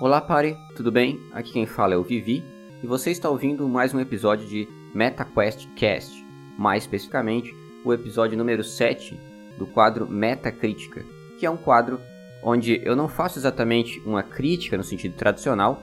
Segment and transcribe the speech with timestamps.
[0.00, 1.20] Olá, pare, tudo bem?
[1.30, 2.42] Aqui quem fala é o Vivi
[2.82, 6.26] e você está ouvindo mais um episódio de MetaQuest Cast,
[6.56, 7.54] mais especificamente
[7.84, 9.20] o episódio número 7
[9.58, 11.04] do quadro Metacrítica,
[11.38, 12.00] que é um quadro
[12.42, 15.82] onde eu não faço exatamente uma crítica no sentido tradicional,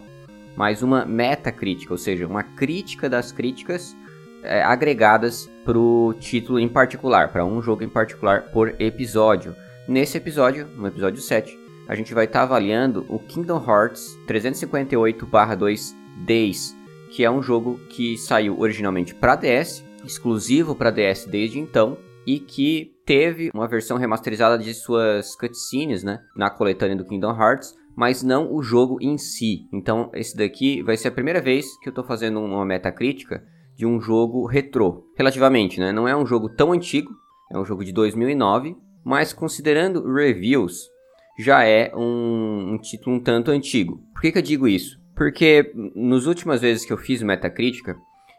[0.56, 3.96] mas uma metacrítica, ou seja, uma crítica das críticas
[4.42, 9.56] é, agregadas para o título em particular, para um jogo em particular por episódio.
[9.88, 11.57] Nesse episódio, no episódio 7,
[11.88, 16.76] a gente vai estar tá avaliando o Kingdom Hearts 358/2 Days,
[17.12, 22.40] que é um jogo que saiu originalmente para DS, exclusivo para DS desde então, e
[22.40, 28.22] que teve uma versão remasterizada de suas cutscenes, né, na coletânea do Kingdom Hearts, mas
[28.22, 29.68] não o jogo em si.
[29.74, 33.44] Então, esse daqui vai ser a primeira vez que eu estou fazendo uma metacrítica
[33.76, 35.92] de um jogo retrô, relativamente, né?
[35.92, 37.12] Não é um jogo tão antigo,
[37.52, 40.90] é um jogo de 2009, mas considerando reviews,
[41.38, 44.02] já é um, um título um tanto antigo.
[44.14, 45.00] Por que, que eu digo isso?
[45.16, 47.96] Porque nas últimas vezes que eu fiz Metacrítica,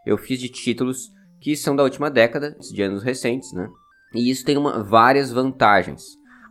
[0.07, 3.69] eu fiz de títulos que são da última década, de anos recentes, né?
[4.15, 6.03] E isso tem uma, várias vantagens.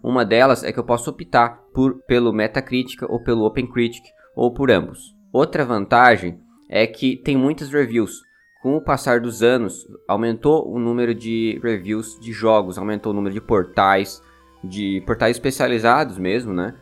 [0.04, 4.04] Uma delas é que eu posso optar por, pelo Metacritic ou pelo OpenCritic,
[4.36, 5.16] ou por ambos.
[5.34, 6.39] Outra vantagem
[6.70, 8.22] é que tem muitas reviews.
[8.61, 13.34] Com o passar dos anos, aumentou o número de reviews de jogos, aumentou o número
[13.34, 14.22] de portais,
[14.63, 16.75] de portais especializados mesmo, né?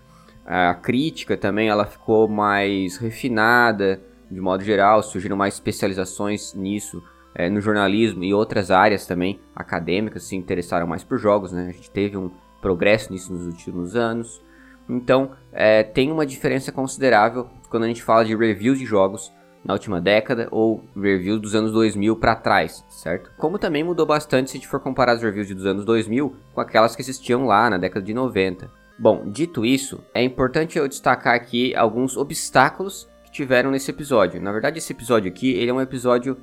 [0.45, 7.01] A crítica também ela ficou mais refinada, de modo geral, surgiram mais especializações nisso,
[7.33, 11.67] é, no jornalismo e outras áreas também acadêmicas se interessaram mais por jogos, né?
[11.69, 14.41] A gente teve um progresso nisso nos últimos anos.
[14.87, 19.33] Então, é, tem uma diferença considerável quando a gente fala de reviews de jogos
[19.65, 23.31] na última década ou reviews dos anos 2000 para trás, certo?
[23.37, 26.61] Como também mudou bastante se a gente for comparar as reviews dos anos 2000 com
[26.61, 28.69] aquelas que existiam lá na década de 90.
[28.97, 34.41] Bom, dito isso, é importante eu destacar aqui alguns obstáculos que tiveram nesse episódio.
[34.41, 36.37] Na verdade, esse episódio aqui, ele é um episódio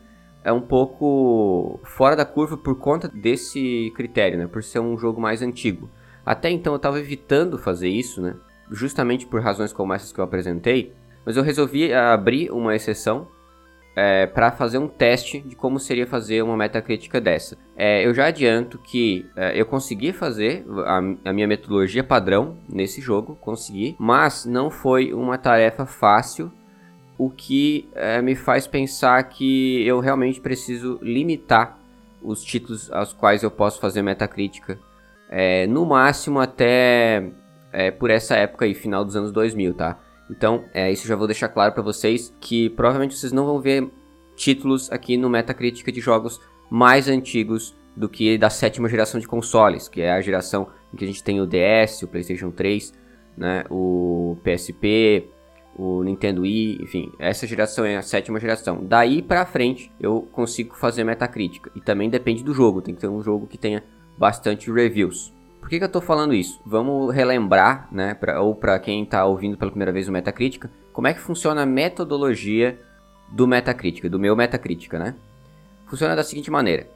[0.44, 4.46] é um pouco fora da curva por conta desse critério, né?
[4.48, 5.88] Por ser um jogo mais antigo.
[6.26, 8.34] Até então eu estava evitando fazer isso, né?
[8.70, 10.92] Justamente por razões como essas que eu apresentei,
[11.24, 13.28] mas eu resolvi abrir uma exceção
[13.94, 17.58] é, para fazer um teste de como seria fazer uma metacrítica dessa.
[17.76, 23.00] É, eu já adianto que é, eu consegui fazer a, a, minha metodologia padrão nesse
[23.00, 26.50] jogo, consegui, mas não foi uma tarefa fácil,
[27.18, 27.88] o que
[28.24, 31.78] me faz pensar que eu realmente preciso limitar
[32.20, 34.76] os títulos aos quais eu posso fazer metacrítica,
[35.68, 37.30] no máximo até
[37.98, 40.00] por essa época aí, final dos anos 2000, tá?
[40.30, 43.90] Então, é, isso já vou deixar claro para vocês que provavelmente vocês não vão ver
[44.36, 46.40] títulos aqui no Metacritic de jogos
[46.70, 51.04] mais antigos do que da sétima geração de consoles, que é a geração em que
[51.04, 52.92] a gente tem o DS, o PlayStation 3,
[53.36, 55.28] né, o PSP,
[55.76, 58.82] o Nintendo Wii, enfim, essa geração é a sétima geração.
[58.82, 63.08] Daí para frente eu consigo fazer Metacritic e também depende do jogo, tem que ter
[63.08, 63.82] um jogo que tenha
[64.18, 65.32] bastante reviews.
[65.62, 66.60] Por que, que eu estou falando isso?
[66.66, 71.06] Vamos relembrar, né, pra, ou para quem está ouvindo pela primeira vez o Metacrítica, como
[71.06, 72.78] é que funciona a metodologia
[73.30, 75.14] do Metacrítica, do meu Metacrítica, né?
[75.86, 76.88] Funciona da seguinte maneira.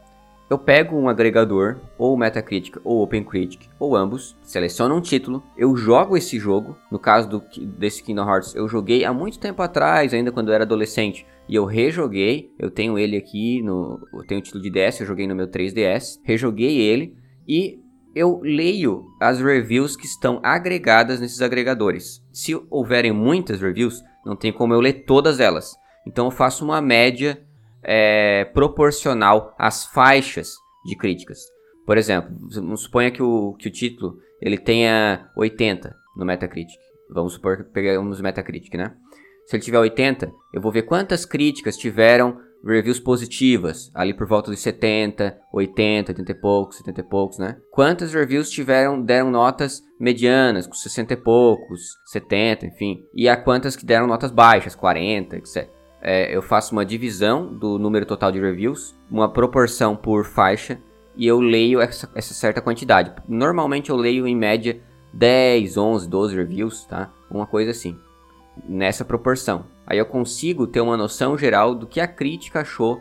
[0.51, 6.17] Eu pego um agregador, ou Metacritic ou OpenCritic, ou ambos, seleciono um título, eu jogo
[6.17, 7.43] esse jogo, no caso do,
[7.79, 11.55] desse Kingdom Hearts, eu joguei há muito tempo atrás, ainda quando eu era adolescente, e
[11.55, 15.29] eu rejoguei, eu tenho ele aqui, no, eu tenho o título de DS, eu joguei
[15.29, 17.17] no meu 3DS, rejoguei ele,
[17.47, 17.81] e
[18.17, 22.25] eu leio as reviews que estão agregadas nesses agregadores.
[22.33, 25.75] Se houverem muitas reviews, não tem como eu ler todas elas.
[26.07, 27.47] Então eu faço uma média
[27.83, 30.55] é, proporcional às faixas
[30.87, 31.41] de críticas.
[31.85, 32.35] Por exemplo,
[32.79, 36.81] suponha que o, que o título ele tenha 80 no Metacritic.
[37.11, 38.95] Vamos supor que pegamos Metacritic, né?
[39.45, 44.51] Se ele tiver 80, eu vou ver quantas críticas tiveram reviews positivas, ali por volta
[44.51, 47.57] dos 70, 80, 80 e poucos, 70 e poucos, né?
[47.71, 53.05] Quantas reviews tiveram, deram notas medianas, com 60 e poucos, 70, enfim.
[53.15, 55.69] E há quantas que deram notas baixas, 40, etc.
[56.03, 60.79] É, eu faço uma divisão do número total de reviews, uma proporção por faixa,
[61.17, 63.13] e eu leio essa, essa certa quantidade.
[63.27, 64.81] Normalmente eu leio em média
[65.13, 67.13] 10, 11, 12 reviews, tá?
[67.31, 67.99] Uma coisa assim
[68.69, 69.67] nessa proporção.
[69.87, 73.01] Aí eu consigo ter uma noção geral do que a crítica achou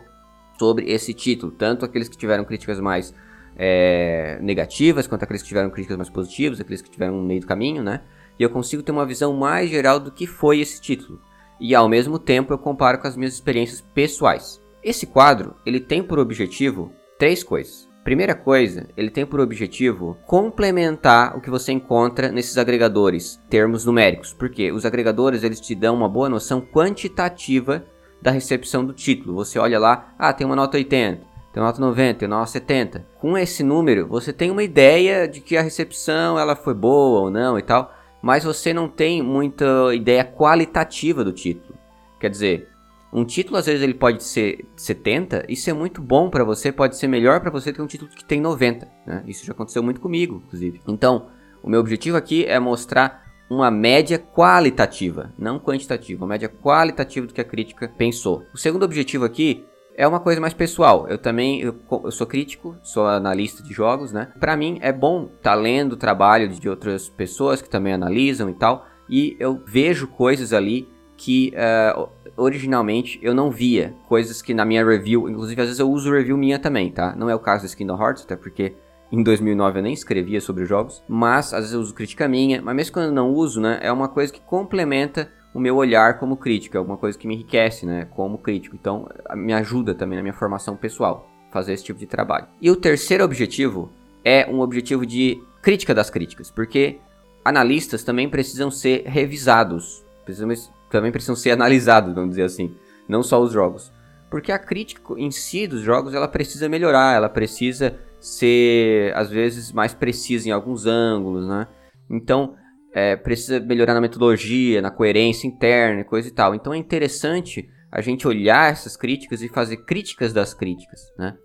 [0.58, 3.12] sobre esse título, tanto aqueles que tiveram críticas mais
[3.56, 7.46] é, negativas, quanto aqueles que tiveram críticas mais positivas, aqueles que tiveram no meio do
[7.46, 8.02] caminho, né?
[8.38, 11.20] E eu consigo ter uma visão mais geral do que foi esse título.
[11.58, 14.60] E ao mesmo tempo eu comparo com as minhas experiências pessoais.
[14.82, 17.85] Esse quadro, ele tem por objetivo três coisas.
[18.06, 24.32] Primeira coisa, ele tem por objetivo complementar o que você encontra nesses agregadores, termos numéricos,
[24.32, 27.84] porque os agregadores eles te dão uma boa noção quantitativa
[28.22, 29.34] da recepção do título.
[29.34, 31.20] Você olha lá, ah, tem uma nota 80,
[31.52, 33.04] tem nota 90, tem nota 70.
[33.18, 37.28] Com esse número, você tem uma ideia de que a recepção ela foi boa ou
[37.28, 37.92] não e tal,
[38.22, 41.76] mas você não tem muita ideia qualitativa do título.
[42.20, 42.68] Quer dizer,
[43.16, 46.98] um título às vezes ele pode ser 70 e ser muito bom para você, pode
[46.98, 49.24] ser melhor para você que um título que tem 90, né?
[49.26, 50.82] Isso já aconteceu muito comigo, inclusive.
[50.86, 51.28] Então,
[51.62, 57.32] o meu objetivo aqui é mostrar uma média qualitativa, não quantitativa, uma média qualitativa do
[57.32, 58.42] que a crítica pensou.
[58.52, 59.64] O segundo objetivo aqui
[59.96, 61.08] é uma coisa mais pessoal.
[61.08, 61.74] Eu também eu,
[62.04, 64.30] eu sou crítico, sou analista de jogos, né?
[64.38, 68.50] Para mim é bom estar tá lendo o trabalho de outras pessoas que também analisam
[68.50, 70.86] e tal, e eu vejo coisas ali
[71.16, 75.90] que uh, originalmente eu não via, coisas que na minha review, inclusive às vezes eu
[75.90, 77.14] uso review minha também, tá?
[77.16, 78.74] Não é o caso do Kingdom Hearts, até porque
[79.10, 82.76] em 2009 eu nem escrevia sobre jogos, mas às vezes eu uso crítica minha, mas
[82.76, 86.36] mesmo quando eu não uso, né, é uma coisa que complementa o meu olhar como
[86.36, 88.76] crítico, é alguma coisa que me enriquece, né, como crítico.
[88.76, 92.46] Então, me ajuda também na minha formação pessoal fazer esse tipo de trabalho.
[92.60, 93.90] E o terceiro objetivo
[94.22, 96.98] é um objetivo de crítica das críticas, porque
[97.44, 100.48] analistas também precisam ser revisados, precisam,
[100.90, 102.74] também precisam ser analisados, vamos dizer assim,
[103.08, 103.92] não só os jogos.
[104.30, 109.72] Porque a crítica em si dos jogos, ela precisa melhorar, ela precisa ser, às vezes,
[109.72, 111.68] mais precisa em alguns ângulos, né?
[112.10, 112.56] Então,
[112.92, 116.54] é, precisa melhorar na metodologia, na coerência interna e coisa e tal.
[116.54, 121.36] Então, é interessante a gente olhar essas críticas e fazer críticas das críticas, né?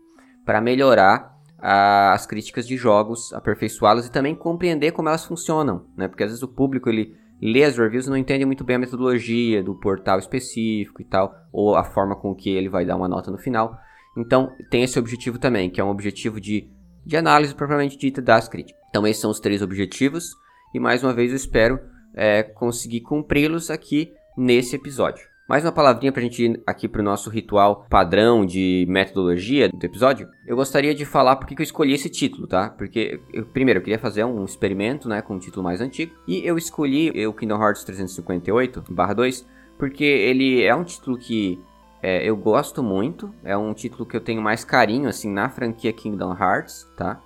[0.43, 6.07] Para melhorar a, as críticas de jogos, aperfeiçoá-las e também compreender como elas funcionam, né?
[6.07, 9.63] Porque às vezes o público ele lê as reviews não entende muito bem a metodologia
[9.63, 13.31] do portal específico e tal, ou a forma com que ele vai dar uma nota
[13.31, 13.77] no final.
[14.17, 16.69] Então, tem esse objetivo também, que é um objetivo de,
[17.05, 18.79] de análise propriamente dita das críticas.
[18.89, 20.35] Então, esses são os três objetivos,
[20.73, 21.79] e mais uma vez eu espero
[22.13, 25.30] é, conseguir cumpri-los aqui nesse episódio.
[25.51, 29.67] Mais uma palavrinha para a gente ir aqui para o nosso ritual padrão de metodologia
[29.67, 30.29] do episódio.
[30.47, 32.69] Eu gostaria de falar porque que eu escolhi esse título, tá?
[32.69, 36.15] Porque, eu, primeiro, eu queria fazer um experimento, né, com um título mais antigo.
[36.25, 39.45] E eu escolhi o Kingdom Hearts 358/2
[39.77, 41.59] porque ele é um título que
[42.01, 45.91] é, eu gosto muito, é um título que eu tenho mais carinho, assim, na franquia
[45.91, 47.19] Kingdom Hearts, tá?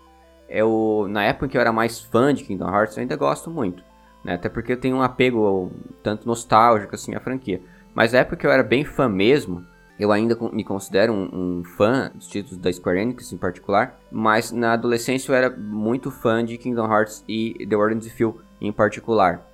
[0.63, 3.51] O, na época em que eu era mais fã de Kingdom Hearts, eu ainda gosto
[3.51, 3.83] muito,
[4.23, 4.33] né?
[4.33, 7.61] Até porque eu tenho um apego tanto nostálgico, assim, à franquia.
[7.95, 9.65] Mas na época que eu era bem fã mesmo,
[9.97, 14.51] eu ainda me considero um, um, fã dos títulos da Square Enix em particular, mas
[14.51, 18.73] na adolescência eu era muito fã de Kingdom Hearts e The Order of Feel em
[18.73, 19.47] particular.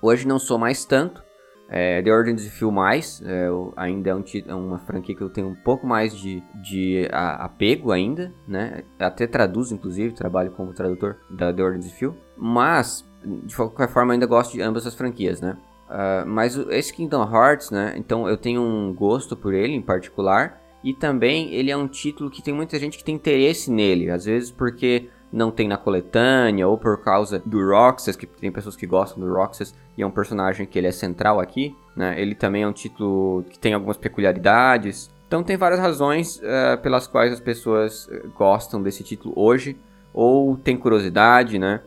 [0.00, 1.22] Hoje não sou mais tanto,
[1.68, 5.28] é, The Order of Feel mais, é, ainda é, um, é, uma franquia que eu
[5.28, 8.82] tenho um pouco mais de, de a, apego ainda, né?
[8.98, 12.16] Até traduzo, inclusive, trabalho como tradutor da The Order of Feel.
[12.36, 13.06] Mas,
[13.44, 15.56] de qualquer forma, ainda gosto de ambas as franquias, né?
[15.90, 17.94] Uh, mas esse Kingdom Hearts, né?
[17.96, 20.60] Então eu tenho um gosto por ele em particular.
[20.82, 24.10] E também ele é um título que tem muita gente que tem interesse nele.
[24.10, 28.76] Às vezes porque não tem na coletânea, ou por causa do Roxas, que tem pessoas
[28.76, 32.20] que gostam do Roxas, e é um personagem que ele é central aqui, né?
[32.20, 35.10] Ele também é um título que tem algumas peculiaridades.
[35.26, 39.76] Então tem várias razões uh, pelas quais as pessoas eh, gostam desse título hoje,
[40.12, 41.80] ou tem curiosidade, né?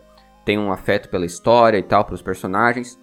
[0.45, 2.97] Tem um afeto pela história e tal, pelos personagens.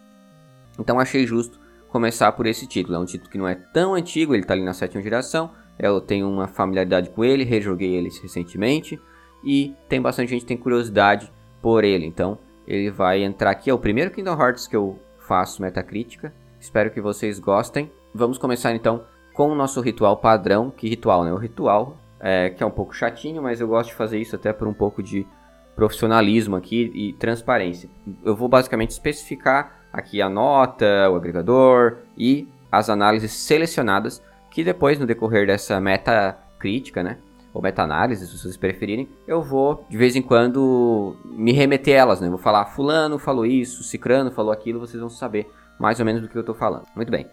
[0.80, 2.96] Então achei justo começar por esse título.
[2.96, 5.50] É um título que não é tão antigo, ele está ali na sétima geração.
[5.78, 9.00] Eu tenho uma familiaridade com ele, rejoguei ele recentemente
[9.44, 12.06] e tem bastante gente que tem curiosidade por ele.
[12.06, 13.70] Então, ele vai entrar aqui.
[13.70, 16.34] É o primeiro Kingdom Hearts que eu faço metacrítica.
[16.58, 17.90] Espero que vocês gostem.
[18.14, 20.70] Vamos começar então com o nosso ritual padrão.
[20.70, 21.32] Que ritual, né?
[21.32, 24.52] O ritual é, que é um pouco chatinho, mas eu gosto de fazer isso até
[24.52, 25.26] por um pouco de
[25.74, 27.88] profissionalismo aqui e transparência.
[28.22, 34.98] Eu vou basicamente especificar aqui a nota, o agregador e as análises selecionadas que depois
[34.98, 37.18] no decorrer dessa meta crítica, né,
[37.52, 42.28] ou meta-análise, se vocês preferirem, eu vou de vez em quando me remeter elas, né?
[42.28, 46.28] Vou falar fulano falou isso, cicrano falou aquilo, vocês vão saber mais ou menos do
[46.28, 46.84] que eu estou falando.
[46.94, 47.26] Muito bem.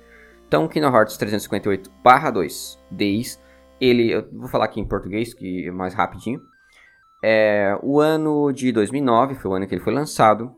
[0.48, 3.40] Então, Kingdom Hearts 358/2 Days,
[3.80, 6.40] ele, eu vou falar aqui em português, que é mais rapidinho.
[7.22, 10.52] É, o ano de 2009 foi o ano que ele foi lançado.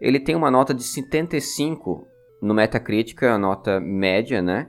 [0.00, 2.06] Ele tem uma nota de 75
[2.40, 4.68] no Metacritic, a nota média, né?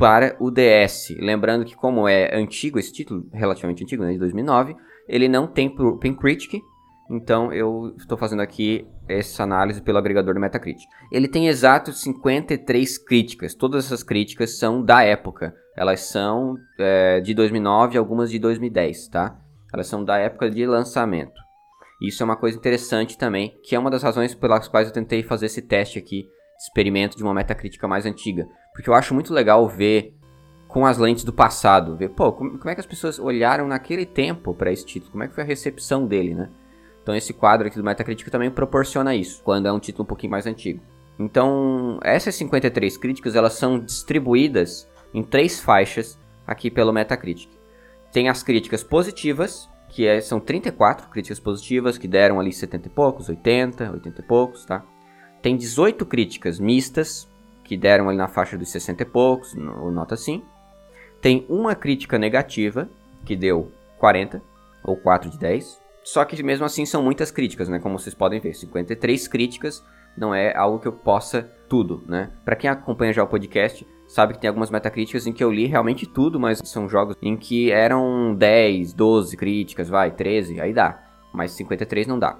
[0.00, 1.14] para o DS.
[1.18, 4.74] Lembrando que como é antigo esse título, relativamente antigo, né, de 2009,
[5.06, 6.62] ele não tem Pen Critic,
[7.10, 10.88] então eu estou fazendo aqui essa análise pelo agregador do Metacritic.
[11.12, 17.34] Ele tem exatos 53 críticas, todas essas críticas são da época, elas são é, de
[17.34, 19.38] 2009 algumas de 2010, tá?
[19.70, 21.38] Elas são da época de lançamento.
[22.00, 25.22] Isso é uma coisa interessante também, que é uma das razões pelas quais eu tentei
[25.22, 26.28] fazer esse teste aqui,
[26.58, 28.46] experimento de uma metacrítica mais antiga.
[28.72, 30.14] Porque eu acho muito legal ver
[30.66, 34.06] com as lentes do passado, ver, pô, como, como é que as pessoas olharam naquele
[34.06, 36.48] tempo para esse título, como é que foi a recepção dele, né?
[37.02, 40.30] Então esse quadro aqui do Metacritic também proporciona isso, quando é um título um pouquinho
[40.30, 40.80] mais antigo.
[41.18, 47.50] Então, essas 53 críticas, elas são distribuídas em três faixas aqui pelo Metacritic.
[48.10, 52.90] Tem as críticas positivas, que é, são 34 críticas positivas, que deram ali 70 e
[52.90, 54.84] poucos, 80, 80 e poucos, tá?
[55.42, 57.28] Tem 18 críticas mistas,
[57.64, 60.42] que deram ali na faixa dos 60 e poucos, no, nota assim.
[61.20, 62.88] Tem uma crítica negativa,
[63.24, 64.42] que deu 40,
[64.82, 65.80] ou 4 de 10.
[66.02, 67.78] Só que mesmo assim são muitas críticas, né?
[67.78, 69.84] Como vocês podem ver, 53 críticas
[70.16, 72.30] não é algo que eu possa tudo, né?
[72.44, 75.66] Para quem acompanha já o podcast, sabe que tem algumas metacríticas em que eu li
[75.66, 81.00] realmente tudo, mas são jogos em que eram 10, 12 críticas, vai, 13, aí dá.
[81.32, 82.36] Mas 53 não dá.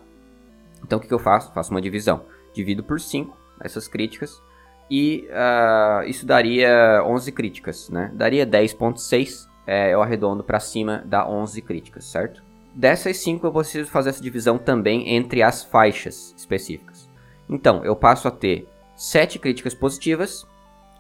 [0.85, 1.53] Então o que, que eu faço?
[1.53, 2.25] Faço uma divisão.
[2.53, 4.43] Divido por 5 essas críticas
[4.91, 8.11] e uh, isso daria 11 críticas, né?
[8.13, 12.43] Daria 10.6, é, eu arredondo para cima da 11 críticas, certo?
[12.75, 17.09] Dessas 5 eu preciso fazer essa divisão também entre as faixas específicas.
[17.49, 20.45] Então, eu passo a ter 7 críticas positivas,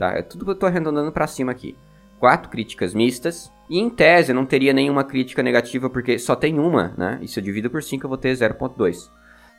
[0.00, 0.16] tá?
[0.16, 1.76] É tudo que eu estou arredondando para cima aqui.
[2.18, 6.58] 4 críticas mistas, e em tese eu não teria nenhuma crítica negativa porque só tem
[6.58, 7.18] uma, né?
[7.22, 9.10] E se eu divido por 5 eu vou ter 0.2.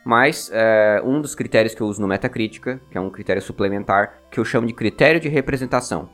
[0.04, 4.14] Mas é, um dos critérios que eu uso no Metacrítica, que é um critério suplementar,
[4.30, 6.08] que eu chamo de critério de representação.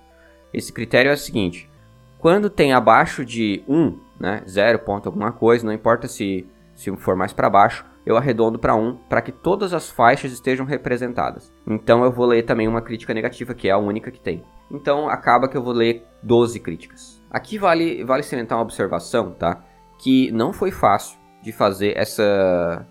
[0.52, 1.70] Esse critério é o seguinte:
[2.18, 7.16] quando tem abaixo de 1, né, 0 ponto alguma coisa, não importa se, se for
[7.16, 11.52] mais para baixo, eu arredondo para 1 para que todas as faixas estejam representadas.
[11.66, 14.42] Então eu vou ler também uma crítica negativa, que é a única que tem.
[14.70, 17.22] Então acaba que eu vou ler 12 críticas.
[17.30, 19.62] Aqui vale, vale salientar uma observação, tá?
[19.98, 22.86] Que não foi fácil de fazer essa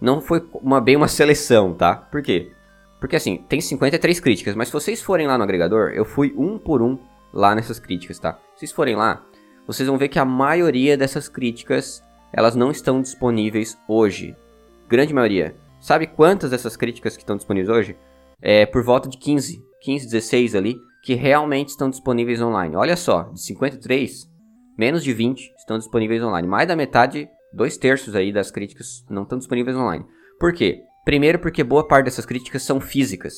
[0.00, 1.94] não foi uma, bem uma seleção, tá?
[1.94, 2.50] Por quê?
[2.98, 6.58] Porque assim, tem 53 críticas, mas se vocês forem lá no agregador, eu fui um
[6.58, 6.98] por um
[7.32, 8.32] lá nessas críticas, tá?
[8.54, 9.24] Se vocês forem lá,
[9.64, 14.34] vocês vão ver que a maioria dessas críticas, elas não estão disponíveis hoje.
[14.88, 15.56] Grande maioria.
[15.80, 17.96] Sabe quantas dessas críticas que estão disponíveis hoje?
[18.40, 22.76] É por volta de 15, 15, 16 ali, que realmente estão disponíveis online.
[22.76, 24.30] Olha só, de 53,
[24.78, 26.46] menos de 20 estão disponíveis online.
[26.46, 30.04] Mais da metade dois terços aí das críticas não estão disponíveis online.
[30.38, 30.82] Por quê?
[31.04, 33.34] Primeiro porque boa parte dessas críticas são físicas.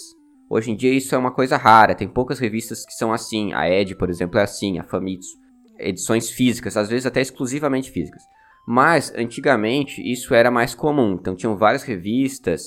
[0.51, 3.55] Hoje em dia isso é uma coisa rara, tem poucas revistas que são assim.
[3.55, 5.39] A Ed, por exemplo, é assim, a Famitsu.
[5.79, 8.23] Edições físicas, às vezes até exclusivamente físicas.
[8.71, 11.15] Mas, antigamente, isso era mais comum.
[11.15, 12.65] Então, tinham várias revistas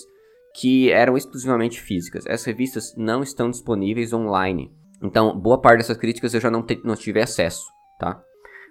[0.59, 2.25] que eram exclusivamente físicas.
[2.25, 4.71] Essas revistas não estão disponíveis online.
[4.99, 7.67] Então, boa parte dessas críticas eu já não, não tive acesso,
[7.99, 8.19] tá?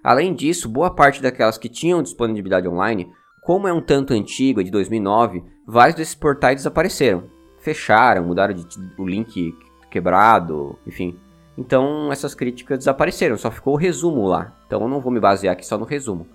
[0.03, 3.09] Além disso, boa parte daquelas que tinham disponibilidade online,
[3.43, 7.29] como é um tanto antigo, é de 2009, vários desses portais desapareceram.
[7.59, 8.65] Fecharam, mudaram de,
[8.97, 9.55] o link
[9.89, 11.17] quebrado, enfim.
[11.57, 14.53] Então essas críticas desapareceram, só ficou o resumo lá.
[14.67, 16.27] Então eu não vou me basear aqui só no resumo.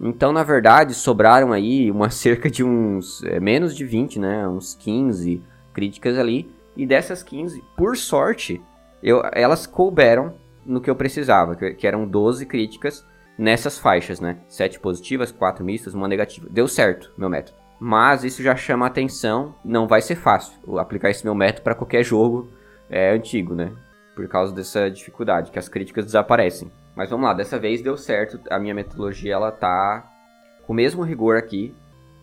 [0.00, 4.74] Então, na verdade, sobraram aí uma cerca de uns é, menos de 20, né, uns
[4.74, 6.50] 15 críticas ali.
[6.76, 8.60] E dessas 15, por sorte,
[9.02, 10.34] eu, elas couberam
[10.64, 13.04] no que eu precisava, que, eram 12 críticas
[13.38, 14.38] nessas faixas, né?
[14.48, 16.46] 7 positivas, 4 mistas, uma negativa.
[16.50, 17.56] Deu certo, meu método.
[17.78, 22.02] Mas isso já chama atenção, não vai ser fácil aplicar esse meu método para qualquer
[22.02, 22.48] jogo
[22.90, 23.72] é, antigo, né?
[24.14, 26.70] Por causa dessa dificuldade, que as críticas desaparecem.
[26.96, 30.10] Mas vamos lá, dessa vez deu certo, a minha metodologia ela tá
[30.66, 31.74] com o mesmo rigor aqui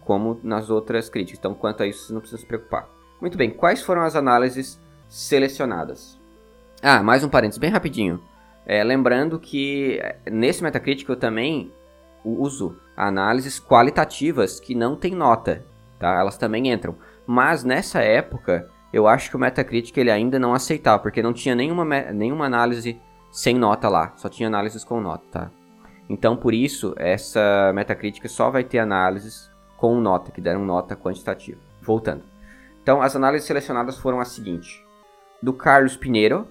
[0.01, 1.39] como nas outras críticas.
[1.39, 2.89] Então, quanto a isso, você não precisa se preocupar.
[3.21, 6.19] Muito bem, quais foram as análises selecionadas?
[6.81, 8.21] Ah, mais um parênteses bem rapidinho.
[8.65, 11.71] É, lembrando que é, nesse Metacritic eu também
[12.25, 15.63] uso análises qualitativas que não tem nota,
[15.99, 16.19] tá?
[16.19, 16.95] Elas também entram.
[17.25, 21.55] Mas nessa época, eu acho que o Metacritic ele ainda não aceitava, porque não tinha
[21.55, 22.99] nenhuma, nenhuma análise
[23.33, 25.51] sem nota lá, só tinha análises com nota, tá?
[26.07, 31.59] Então, por isso, essa Metacritic só vai ter análises com nota, que deram nota quantitativa.
[31.81, 32.21] Voltando.
[32.83, 34.79] Então, as análises selecionadas foram as seguintes.
[35.41, 36.47] Do Carlos Pinheiro,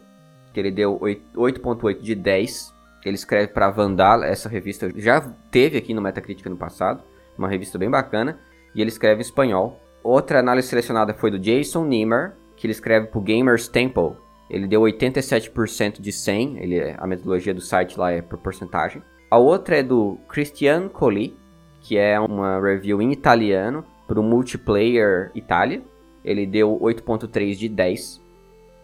[0.53, 2.75] que ele deu 8.8 de 10.
[3.05, 5.21] Ele escreve para Vandal, essa revista já
[5.53, 7.05] teve aqui no Metacritic no passado,
[7.39, 8.41] uma revista bem bacana,
[8.75, 9.81] e ele escreve em espanhol.
[10.03, 14.17] Outra análise selecionada foi do Jason Niemer, que ele escreve para Gamers Temple.
[14.53, 19.03] Ele deu 87% de 100, ele, a metodologia do site lá é por porcentagem.
[19.31, 21.35] A outra é do Christian Colli,
[21.81, 25.81] que é uma review em italiano para o Multiplayer Itália.
[26.23, 28.21] Ele deu 8.3 de 10.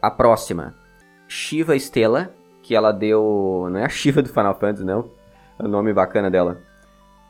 [0.00, 0.74] A próxima
[1.28, 3.68] Shiva Estela, que ela deu.
[3.70, 5.10] Não é a Shiva do Final Fantasy, não.
[5.58, 6.62] É o nome bacana dela.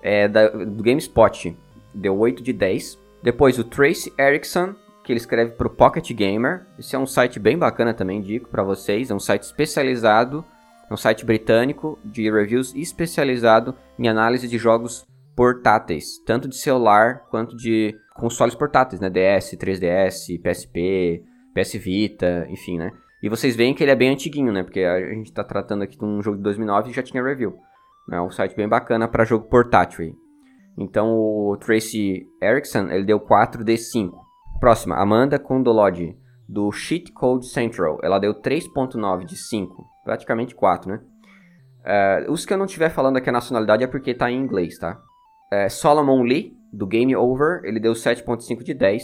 [0.01, 1.57] é da, do GameSpot,
[1.93, 2.97] deu 8 de 10.
[3.21, 4.77] Depois o Tracy Erickson,
[5.09, 6.67] que ele escreve para o Pocket Gamer.
[6.79, 9.11] Esse é um site bem bacana também, digo para vocês.
[9.11, 10.45] É um site especializado,
[10.87, 17.23] é um site britânico de reviews especializado em análise de jogos portáteis, tanto de celular
[17.31, 19.09] quanto de consoles portáteis, né?
[19.09, 21.25] DS, 3DS, PSP,
[21.55, 22.93] PS Vita, enfim, né?
[23.23, 24.63] E vocês veem que ele é bem antiguinho, né?
[24.63, 27.57] Porque a gente está tratando aqui de um jogo de 2009 e já tinha review.
[28.13, 30.15] É um site bem bacana para jogo portátil.
[30.77, 34.28] Então o Tracy Erickson, ele deu 4 de 5.
[34.61, 36.17] Próxima, Amanda Condolodi,
[36.49, 37.99] do Cheat Code Central.
[38.03, 39.87] Ela deu 3.9 de 5.
[40.05, 41.01] Praticamente 4, né?
[41.89, 44.79] Uh, os que eu não estiver falando aqui a nacionalidade é porque tá em inglês,
[44.79, 45.01] tá?
[45.53, 49.03] Uh, Solomon Lee, do Game Over, ele deu 7.5 de 10.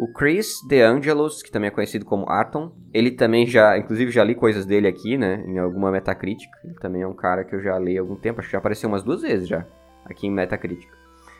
[0.00, 4.34] O Chris DeAngelos, que também é conhecido como Atom, ele também já, inclusive já li
[4.34, 6.48] coisas dele aqui, né, em alguma Metacritic.
[6.64, 8.58] Ele também é um cara que eu já li há algum tempo, acho que já
[8.58, 9.66] apareceu umas duas vezes já,
[10.04, 10.88] aqui em Metacritic.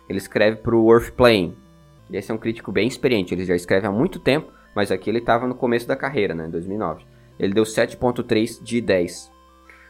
[0.08, 1.56] Ele escreve pro Worth Playing.
[2.12, 5.18] Esse é um crítico bem experiente, ele já escreve há muito tempo, mas aqui ele
[5.18, 7.04] estava no começo da carreira, né, 2009.
[7.38, 9.30] Ele deu 7.3 de 10.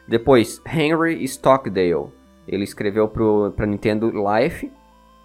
[0.06, 2.08] Depois, Henry Stockdale.
[2.46, 4.70] Ele escreveu pro, pra Nintendo Life,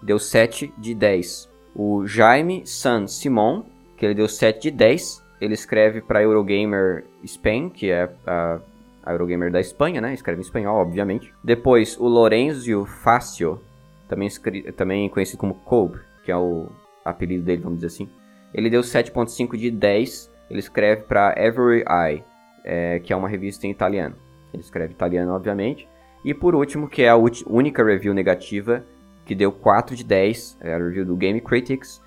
[0.02, 3.64] deu 7 de 10 o Jaime San Simon,
[3.96, 5.22] que ele deu 7 de 10.
[5.40, 8.60] Ele escreve para Eurogamer Spain, que é a,
[9.04, 10.14] a, Eurogamer da Espanha, né?
[10.14, 11.34] Escreve em espanhol, obviamente.
[11.42, 13.60] Depois, o Lorenzo Fácio,
[14.08, 14.30] também,
[14.76, 16.68] também conhecido como Kobe, que é o
[17.04, 18.08] apelido dele, vamos dizer assim.
[18.52, 20.32] Ele deu 7.5 de 10.
[20.48, 22.24] Ele escreve para Every Eye,
[22.64, 24.16] é, que é uma revista em italiano.
[24.52, 25.88] Ele escreve italiano, obviamente.
[26.24, 28.84] E por último, que é a única review negativa
[29.24, 32.02] que deu 4 de 10, é a review do Game Critics,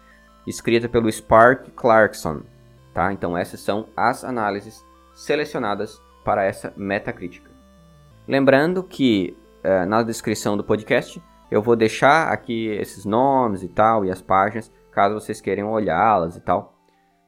[0.46, 2.42] escrita pelo Spark Clarkson.
[2.94, 3.12] Tá?
[3.12, 4.84] Então essas são as análises
[5.14, 7.50] selecionadas para essa metacrítica.
[8.28, 14.04] Lembrando que é, na descrição do podcast eu vou deixar aqui esses nomes e tal
[14.04, 16.76] e as páginas, caso vocês queiram olhá-las e tal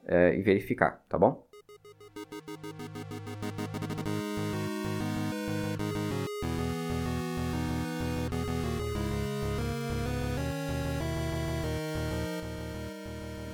[0.04, 1.46] é, e verificar, tá bom?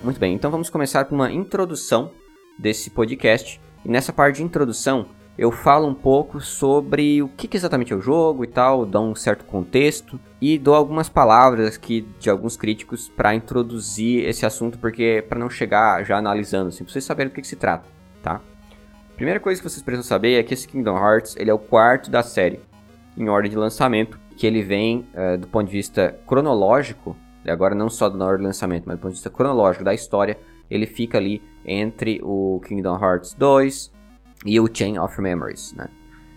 [0.02, 2.10] Muito bem, então vamos começar com uma introdução
[2.58, 3.60] desse podcast.
[3.84, 8.00] E nessa parte de introdução, eu falo um pouco sobre o que, exatamente é o
[8.00, 13.08] jogo e tal, dou um certo contexto e dou algumas palavras aqui de alguns críticos
[13.08, 17.34] para introduzir esse assunto, porque para não chegar já analisando, assim, pra vocês saberem do
[17.34, 17.88] que, que se trata,
[18.22, 18.40] tá?
[19.14, 22.10] Primeira coisa que vocês precisam saber é que esse Kingdom Hearts ele é o quarto
[22.10, 22.60] da série,
[23.16, 27.16] em ordem de lançamento, que ele vem uh, do ponto de vista cronológico
[27.50, 30.38] agora não só na hora do lançamento, mas do ponto de vista cronológico da história,
[30.70, 33.92] ele fica ali entre o Kingdom Hearts 2
[34.44, 35.88] e o Chain of Memories, né?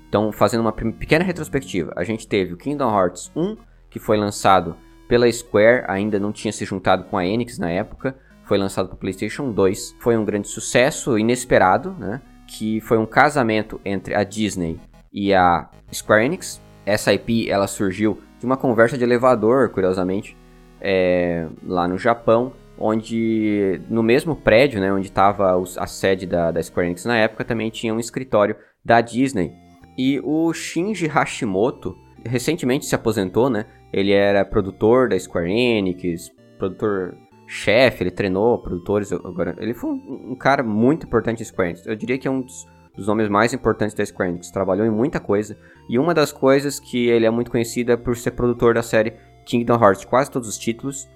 [0.07, 3.55] Então, fazendo uma pequena retrospectiva, a gente teve o Kingdom Hearts 1,
[3.89, 4.75] que foi lançado
[5.07, 8.97] pela Square, ainda não tinha se juntado com a Enix na época, foi lançado para
[8.97, 12.21] PlayStation 2, foi um grande sucesso inesperado, né?
[12.47, 14.79] Que foi um casamento entre a Disney
[15.13, 16.59] e a Square Enix.
[16.83, 20.35] Essa IP ela surgiu de uma conversa de elevador, curiosamente,
[20.81, 26.63] é, lá no Japão, onde no mesmo prédio, né, onde estava a sede da, da
[26.63, 29.53] Square Enix na época, também tinha um escritório da Disney.
[29.97, 33.65] E o Shinji Hashimoto recentemente se aposentou, né?
[33.91, 39.55] Ele era produtor da Square Enix, produtor chefe, ele treinou produtores agora.
[39.59, 41.85] Ele foi um, cara muito importante da Square Enix.
[41.85, 42.65] Eu diria que é um dos,
[42.95, 44.51] dos nomes mais importantes da Square Enix.
[44.51, 45.57] Trabalhou em muita coisa.
[45.89, 49.13] E uma das coisas que ele é muito conhecido é por ser produtor da série
[49.45, 51.09] Kingdom Hearts quase todos os títulos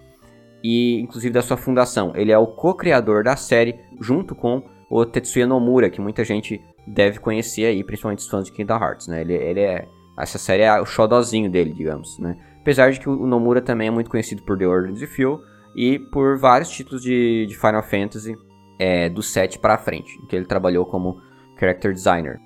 [0.63, 2.13] e inclusive da sua fundação.
[2.15, 7.19] Ele é o co-criador da série junto com o Tetsuya Nomura, que muita gente deve
[7.19, 9.21] conhecer aí, principalmente os fãs de Kingdom Hearts, né?
[9.21, 12.37] Ele, ele é essa série é o xodozinho dele, digamos, né?
[12.61, 15.41] Apesar de que o Nomura também é muito conhecido por The Order of Feel
[15.75, 18.35] e por vários títulos de, de Final Fantasy
[18.79, 21.19] é, do 7 para frente, em que ele trabalhou como
[21.59, 22.39] character designer.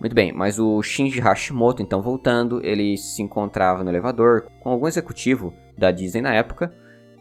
[0.00, 4.86] Muito bem, mas o Shinji Hashimoto, então voltando, ele se encontrava no elevador com algum
[4.86, 6.72] executivo da Disney na época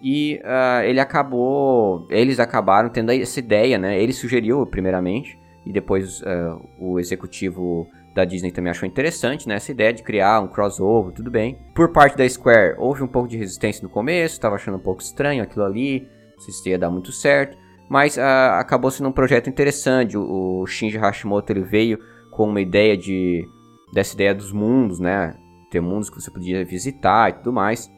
[0.02, 4.02] e uh, ele acabou, eles acabaram tendo essa ideia, né?
[4.02, 9.56] Ele sugeriu primeiramente e depois uh, o executivo da Disney também achou interessante, né?
[9.56, 11.58] Essa ideia de criar um crossover, tudo bem.
[11.76, 15.02] Por parte da Square, houve um pouco de resistência no começo, estava achando um pouco
[15.02, 17.56] estranho aquilo ali, não sei se ia dar muito certo,
[17.88, 18.22] mas uh,
[18.58, 20.18] acabou sendo um projeto interessante.
[20.18, 22.00] O, o Shinji Hashimoto ele veio
[22.32, 23.48] com uma ideia de
[23.94, 25.36] dessa ideia dos mundos, né?
[25.70, 27.92] Ter mundos que você podia visitar e tudo mais.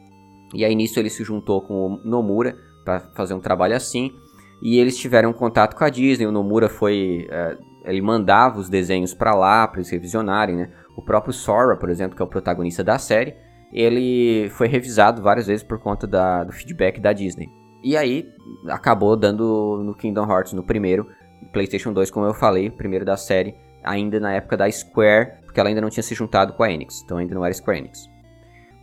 [0.53, 4.13] E aí nisso ele se juntou com o Nomura para fazer um trabalho assim.
[4.61, 6.25] E eles tiveram contato com a Disney.
[6.25, 10.71] O Nomura foi, é, ele mandava os desenhos para lá para eles revisionarem, né?
[10.95, 13.35] O próprio Sora, por exemplo, que é o protagonista da série,
[13.71, 17.49] ele foi revisado várias vezes por conta da, do feedback da Disney.
[17.83, 18.29] E aí
[18.69, 21.07] acabou dando no Kingdom Hearts no primeiro,
[21.51, 25.69] PlayStation 2, como eu falei, primeiro da série, ainda na época da Square, porque ela
[25.69, 28.07] ainda não tinha se juntado com a Enix, então ainda não era Square Enix.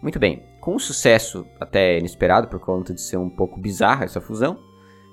[0.02, 4.20] Muito bem, com um sucesso até inesperado por conta de ser um pouco bizarra essa
[4.20, 4.59] fusão,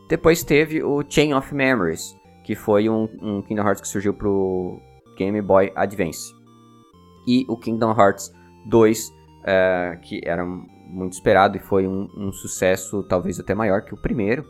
[0.07, 4.79] depois teve o Chain of Memories, que foi um, um Kingdom Hearts que surgiu pro
[5.17, 6.33] Game Boy Advance.
[7.27, 8.31] E o Kingdom Hearts
[8.67, 9.13] 2, uh,
[9.45, 13.97] eh, que era muito esperado e foi um, um, sucesso talvez até maior que o
[13.97, 14.45] primeiro,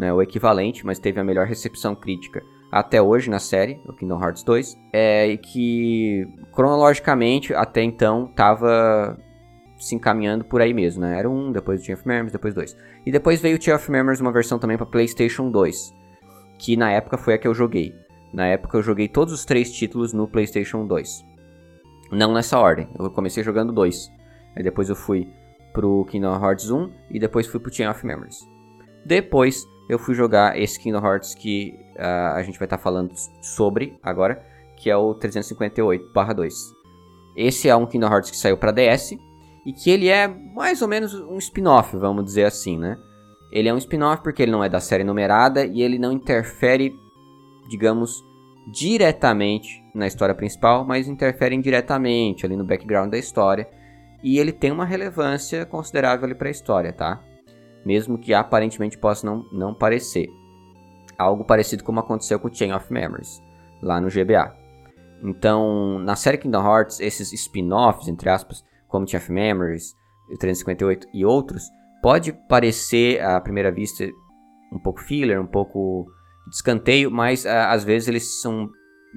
[0.00, 4.20] né, o equivalente, mas teve a melhor recepção crítica até hoje na série, o Kingdom
[4.20, 9.16] Hearts 2, é, e que cronologicamente até então estava
[9.78, 11.18] se encaminhando por aí mesmo, né?
[11.18, 12.76] Era um, depois o Chain of Memories, depois dois.
[13.06, 15.94] E depois veio o Chain of Memories, uma versão também para PlayStation 2,
[16.58, 17.94] que na época foi a que eu joguei.
[18.32, 21.24] Na época eu joguei todos os três títulos no PlayStation 2.
[22.10, 24.10] Não nessa ordem, eu comecei jogando dois.
[24.56, 25.28] Aí depois eu fui
[25.72, 28.40] pro Kingdom Hearts 1 e depois fui pro Chain of Memories.
[29.06, 33.12] Depois eu fui jogar esse Kingdom Hearts que uh, a gente vai estar tá falando
[33.40, 34.44] sobre agora,
[34.76, 36.52] que é o 358/2.
[37.36, 39.16] Esse é um Kingdom Hearts que saiu para DS
[39.68, 42.96] e que ele é mais ou menos um spin-off, vamos dizer assim, né?
[43.52, 46.90] Ele é um spin-off porque ele não é da série numerada e ele não interfere,
[47.68, 48.24] digamos,
[48.72, 53.68] diretamente na história principal, mas interfere indiretamente ali no background da história.
[54.24, 57.22] E ele tem uma relevância considerável ali para a história, tá?
[57.84, 60.30] Mesmo que aparentemente possa não, não parecer.
[61.18, 63.38] Algo parecido como aconteceu com Chain of Memories,
[63.82, 64.50] lá no GBA.
[65.22, 69.94] Então, na série Kingdom Hearts, esses spin-offs, entre aspas, como Chain of Memories,
[70.38, 71.62] 358 e outros,
[72.02, 74.04] pode parecer à primeira vista
[74.72, 76.06] um pouco filler, um pouco
[76.48, 78.68] de escanteio, mas às vezes eles são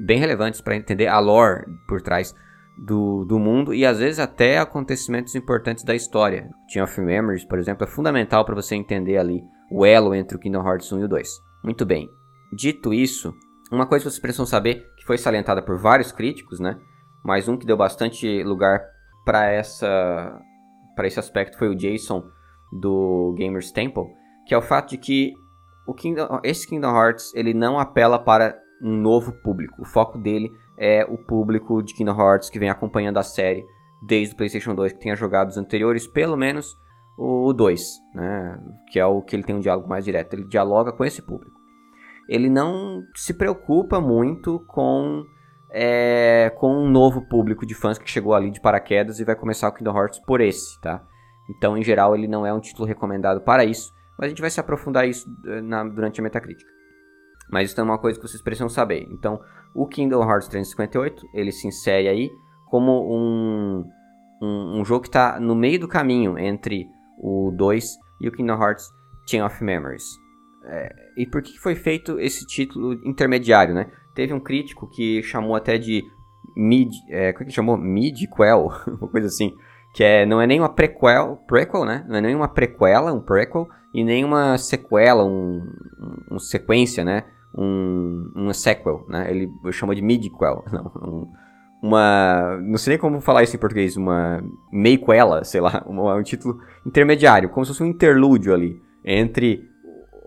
[0.05, 2.33] bem relevantes para entender a lore por trás
[2.77, 6.49] do, do mundo e às vezes até acontecimentos importantes da história.
[6.71, 10.39] Chain of Memories, por exemplo, é fundamental para você entender ali o elo entre o
[10.39, 11.29] Kingdom Hearts 1 e o 2.
[11.63, 12.09] Muito bem.
[12.53, 13.33] Dito isso,
[13.71, 16.77] uma coisa que vocês precisam saber, que foi salientada por vários críticos, né?
[17.23, 18.81] Mas um que deu bastante lugar
[19.25, 20.39] para essa
[20.95, 22.23] para esse aspecto foi o Jason
[22.71, 24.05] do Gamers Temple,
[24.45, 25.33] que é o fato de que
[25.87, 29.81] o Kingdom, esse Kingdom Hearts ele não apela para um novo público.
[29.81, 33.65] O foco dele é o público de Kingdom Hearts que vem acompanhando a série
[34.01, 36.75] desde o PlayStation 2, que tenha jogado os anteriores, pelo menos
[37.17, 37.81] o 2,
[38.15, 38.59] né?
[38.91, 40.33] que é o que ele tem um diálogo mais direto.
[40.33, 41.59] Ele dialoga com esse público.
[42.27, 45.23] Ele não se preocupa muito com
[45.71, 49.69] é, com um novo público de fãs que chegou ali de paraquedas e vai começar
[49.69, 51.03] o Kingdom Hearts por esse, tá?
[51.49, 54.49] Então, em geral, ele não é um título recomendado para isso, mas a gente vai
[54.49, 56.69] se aprofundar isso eh, na, durante a metacrítica.
[57.49, 59.07] Mas isso é uma coisa que vocês precisam saber.
[59.11, 59.39] Então,
[59.73, 62.29] o Kingdom Hearts 358, ele se insere aí
[62.69, 63.83] como um,
[64.41, 68.61] um, um jogo que está no meio do caminho entre o 2 e o Kingdom
[68.61, 68.89] Hearts
[69.29, 70.05] Chain of Memories.
[70.63, 73.91] É, e por que foi feito esse título intermediário, né?
[74.21, 76.05] Teve um crítico que chamou até de
[76.55, 77.75] mid, é, como é que chamou?
[77.75, 78.69] Midquel,
[79.01, 79.51] uma coisa assim,
[79.95, 82.05] que é, não é nem uma prequel, prequel, né?
[82.07, 85.67] Não é nem uma prequela, um prequel, e nem uma sequela, um,
[86.29, 87.23] um, sequência, né?
[87.57, 89.25] Um, uma sequel, né?
[89.27, 91.27] Ele chamou de midquel, não, um,
[91.81, 94.39] uma, não sei nem como falar isso em português, uma
[94.71, 99.67] mequela, sei lá, um, um título intermediário, como se fosse um interlúdio ali entre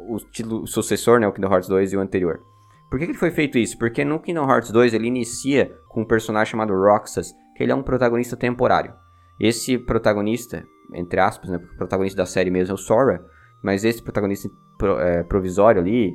[0.08, 2.42] o título sucessor, né, o Kingdom Hearts 2 e o anterior.
[2.90, 3.78] Por que, que foi feito isso?
[3.78, 7.74] Porque no Kingdom Hearts 2 ele inicia com um personagem chamado Roxas, que ele é
[7.74, 8.94] um protagonista temporário.
[9.38, 13.24] Esse protagonista, entre aspas, né, o protagonista da série mesmo é o Sora,
[13.62, 16.12] mas esse protagonista pro, é, provisório ali,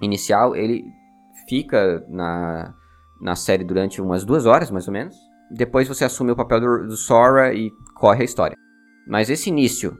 [0.00, 0.84] inicial, ele
[1.48, 2.74] fica na,
[3.20, 5.16] na série durante umas duas horas, mais ou menos.
[5.50, 8.56] Depois você assume o papel do, do Sora e corre a história.
[9.06, 9.96] Mas esse início,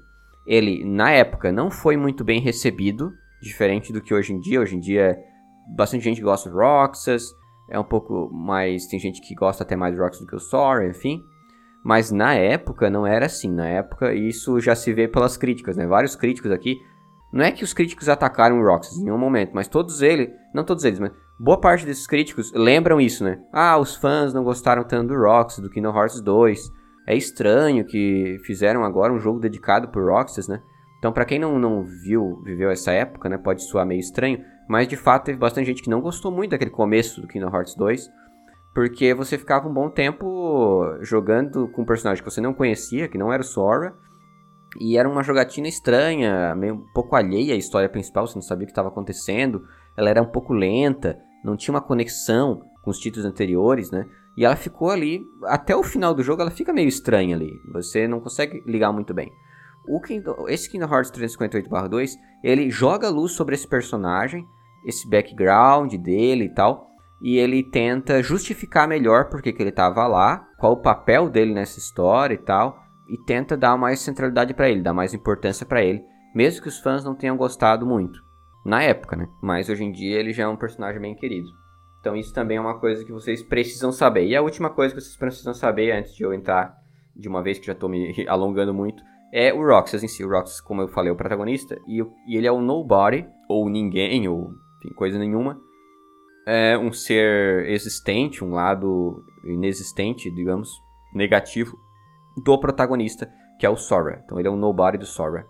[0.46, 4.60] ele, na época, não foi muito bem recebido, diferente do que hoje em dia.
[4.60, 5.16] Hoje em dia
[5.74, 7.34] bastante gente gosta de Roxas,
[7.68, 8.86] é um pouco mais.
[8.86, 11.22] Tem gente que gosta até mais de Roxas do que o Sora, enfim.
[11.84, 13.50] Mas na época não era assim.
[13.50, 15.86] Na época isso já se vê pelas críticas, né?
[15.86, 16.76] Vários críticos aqui.
[17.32, 20.64] Não é que os críticos atacaram o Roxas em nenhum momento, mas todos eles, não
[20.64, 23.40] todos eles, mas boa parte desses críticos lembram isso, né?
[23.52, 26.72] Ah, os fãs não gostaram tanto do Roxas, do Kingdom Hearts 2.
[27.08, 30.62] É estranho que fizeram agora um jogo dedicado por Roxas, né?
[30.98, 34.88] Então, para quem não, não viu, viveu essa época, né, pode soar meio estranho, mas
[34.88, 38.08] de fato teve bastante gente que não gostou muito daquele começo do Kingdom Hearts 2,
[38.74, 43.18] porque você ficava um bom tempo jogando com um personagem que você não conhecia, que
[43.18, 43.94] não era o Sora,
[44.78, 48.64] e era uma jogatina estranha, meio um pouco alheia à história principal, você não sabia
[48.64, 49.62] o que estava acontecendo,
[49.96, 54.06] ela era um pouco lenta, não tinha uma conexão com os títulos anteriores, né?
[54.36, 57.50] E ela ficou ali, até o final do jogo, ela fica meio estranha ali.
[57.72, 59.32] Você não consegue ligar muito bem.
[59.88, 62.10] O Kingdom, esse Kingdom Hearts 358-2,
[62.44, 64.46] ele joga luz sobre esse personagem,
[64.86, 66.86] esse background dele e tal,
[67.20, 71.78] e ele tenta justificar melhor porque que ele estava lá, qual o papel dele nessa
[71.78, 76.02] história e tal, e tenta dar mais centralidade para ele, dar mais importância para ele,
[76.34, 78.20] mesmo que os fãs não tenham gostado muito
[78.64, 79.28] na época, né?
[79.42, 81.48] Mas hoje em dia ele já é um personagem bem querido.
[82.00, 84.26] Então isso também é uma coisa que vocês precisam saber.
[84.26, 86.76] E a última coisa que vocês precisam saber antes de eu entrar
[87.14, 90.24] de uma vez que já estou me alongando muito é o Roxas em si.
[90.24, 93.68] O Roxas, como eu falei, é o protagonista e, e ele é o nobody ou
[93.68, 94.50] ninguém ou
[94.86, 95.60] enfim, coisa nenhuma.
[96.46, 100.70] É um ser existente, um lado inexistente, digamos,
[101.12, 101.76] negativo
[102.36, 104.22] do protagonista, que é o Sora.
[104.24, 105.46] Então ele é um nobody do Sora.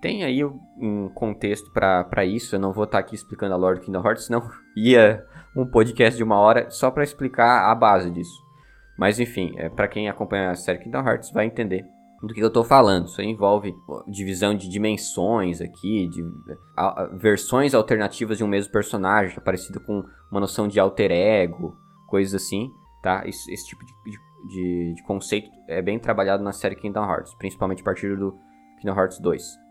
[0.00, 3.78] Tem aí um contexto para isso, eu não vou estar tá aqui explicando a lore
[3.78, 5.24] do Kingdom Hearts, senão ia
[5.56, 8.44] um podcast de uma hora só para explicar a base disso.
[8.98, 11.84] Mas enfim, é, para quem acompanha a série Kingdom Hearts vai entender
[12.26, 13.06] do que eu estou falando.
[13.06, 13.74] Isso envolve
[14.08, 16.22] divisão de dimensões aqui, de
[16.76, 21.76] a, a, versões alternativas de um mesmo personagem, parecido com uma noção de alter ego,
[22.08, 22.70] coisas assim,
[23.02, 23.22] tá?
[23.26, 23.92] Esse, esse tipo de,
[24.48, 28.36] de, de, conceito é bem trabalhado na série Kingdom Hearts, principalmente a partir do
[28.80, 29.64] Kingdom Hearts 2.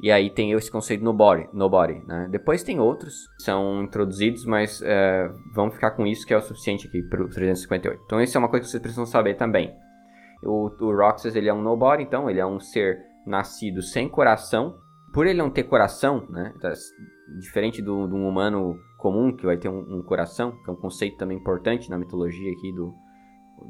[0.00, 2.28] E aí tem esse conceito nobody, nobody né?
[2.30, 6.40] Depois tem outros que são introduzidos, mas é, vamos ficar com isso que é o
[6.40, 8.02] suficiente aqui para o 358.
[8.04, 9.74] Então isso é uma coisa que vocês precisam saber também.
[10.42, 14.78] O, o Roxas ele é um nobody, então ele é um ser nascido sem coração.
[15.12, 16.52] Por ele não ter coração, né?
[16.60, 16.72] Tá
[17.40, 21.16] diferente de um humano comum que vai ter um, um, coração, que é um conceito
[21.16, 22.94] também importante na mitologia aqui do,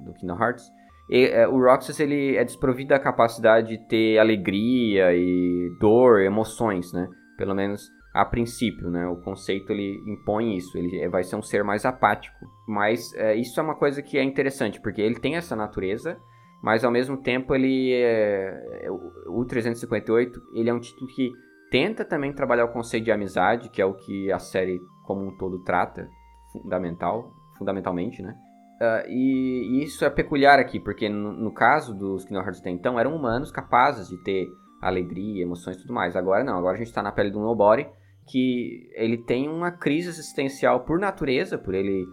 [0.04, 0.64] do Kingdom Hearts
[1.08, 6.92] e, é, o Roxas ele é desprovido da capacidade de ter alegria e dor, emoções,
[6.92, 7.08] né?
[7.36, 9.06] Pelo menos a princípio, né?
[9.06, 12.36] O conceito ele impõe isso, ele vai ser um ser mais apático.
[12.66, 16.18] Mas é, isso é uma coisa que é interessante, porque ele tem essa natureza,
[16.62, 21.30] mas ao mesmo tempo ele é, é o 358 ele é um título que
[21.70, 25.36] tenta também trabalhar o conceito de amizade, que é o que a série como um
[25.36, 26.08] todo trata,
[26.52, 28.34] fundamental, fundamentalmente, né?
[28.80, 32.98] Uh, e, e, isso é peculiar aqui, porque no, no caso dos Kingdom Hearts então,
[32.98, 34.46] eram humanos capazes de ter
[34.80, 36.14] alegria, emoções e tudo mais.
[36.14, 37.88] Agora não, agora a gente está na pele do Nobody,
[38.28, 42.06] que ele tem uma crise existencial por natureza, por ele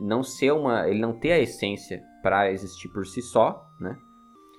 [0.00, 0.88] não ser uma.
[0.88, 3.96] ele não ter a essência para existir por si só, né?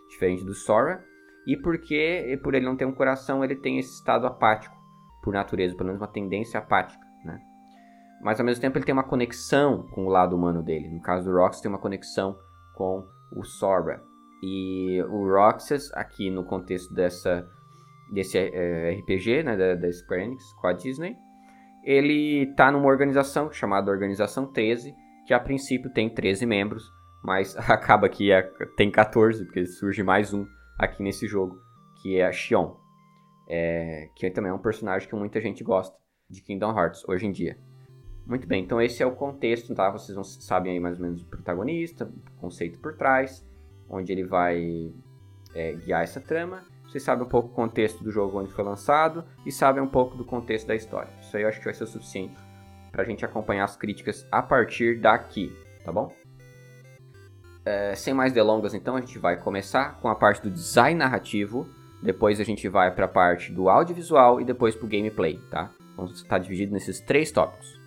[0.09, 1.03] Diferente do Sora.
[1.45, 4.75] E porque, por ele não ter um coração, ele tem esse estado apático,
[5.21, 7.37] por natureza, pelo menos uma tendência apática, né?
[8.23, 10.87] mas ao mesmo tempo ele tem uma conexão com o lado humano dele.
[10.87, 12.37] No caso do Roxas, tem uma conexão
[12.73, 14.01] com o Sora.
[14.41, 17.45] E o Roxas, aqui no contexto dessa,
[18.13, 21.17] desse é, RPG, né, da, da Square Enix com a Disney,
[21.83, 26.91] ele está numa organização chamada Organização 13, que a princípio tem 13 membros,
[27.23, 28.41] mas acaba que é,
[28.75, 30.45] tem 14, porque surge mais um
[30.77, 31.57] aqui nesse jogo,
[32.01, 32.75] que é a Xion.
[33.47, 35.95] É, que também é um personagem que muita gente gosta
[36.29, 37.57] de Kingdom Hearts hoje em dia.
[38.25, 39.89] Muito bem, então esse é o contexto, tá?
[39.91, 43.45] Vocês não sabem aí mais ou menos o protagonista, o conceito por trás,
[43.89, 44.93] onde ele vai
[45.53, 46.63] é, guiar essa trama.
[46.87, 50.15] Vocês sabem um pouco o contexto do jogo onde foi lançado e sabem um pouco
[50.15, 51.11] do contexto da história.
[51.19, 52.35] Isso aí eu acho que vai ser o suficiente
[52.93, 55.51] para a gente acompanhar as críticas a partir daqui,
[55.83, 56.13] tá bom?
[57.65, 61.67] É, sem mais delongas, então, a gente vai começar com a parte do design narrativo,
[62.03, 65.71] depois a gente vai para a parte do audiovisual e depois para o gameplay, tá?
[65.97, 67.81] Vamos estar dividido nesses três tópicos.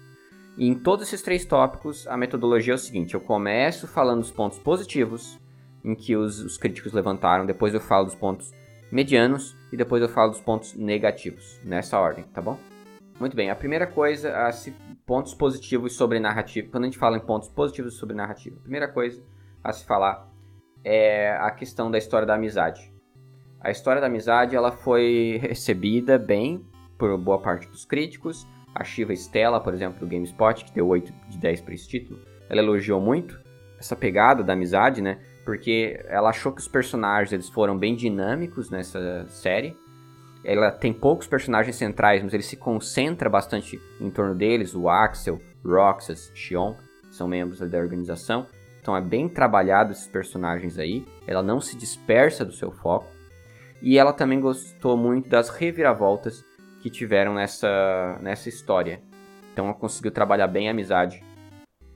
[0.59, 4.31] E em todos esses três tópicos, a metodologia é o seguinte: eu começo falando dos
[4.33, 5.39] pontos positivos,
[5.85, 8.53] em que os, os críticos levantaram, depois eu falo dos pontos
[8.91, 12.59] medianos e depois eu falo dos pontos negativos, nessa ordem, tá bom?
[13.19, 14.75] Muito bem, a primeira coisa, a se,
[15.07, 16.69] pontos positivos sobre narrativa.
[16.71, 19.23] Quando a gente fala em pontos positivos sobre narrativa, a primeira coisa
[19.63, 20.29] a se falar
[20.85, 22.93] é a questão da história da amizade.
[23.61, 26.65] A história da amizade ela foi recebida bem
[26.99, 31.11] por boa parte dos críticos a Shiva Stella, por exemplo, do GameSpot, que deu 8
[31.31, 33.41] de 10 para esse título, ela elogiou muito
[33.79, 35.19] essa pegada da amizade, né?
[35.47, 39.75] Porque ela achou que os personagens eles foram bem dinâmicos nessa série.
[40.49, 44.77] Ela tem poucos personagens centrais, mas ele se concentra bastante em torno deles.
[44.77, 46.77] O Axel, Roxas, Xion
[47.11, 48.47] são membros da organização.
[48.81, 51.05] Então é bem trabalhado esses personagens aí.
[51.27, 53.09] Ela não se dispersa do seu foco.
[53.83, 56.45] E ela também gostou muito das reviravoltas
[56.81, 59.03] que tiveram nessa, nessa história.
[59.53, 61.25] Então ela conseguiu trabalhar bem a amizade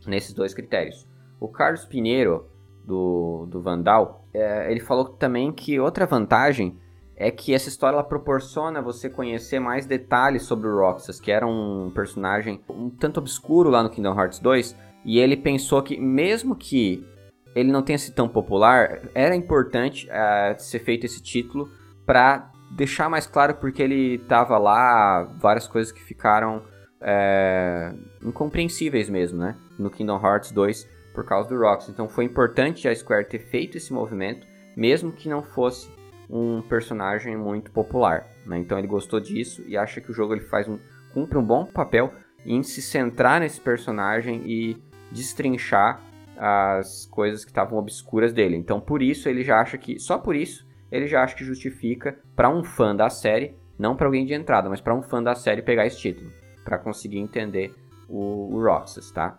[0.05, 1.09] nesses dois critérios.
[1.39, 2.51] O Carlos Pinheiro,
[2.85, 6.77] do, do Vandal, é, ele falou também que outra vantagem
[7.21, 11.47] é que essa história ela proporciona você conhecer mais detalhes sobre o Roxas, que era
[11.47, 16.57] um personagem um tanto obscuro lá no Kingdom Hearts 2, E ele pensou que, mesmo
[16.57, 17.07] que
[17.55, 21.71] ele não tenha sido tão popular, era importante uh, ser feito esse título
[22.07, 26.63] para deixar mais claro porque ele estava lá, várias coisas que ficaram
[27.01, 29.57] é, incompreensíveis mesmo, né?
[29.79, 31.89] No Kingdom Hearts 2 por causa do Rocks.
[31.89, 35.91] Então foi importante a Square ter feito esse movimento, mesmo que não fosse
[36.31, 38.27] um personagem muito popular.
[38.47, 38.59] Né?
[38.59, 40.79] Então ele gostou disso e acha que o jogo ele faz um,
[41.13, 42.13] cumpre um bom papel
[42.47, 44.77] em se centrar nesse personagem e
[45.11, 46.01] destrinchar
[46.39, 48.57] as coisas que estavam obscuras dele.
[48.57, 52.19] Então por isso ele já acha que, só por isso, ele já acha que justifica
[52.35, 55.35] para um fã da série, não para alguém de entrada, mas para um fã da
[55.35, 56.33] série pegar esse título,
[56.65, 57.75] para conseguir entender
[58.09, 59.39] o, o Roxas, tá?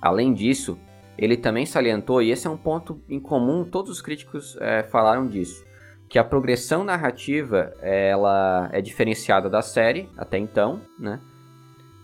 [0.00, 0.78] Além disso,
[1.16, 5.26] ele também salientou, e esse é um ponto em comum, todos os críticos é, falaram
[5.26, 5.64] disso,
[6.08, 11.20] que a progressão narrativa ela é diferenciada da série até então, né?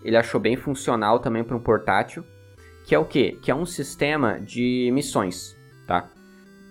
[0.03, 2.23] Ele achou bem funcional também para um portátil,
[2.83, 3.37] que é o quê?
[3.41, 6.09] Que é um sistema de missões, tá?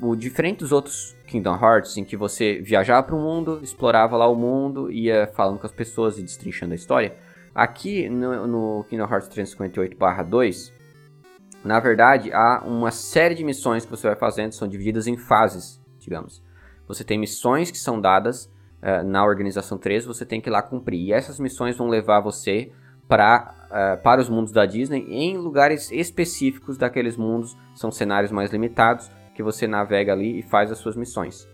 [0.00, 4.28] O diferente dos outros Kingdom Hearts, em que você viajava para o mundo, explorava lá
[4.28, 7.16] o mundo, ia falando com as pessoas e destrinchando a história,
[7.52, 10.72] aqui no, no Kingdom Hearts 358/2
[11.64, 15.80] na verdade, há uma série de missões que você vai fazendo, são divididas em fases,
[15.98, 16.43] digamos.
[16.86, 18.46] Você tem missões que são dadas
[18.82, 21.00] uh, na Organização 3, você tem que ir lá cumprir.
[21.00, 22.70] E essas missões vão levar você
[23.08, 27.56] pra, uh, para os mundos da Disney em lugares específicos daqueles mundos.
[27.74, 31.48] São cenários mais limitados que você navega ali e faz as suas missões.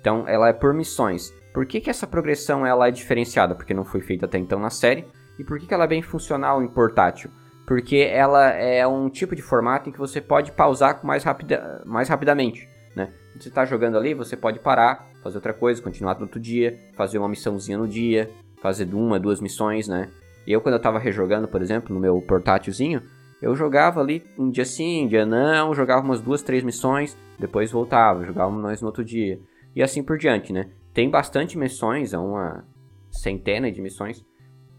[0.00, 1.32] Então, ela é por missões.
[1.52, 3.54] Por que, que essa progressão ela é diferenciada?
[3.54, 5.06] Porque não foi feita até então na série.
[5.38, 7.30] E por que, que ela é bem funcional em portátil?
[7.66, 12.08] porque ela é um tipo de formato em que você pode pausar mais, rapida, mais
[12.08, 12.68] rapidamente.
[12.94, 13.12] Né?
[13.38, 17.18] Você está jogando ali, você pode parar, fazer outra coisa, continuar no outro dia, fazer
[17.18, 20.10] uma missãozinha no dia, fazer uma, duas missões, né?
[20.46, 23.02] Eu, quando eu estava rejogando, por exemplo, no meu portátilzinho,
[23.40, 27.72] eu jogava ali um dia sim, um dia não, jogava umas duas, três missões, depois
[27.72, 29.40] voltava, jogava mais no outro dia.
[29.74, 30.70] E assim por diante, né?
[30.92, 32.64] Tem bastante missões, é uma
[33.10, 34.24] centena de missões,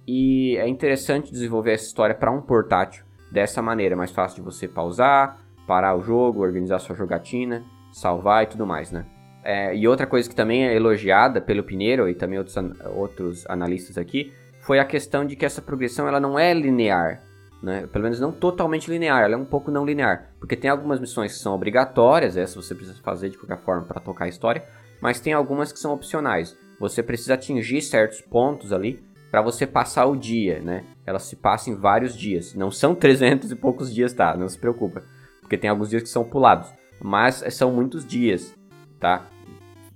[0.07, 4.41] e é interessante desenvolver essa história para um portátil dessa maneira, é mais fácil de
[4.43, 7.63] você pausar, parar o jogo, organizar sua jogatina,
[7.93, 9.05] salvar e tudo mais, né?
[9.43, 12.55] É, e outra coisa que também é elogiada pelo Pinheiro e também outros,
[12.95, 17.21] outros analistas aqui foi a questão de que essa progressão ela não é linear,
[17.61, 17.87] né?
[17.87, 21.33] Pelo menos não totalmente linear, ela é um pouco não linear, porque tem algumas missões
[21.33, 24.63] que são obrigatórias, essas você precisa fazer de qualquer forma para tocar a história,
[25.01, 26.57] mas tem algumas que são opcionais.
[26.79, 30.85] Você precisa atingir certos pontos ali para você passar o dia, né?
[31.05, 32.53] Ela se passa em vários dias.
[32.53, 34.37] Não são 300 e poucos dias, tá?
[34.37, 35.03] Não se preocupa.
[35.41, 36.71] Porque tem alguns dias que são pulados.
[37.03, 38.57] Mas são muitos dias,
[38.97, 39.27] tá?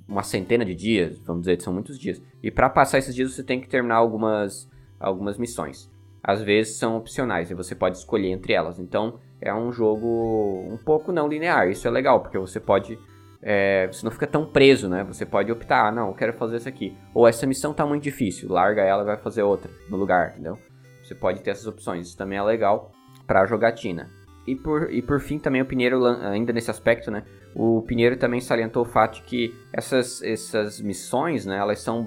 [0.05, 2.21] Uma centena de dias, vamos dizer, são muitos dias.
[2.43, 5.89] E para passar esses dias você tem que terminar algumas, algumas missões.
[6.21, 8.77] Às vezes são opcionais e você pode escolher entre elas.
[8.77, 11.69] Então é um jogo um pouco não linear.
[11.69, 12.99] Isso é legal, porque você pode
[13.41, 15.05] é, você não fica tão preso, né?
[15.05, 16.93] Você pode optar, ah, não, eu quero fazer isso aqui.
[17.13, 20.57] Ou essa missão tá muito difícil, larga ela e vai fazer outra no lugar, entendeu?
[21.01, 22.91] Você pode ter essas opções, isso também é legal
[23.25, 24.09] pra jogatina.
[24.47, 27.23] E por, e por fim também o Pinheiro, ainda nesse aspecto, né?
[27.53, 31.57] O Pinheiro também salientou o fato de que essas, essas missões, né?
[31.57, 32.05] Elas são,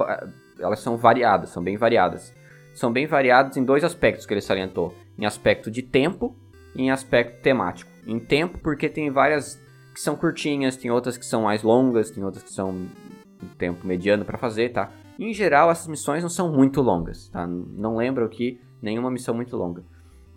[0.58, 2.34] elas são variadas, são bem variadas.
[2.72, 4.94] São bem variadas em dois aspectos que ele salientou.
[5.18, 6.34] Em aspecto de tempo
[6.74, 7.90] e em aspecto temático.
[8.06, 9.60] Em tempo porque tem várias
[9.92, 13.86] que são curtinhas, tem outras que são mais longas, tem outras que são um tempo
[13.86, 14.90] mediano para fazer, tá?
[15.18, 17.46] Em geral, essas missões não são muito longas, tá?
[17.46, 19.84] Não lembro aqui nenhuma missão muito longa.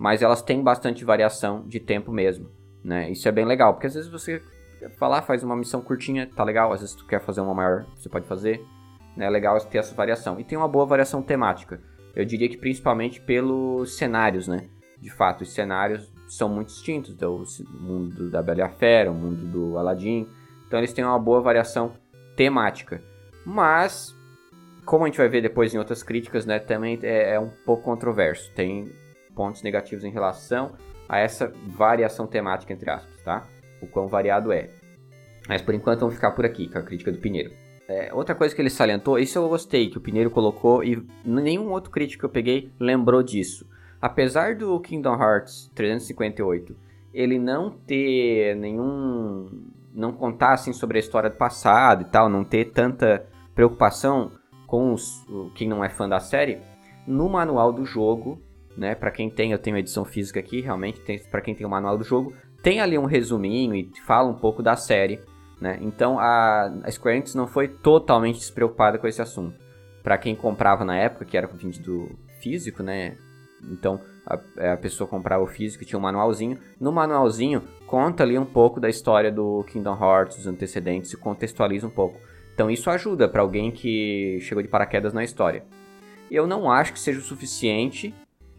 [0.04, 2.52] Mas elas têm bastante variação de tempo mesmo,
[2.84, 3.10] né?
[3.10, 4.44] Isso é bem legal, porque às vezes você
[5.00, 6.74] falar, faz uma missão curtinha, tá legal.
[6.74, 8.62] Às vezes tu quer fazer uma maior, você pode fazer.
[9.16, 9.26] Né?
[9.26, 10.38] É legal ter essa variação.
[10.42, 11.80] E tem uma boa variação temática.
[12.14, 14.68] Eu diria que principalmente pelos cenários, né?
[15.00, 17.46] De fato, os cenários são muito distintos, do
[17.80, 20.28] mundo da Bela Fera, o mundo do Aladdin.
[20.68, 21.94] Então eles têm uma boa variação
[22.36, 23.02] temática.
[23.46, 24.14] Mas,
[24.84, 27.84] como a gente vai ver depois em outras críticas, né, também é, é um pouco
[27.84, 28.52] controverso.
[28.54, 29.02] Tem
[29.36, 30.74] pontos negativos em relação
[31.08, 33.46] a essa variação temática, entre aspas, tá?
[33.82, 34.70] O quão variado é.
[35.48, 37.52] Mas por enquanto vamos ficar por aqui com a crítica do Pinheiro.
[37.88, 41.70] É, outra coisa que ele salientou, isso eu gostei, que o Pinheiro colocou e nenhum
[41.72, 43.68] outro crítico que eu peguei lembrou disso
[44.04, 46.76] apesar do Kingdom Hearts 358
[47.14, 49.48] ele não ter nenhum
[49.94, 53.26] não contar assim sobre a história do passado e tal, não ter tanta
[53.56, 54.32] preocupação
[54.68, 55.26] com os,
[55.56, 56.60] quem não é fã da série,
[57.08, 58.42] no manual do jogo,
[58.78, 61.98] né, para quem tem, eu tenho edição física aqui, realmente para quem tem o manual
[61.98, 65.20] do jogo, tem ali um resuminho e fala um pouco da série,
[65.60, 65.78] né?
[65.82, 69.62] Então a, a Square Enix não foi totalmente despreocupada com esse assunto.
[70.02, 73.18] Para quem comprava na época, que era vendido físico, né,
[73.62, 76.58] então a, é, a pessoa comprava o físico, tinha um manualzinho.
[76.80, 81.88] No manualzinho conta ali um pouco da história do Kingdom Hearts, dos antecedentes e contextualiza
[81.88, 82.20] um pouco.
[82.54, 85.66] Então isso ajuda para alguém que chegou de paraquedas na história.
[86.30, 88.14] Eu não acho que seja o suficiente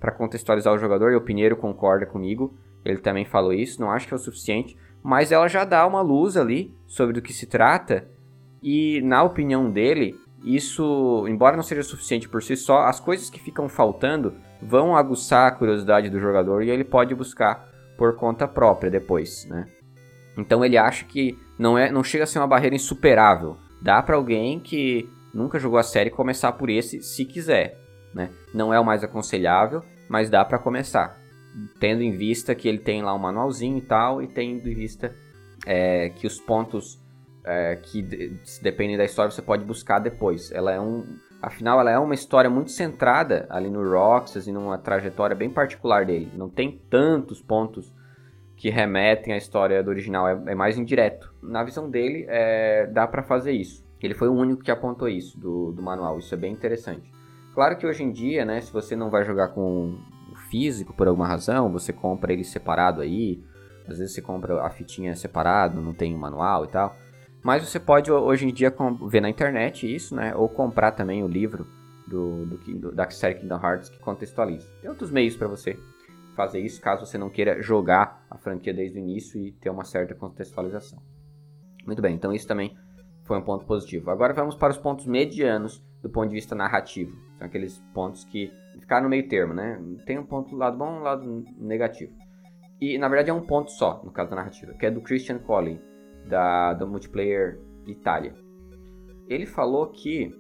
[0.04, 4.06] para contextualizar o jogador, e o Pinheiro concorda comigo, ele também falou isso, não acho
[4.06, 7.46] que é o suficiente, mas ela já dá uma luz ali sobre do que se
[7.46, 8.06] trata,
[8.62, 13.40] e na opinião dele, isso, embora não seja suficiente por si só, as coisas que
[13.40, 18.90] ficam faltando vão aguçar a curiosidade do jogador e ele pode buscar por conta própria
[18.90, 19.66] depois, né?
[20.36, 23.56] Então ele acha que não é, não chega a ser uma barreira insuperável.
[23.80, 27.78] Dá para alguém que nunca jogou a série começar por esse, se quiser,
[28.12, 28.30] né?
[28.52, 31.18] Não é o mais aconselhável, mas dá para começar,
[31.78, 35.14] tendo em vista que ele tem lá um manualzinho e tal e tendo em vista
[35.66, 37.00] é, que os pontos
[37.44, 38.02] é, que
[38.62, 40.50] dependem da história você pode buscar depois.
[40.50, 41.04] Ela é um,
[41.42, 46.04] afinal, ela é uma história muito centrada ali no Roxas e numa trajetória bem particular
[46.06, 46.30] dele.
[46.34, 47.92] Não tem tantos pontos
[48.56, 51.32] que remetem à história do original, é, é mais indireto.
[51.42, 53.84] Na visão dele, é, dá para fazer isso.
[54.00, 56.18] Ele foi o único que apontou isso do, do manual.
[56.18, 57.10] Isso é bem interessante.
[57.54, 59.96] Claro que hoje em dia, né, se você não vai jogar com
[60.32, 63.42] o físico por alguma razão, você compra ele separado aí.
[63.86, 66.96] Às vezes você compra a fitinha separado, não tem o manual e tal.
[67.44, 68.74] Mas você pode hoje em dia
[69.08, 70.34] ver na internet isso, né?
[70.34, 71.66] Ou comprar também o livro
[72.08, 74.66] do, do, do da série Kingdom Hearts que contextualiza.
[74.80, 75.78] Tem outros meios para você
[76.34, 79.84] fazer isso caso você não queira jogar a franquia desde o início e ter uma
[79.84, 81.00] certa contextualização.
[81.86, 82.76] Muito bem, então isso também
[83.22, 84.10] foi um ponto positivo.
[84.10, 87.16] Agora vamos para os pontos medianos do ponto de vista narrativo.
[87.38, 89.80] São aqueles pontos que ficaram no meio termo, né?
[90.06, 92.12] Tem um ponto do lado bom e um lado negativo.
[92.80, 95.38] E na verdade é um ponto só, no caso da narrativa, que é do Christian
[95.38, 95.80] Collin
[96.26, 98.34] da, do multiplayer Itália.
[99.28, 100.30] Ele falou que,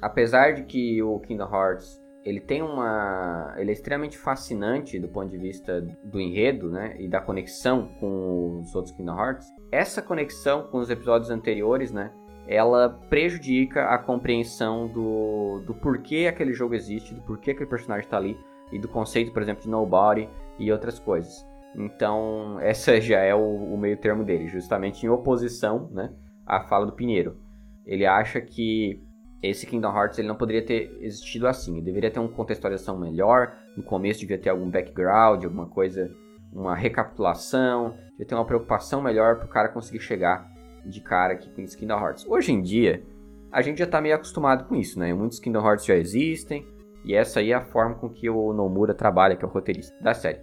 [0.00, 5.30] apesar de que o Kingdom Hearts ele tem uma, ele é extremamente fascinante do ponto
[5.30, 9.46] de vista do enredo, né, e da conexão com os outros Kingdom Hearts.
[9.72, 12.12] Essa conexão com os episódios anteriores, né,
[12.48, 18.16] ela prejudica a compreensão do, do porquê aquele jogo existe, do porquê aquele personagem está
[18.16, 18.38] ali
[18.72, 20.26] e do conceito, por exemplo, de nobody
[20.58, 21.46] e outras coisas.
[21.76, 26.10] Então, essa já é o, o, meio termo dele, justamente em oposição né,
[26.46, 27.36] à fala do Pinheiro.
[27.84, 29.04] Ele acha que
[29.42, 31.76] esse Kingdom Hearts ele não poderia ter existido assim.
[31.76, 33.56] Ele deveria ter uma contextualização melhor.
[33.76, 36.10] No começo devia ter algum background, alguma coisa,
[36.52, 37.94] uma recapitulação.
[38.12, 40.57] Devia ter uma preocupação melhor para o cara conseguir chegar
[40.88, 42.26] de cara aqui com esse Kingdom Hearts.
[42.26, 43.02] Hoje em dia,
[43.50, 45.12] a gente já está meio acostumado com isso, né?
[45.12, 46.66] Muitos Kingdom Hearts já existem.
[47.04, 49.96] E essa aí é a forma com que o Nomura trabalha, que é o roteirista
[50.02, 50.40] da série.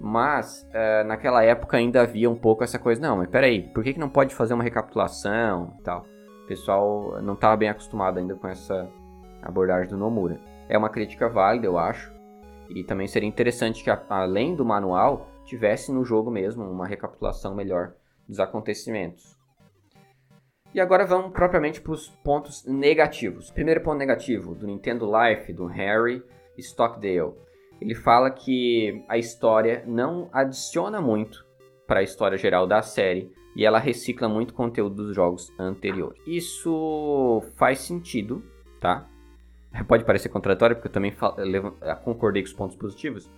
[0.00, 3.92] Mas uh, naquela época ainda havia um pouco essa coisa, não, mas peraí, por que,
[3.92, 6.06] que não pode fazer uma recapitulação e tal?
[6.44, 8.88] O pessoal não estava bem acostumado ainda com essa
[9.42, 10.40] abordagem do Nomura.
[10.68, 12.12] É uma crítica válida, eu acho.
[12.70, 17.92] E também seria interessante que, além do manual, tivesse no jogo mesmo uma recapitulação melhor
[18.28, 19.37] dos acontecimentos.
[20.74, 23.50] E agora vamos propriamente para os pontos negativos.
[23.50, 26.22] Primeiro ponto negativo do Nintendo Life, do Harry
[26.58, 27.34] Stockdale
[27.80, 31.46] ele fala que a história não adiciona muito
[31.86, 36.20] para a história geral da série e ela recicla muito conteúdo dos jogos anteriores.
[36.26, 38.42] Isso faz sentido,
[38.80, 39.08] tá?
[39.86, 41.14] Pode parecer contraditório porque eu também
[42.04, 43.30] concordei com os pontos positivos,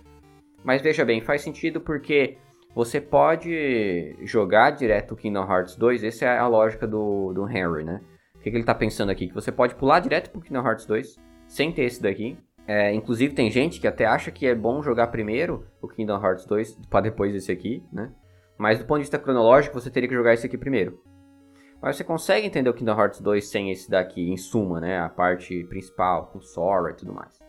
[0.63, 2.37] mas veja bem, faz sentido porque
[2.73, 7.83] você pode jogar direto o Kingdom Hearts 2, essa é a lógica do, do Henry,
[7.83, 8.01] né?
[8.35, 9.27] O que, que ele está pensando aqui?
[9.27, 13.33] Que você pode pular direto pro Kingdom Hearts 2 sem ter esse daqui é, inclusive
[13.33, 17.01] tem gente que até acha que é bom jogar primeiro o Kingdom Hearts 2 para
[17.01, 18.11] depois esse aqui, né?
[18.57, 21.01] Mas do ponto de vista cronológico, você teria que jogar esse aqui primeiro.
[21.81, 24.99] Mas você consegue entender o Kingdom Hearts 2 sem esse daqui, em suma, né?
[24.99, 27.40] A parte principal, com Sora e tudo mais.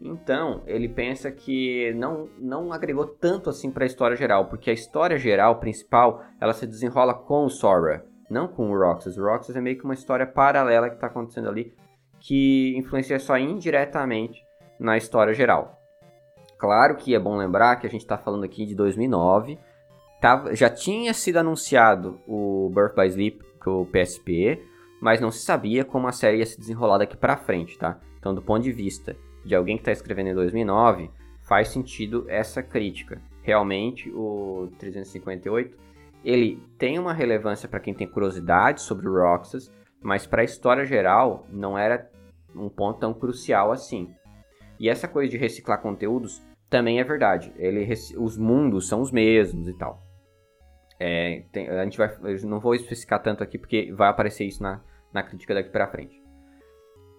[0.00, 4.72] Então, ele pensa que não, não agregou tanto assim para a história geral, porque a
[4.72, 9.18] história geral principal, ela se desenrola com o Sora, não com o Roxas.
[9.18, 11.74] O Roxas é meio que uma história paralela que está acontecendo ali
[12.20, 14.44] que influencia só indiretamente
[14.78, 15.80] na história geral.
[16.58, 19.58] Claro que é bom lembrar que a gente está falando aqui de 2009,
[20.20, 24.62] tava, já tinha sido anunciado o Birth by Sleep o PSP,
[25.00, 28.00] mas não se sabia como a série ia se desenrolar daqui para frente, tá?
[28.18, 29.16] Então, do ponto de vista
[29.48, 33.20] de alguém que está escrevendo em 2009, faz sentido essa crítica.
[33.42, 35.88] Realmente, o 358
[36.24, 39.72] ele tem uma relevância para quem tem curiosidade sobre o Roxas,
[40.02, 42.10] mas para a história geral não era
[42.54, 44.14] um ponto tão crucial assim.
[44.78, 47.52] E essa coisa de reciclar conteúdos também é verdade.
[47.56, 47.88] Ele,
[48.18, 50.02] os mundos são os mesmos e tal.
[51.00, 54.62] É, tem, a gente vai, eu não vou especificar tanto aqui porque vai aparecer isso
[54.62, 54.82] na,
[55.12, 56.17] na crítica daqui para frente.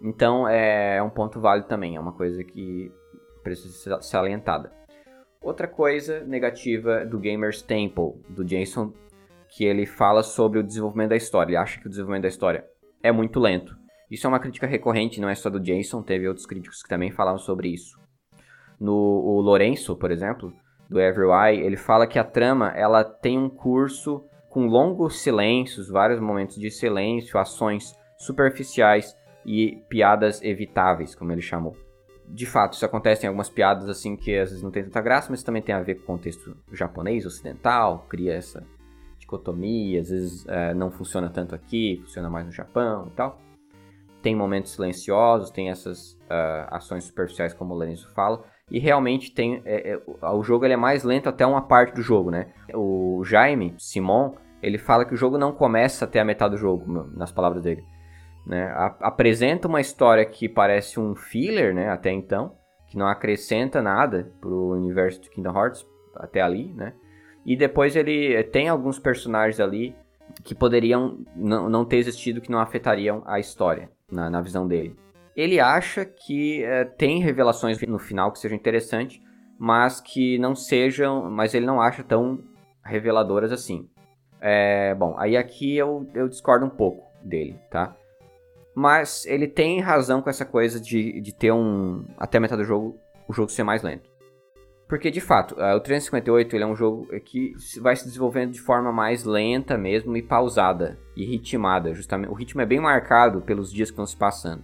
[0.01, 2.91] Então é, é um ponto válido também, é uma coisa que
[3.43, 4.71] precisa ser salientada.
[5.41, 8.93] Outra coisa negativa do Gamers Temple, do Jason,
[9.49, 11.51] que ele fala sobre o desenvolvimento da história.
[11.51, 12.65] Ele acha que o desenvolvimento da história
[13.01, 13.75] é muito lento.
[14.11, 17.11] Isso é uma crítica recorrente, não é só do Jason, teve outros críticos que também
[17.11, 17.97] falaram sobre isso.
[18.79, 20.53] No o Lourenço, por exemplo,
[20.89, 21.29] do Every
[21.63, 26.71] ele fala que a trama ela tem um curso com longos silêncios, vários momentos de
[26.71, 29.15] silêncio, ações superficiais
[29.45, 31.75] e piadas evitáveis, como ele chamou.
[32.27, 35.27] De fato, isso acontece em algumas piadas assim que às vezes não tem tanta graça,
[35.31, 38.63] mas também tem a ver com o contexto japonês, ocidental, cria essa
[39.17, 43.39] dicotomia, às vezes é, não funciona tanto aqui, funciona mais no Japão e tal.
[44.21, 49.61] Tem momentos silenciosos, tem essas uh, ações superficiais, como o Lourenço fala, e realmente tem.
[49.63, 50.01] É, é,
[50.33, 52.51] o jogo ele é mais lento até uma parte do jogo, né?
[52.73, 56.85] O Jaime Simon ele fala que o jogo não começa até a metade do jogo,
[57.15, 57.83] nas palavras dele.
[58.49, 58.73] Né?
[58.99, 61.87] Apresenta uma história que parece um filler, né?
[61.89, 62.55] Até então,
[62.87, 66.95] que não acrescenta nada pro universo de Kingdom Hearts até ali, né?
[67.45, 69.95] E depois ele tem alguns personagens ali
[70.43, 74.95] que poderiam não, não ter existido, que não afetariam a história, na, na visão dele.
[75.35, 79.21] Ele acha que é, tem revelações no final que sejam interessantes,
[79.59, 81.29] mas que não sejam.
[81.29, 82.39] Mas ele não acha tão
[82.83, 83.87] reveladoras assim.
[84.41, 87.95] É, bom, aí aqui eu, eu discordo um pouco dele, tá?
[88.79, 92.05] Mas ele tem razão com essa coisa de, de ter um.
[92.17, 94.09] Até a metade do jogo, o jogo ser mais lento.
[94.87, 98.61] Porque, de fato, uh, o 358 ele é um jogo que vai se desenvolvendo de
[98.61, 101.93] forma mais lenta mesmo e pausada e ritmada.
[101.93, 104.63] Justamente, o ritmo é bem marcado pelos dias que estão se passando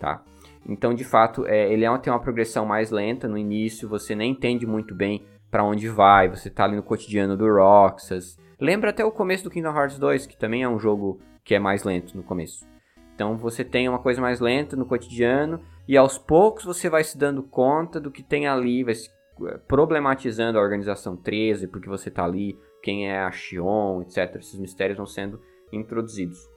[0.00, 0.22] tá?
[0.66, 4.14] Então, de fato, é, ele é uma, tem uma progressão mais lenta no início, você
[4.14, 8.36] nem entende muito bem para onde vai, você tá ali no cotidiano do Roxas.
[8.58, 11.58] Lembra até o começo do Kingdom Hearts 2, que também é um jogo que é
[11.58, 12.69] mais lento no começo.
[13.20, 17.18] Então você tem uma coisa mais lenta no cotidiano e aos poucos você vai se
[17.18, 19.10] dando conta do que tem ali, vai se
[19.46, 24.36] é, problematizando a organização 13, porque você tá ali, quem é a Xion, etc.
[24.36, 25.38] Esses mistérios vão sendo
[25.70, 26.48] introduzidos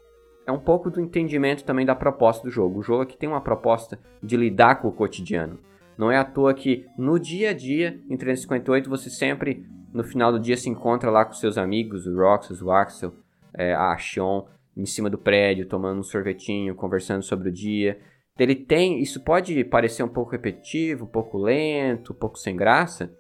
[0.46, 2.80] é um pouco do entendimento também da proposta do jogo.
[2.80, 5.58] O jogo aqui tem uma proposta de lidar com o cotidiano.
[5.98, 10.34] Não é à toa que no dia a dia, em 358, você sempre, no final
[10.34, 13.14] do dia, se encontra lá com seus amigos, o Roxas, o Axel,
[13.54, 14.44] é, a Xion,
[14.76, 18.00] em cima do prédio, tomando um sorvetinho, conversando sobre o dia.
[18.38, 23.14] Ele tem, isso pode parecer um pouco repetitivo, um pouco lento, um pouco sem graça,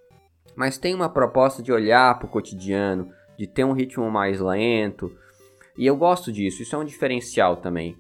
[0.56, 5.12] mas tem uma proposta de olhar para o cotidiano, de ter um ritmo mais lento,
[5.78, 7.98] e eu gosto disso, isso é um diferencial também,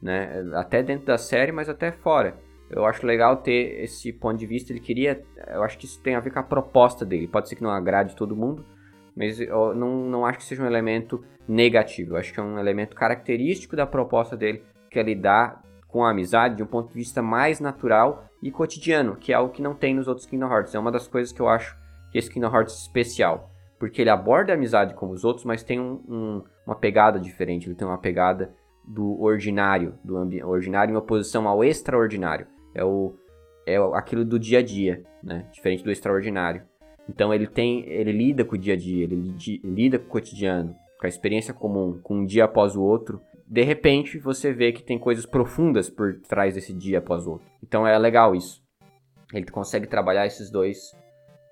[0.00, 0.44] né?
[0.54, 2.36] Até dentro da série, mas até fora.
[2.70, 4.72] Eu acho legal ter esse ponto de vista.
[4.72, 5.22] Ele queria.
[5.48, 7.28] Eu acho que isso tem a ver com a proposta dele.
[7.28, 8.64] Pode ser que não agrade todo mundo,
[9.16, 12.12] mas eu não, não acho que seja um elemento negativo.
[12.12, 16.10] Eu acho que é um elemento característico da proposta dele, que é lidar com a
[16.10, 19.74] amizade de um ponto de vista mais natural e cotidiano, que é algo que não
[19.74, 20.74] tem nos outros Kingdom Hearts.
[20.74, 21.76] É uma das coisas que eu acho
[22.12, 25.62] que esse Kingdom Hearts é especial porque ele aborda a amizade como os outros, mas
[25.62, 27.68] tem um, um, uma pegada diferente.
[27.68, 28.54] Ele tem uma pegada
[28.86, 32.46] do ordinário, do ordinário em oposição ao extraordinário.
[32.74, 33.14] É o
[33.66, 35.48] é aquilo do dia a dia, né?
[35.52, 36.62] Diferente do extraordinário.
[37.08, 39.34] Então ele tem, ele lida com o dia a dia, ele
[39.64, 43.20] lida, com o cotidiano, com a experiência comum, com um dia após o outro.
[43.46, 47.46] De repente você vê que tem coisas profundas por trás desse dia após o outro.
[47.62, 48.62] Então é legal isso.
[49.32, 50.96] Ele consegue trabalhar esses dois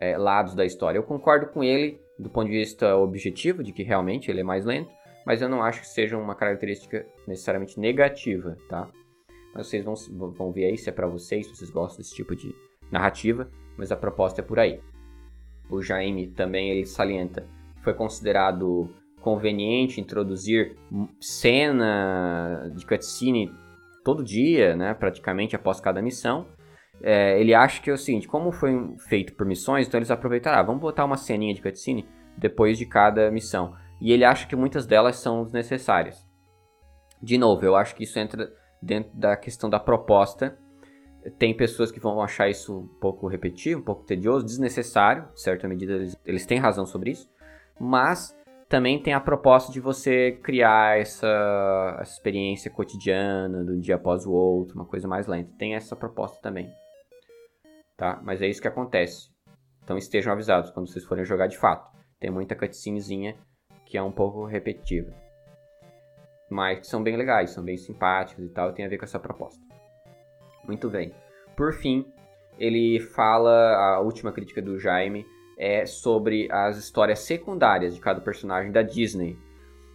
[0.00, 0.98] é, lados da história.
[0.98, 4.64] Eu concordo com ele do ponto de vista objetivo, de que realmente ele é mais
[4.64, 4.90] lento,
[5.26, 8.88] mas eu não acho que seja uma característica necessariamente negativa, tá?
[9.54, 9.94] Mas vocês vão,
[10.32, 12.54] vão ver aí se é para vocês, se vocês gostam desse tipo de
[12.90, 14.80] narrativa, mas a proposta é por aí.
[15.70, 17.46] O Jaime também ele salienta
[17.82, 18.88] foi considerado
[19.20, 20.76] conveniente introduzir
[21.20, 23.52] cena de cutscene
[24.04, 26.46] todo dia, né, praticamente após cada missão,
[27.02, 28.72] é, ele acha que é o seguinte, como foi
[29.08, 32.06] feito por missões, então eles aproveitaram, ah, vamos botar uma ceninha de cutscene
[32.36, 33.74] depois de cada missão.
[34.00, 36.26] E ele acha que muitas delas são desnecessárias.
[37.22, 38.50] De novo, eu acho que isso entra
[38.82, 40.58] dentro da questão da proposta.
[41.38, 45.94] Tem pessoas que vão achar isso um pouco repetitivo, um pouco tedioso, desnecessário, certa medida
[45.94, 47.30] eles, eles têm razão sobre isso,
[47.80, 48.36] mas
[48.68, 54.32] também tem a proposta de você criar essa, essa experiência cotidiana, do dia após o
[54.32, 55.50] outro, uma coisa mais lenta.
[55.58, 56.70] Tem essa proposta também
[57.96, 58.20] tá?
[58.22, 59.30] Mas é isso que acontece.
[59.82, 61.94] Então estejam avisados quando vocês forem jogar de fato.
[62.18, 63.36] Tem muita cutscenezinha
[63.86, 65.12] que é um pouco repetitiva.
[66.50, 69.18] Mas que são bem legais, são bem simpáticos e tal, tem a ver com essa
[69.18, 69.62] proposta.
[70.66, 71.12] Muito bem.
[71.56, 72.06] Por fim,
[72.58, 78.72] ele fala, a última crítica do Jaime é sobre as histórias secundárias de cada personagem
[78.72, 79.38] da Disney.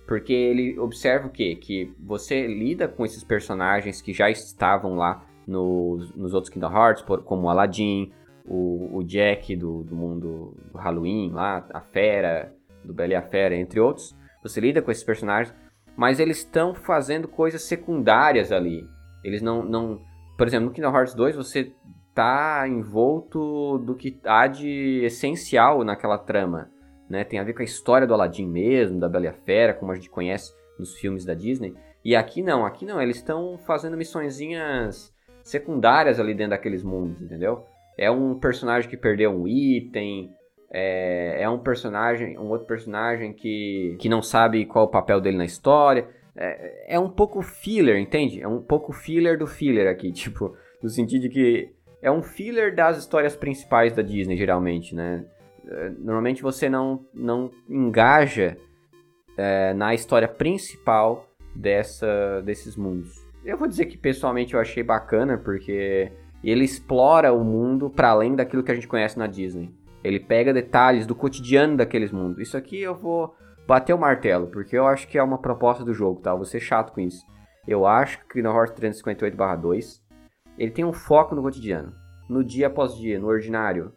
[0.07, 1.55] Porque ele observa o quê?
[1.55, 7.03] Que você lida com esses personagens que já estavam lá nos, nos outros Kingdom Hearts,
[7.03, 8.11] como o Aladdin,
[8.45, 12.53] o, o Jack do, do mundo do Halloween lá, a Fera,
[12.83, 14.15] do Bela e a Fera, entre outros.
[14.41, 15.55] Você lida com esses personagens,
[15.95, 18.87] mas eles estão fazendo coisas secundárias ali.
[19.23, 20.01] Eles não, não...
[20.39, 21.73] Por exemplo, no Kingdom Hearts 2 você
[22.15, 26.71] tá envolto do que há de essencial naquela trama.
[27.09, 27.25] Né?
[27.25, 29.91] Tem a ver com a história do Aladdin mesmo, da Bela e a Fera, como
[29.91, 31.75] a gente conhece nos filmes da Disney.
[32.05, 35.13] E aqui não, aqui não, eles estão fazendo missõezinhas
[35.43, 37.65] secundárias ali dentro daqueles mundos, entendeu?
[37.97, 40.31] É um personagem que perdeu um item,
[40.71, 45.35] é, é um personagem, um outro personagem que, que não sabe qual o papel dele
[45.35, 46.07] na história.
[46.41, 48.41] É, é um pouco filler, entende?
[48.41, 51.69] É um pouco filler do filler aqui, tipo, no sentido de que
[52.01, 55.25] é um filler das histórias principais da Disney, geralmente, né?
[55.67, 58.57] É, normalmente você não, não engaja
[59.37, 63.13] é, na história principal dessa, desses mundos.
[63.43, 66.09] Eu vou dizer que pessoalmente eu achei bacana, porque
[66.41, 69.73] ele explora o mundo para além daquilo que a gente conhece na Disney.
[70.01, 72.39] Ele pega detalhes do cotidiano daqueles mundos.
[72.39, 73.35] Isso aqui eu vou
[73.69, 76.31] bater o martelo, porque eu acho que é uma proposta do jogo, tá?
[76.31, 77.23] Eu vou ser chato com isso.
[77.67, 80.01] Eu acho que no Hearts 358/2
[80.57, 81.93] ele tem um foco no cotidiano,
[82.27, 83.93] no dia após dia, no ordinário.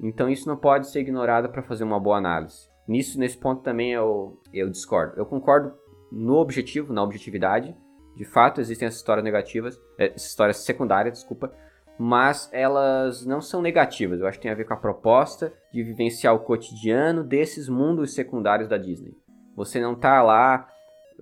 [0.00, 2.68] Então isso não pode ser ignorado para fazer uma boa análise.
[2.88, 5.14] Nisso, nesse ponto também eu, eu discordo.
[5.16, 5.72] Eu concordo
[6.10, 7.76] no objetivo, na objetividade.
[8.16, 11.54] De fato, existem essas histórias negativas, é, essas histórias secundárias, desculpa,
[11.98, 14.20] mas elas não são negativas.
[14.20, 18.14] Eu acho que tem a ver com a proposta de vivenciar o cotidiano desses mundos
[18.14, 19.16] secundários da Disney.
[19.56, 20.68] Você não tá lá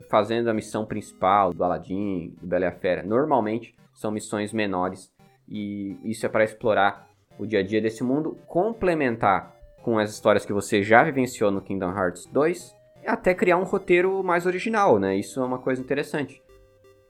[0.08, 3.02] fazendo a missão principal do Aladdin, do Bela e a Fera.
[3.02, 5.12] Normalmente são missões menores
[5.48, 7.08] e isso é para explorar
[7.38, 11.62] o dia a dia desse mundo, complementar com as histórias que você já vivenciou no
[11.62, 15.16] Kingdom Hearts 2 e até criar um roteiro mais original, né?
[15.16, 16.42] Isso é uma coisa interessante,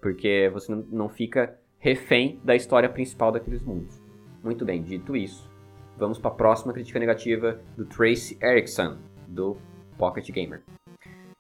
[0.01, 4.01] porque você não fica refém da história principal daqueles mundos.
[4.45, 5.51] Muito bem, dito isso,
[5.97, 9.57] vamos para a próxima crítica negativa do Tracy Erickson, do
[9.99, 10.63] Pocket Gamer.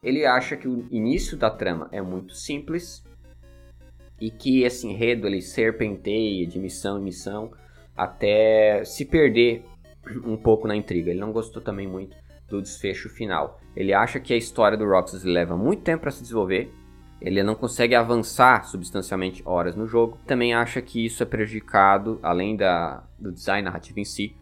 [0.02, 3.04] Ele acha que o início da trama é muito simples
[4.18, 7.52] e que esse enredo ele serpenteia de missão em missão
[7.94, 9.62] até se perder
[10.24, 11.10] um pouco na intriga.
[11.10, 12.16] Ele não gostou também muito
[12.48, 13.60] do desfecho final.
[13.76, 16.72] Ele acha que a história do Roxas leva muito tempo para se desenvolver
[17.20, 20.18] ele não consegue avançar substancialmente horas no jogo.
[20.26, 24.34] Também acha que isso é prejudicado, além da, do design narrativo em si,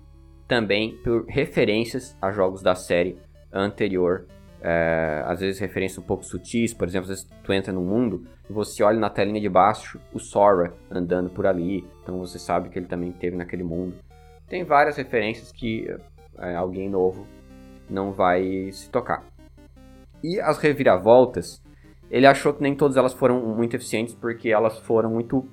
[0.46, 3.18] também por referências a jogos da série
[3.52, 4.26] anterior.
[4.60, 8.24] É, às vezes referências um pouco sutis, por exemplo, às vezes tu entra no mundo
[8.50, 12.68] e você olha na telinha de baixo o Sora andando por ali, então você sabe
[12.68, 13.94] que ele também teve naquele mundo.
[14.48, 15.88] Tem várias referências que
[16.38, 17.26] é, alguém novo
[17.88, 19.24] não vai se tocar.
[20.24, 21.62] E as reviravoltas
[22.11, 25.46] ele achou que nem todas elas foram muito eficientes porque elas foram muito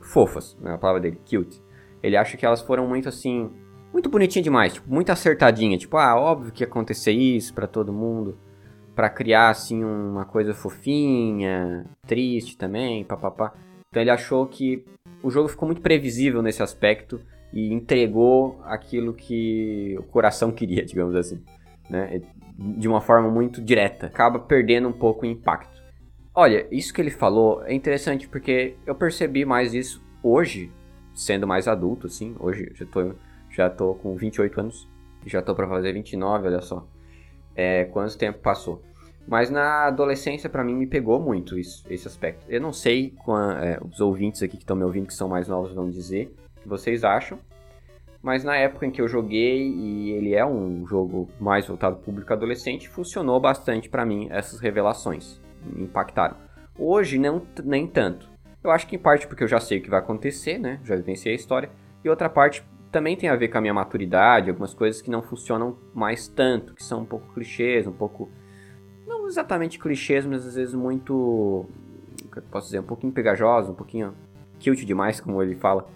[0.00, 1.62] fofas, né, palavra dele, cute.
[2.02, 3.50] Ele acha que elas foram muito assim,
[3.92, 7.92] muito bonitinha demais, tipo, muito acertadinha, tipo, ah, óbvio que ia acontecer isso para todo
[7.92, 8.38] mundo,
[8.94, 13.54] para criar assim uma coisa fofinha, triste também, papapá.
[13.88, 14.84] Então ele achou que
[15.22, 17.20] o jogo ficou muito previsível nesse aspecto
[17.52, 21.42] e entregou aquilo que o coração queria, digamos assim,
[21.88, 22.22] né?
[22.58, 24.06] De uma forma muito direta.
[24.06, 25.79] Acaba perdendo um pouco o impacto.
[26.34, 30.70] Olha, isso que ele falou é interessante porque eu percebi mais isso hoje,
[31.12, 32.36] sendo mais adulto, assim.
[32.38, 33.14] Hoje já tô,
[33.50, 34.88] já tô com 28 anos,
[35.26, 36.86] já tô para fazer 29, olha só.
[37.54, 38.80] É, quanto tempo passou.
[39.26, 42.44] Mas na adolescência, para mim, me pegou muito isso, esse aspecto.
[42.48, 43.12] Eu não sei,
[43.60, 46.60] é, os ouvintes aqui que estão me ouvindo, que são mais novos, vão dizer o
[46.60, 47.38] que vocês acham.
[48.22, 52.02] Mas na época em que eu joguei, e ele é um jogo mais voltado para
[52.02, 55.40] o público adolescente, funcionou bastante para mim essas revelações
[55.76, 56.36] impactaram.
[56.78, 58.28] Hoje, não, nem tanto.
[58.62, 60.80] Eu acho que em parte porque eu já sei o que vai acontecer, né?
[60.84, 61.70] Já vivenciei a história.
[62.04, 65.22] E outra parte também tem a ver com a minha maturidade, algumas coisas que não
[65.22, 68.28] funcionam mais tanto, que são um pouco clichês, um pouco.
[69.06, 71.66] Não exatamente clichês, mas às vezes muito.
[72.50, 72.80] posso dizer?
[72.80, 74.14] Um pouquinho pegajoso, um pouquinho
[74.62, 75.86] cute demais, como ele fala.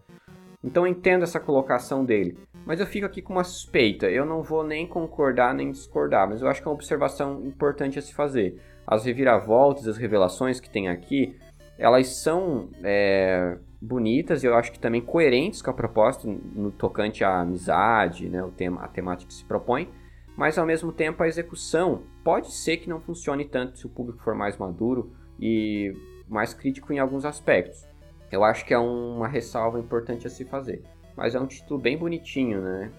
[0.62, 2.38] Então eu entendo essa colocação dele.
[2.64, 4.08] Mas eu fico aqui com uma suspeita.
[4.08, 7.98] Eu não vou nem concordar nem discordar, mas eu acho que é uma observação importante
[7.98, 11.36] a se fazer as reviravoltas, as revelações que tem aqui,
[11.78, 17.24] elas são é, bonitas e eu acho que também coerentes com a proposta no tocante
[17.24, 19.88] à amizade, né, o tema, a temática que se propõe,
[20.36, 24.22] mas ao mesmo tempo a execução pode ser que não funcione tanto se o público
[24.22, 25.92] for mais maduro e
[26.28, 27.86] mais crítico em alguns aspectos.
[28.30, 30.82] Eu acho que é uma ressalva importante a se fazer.
[31.16, 32.90] Mas é um título bem bonitinho, né?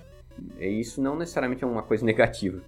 [0.58, 2.62] E isso não necessariamente é uma coisa negativa,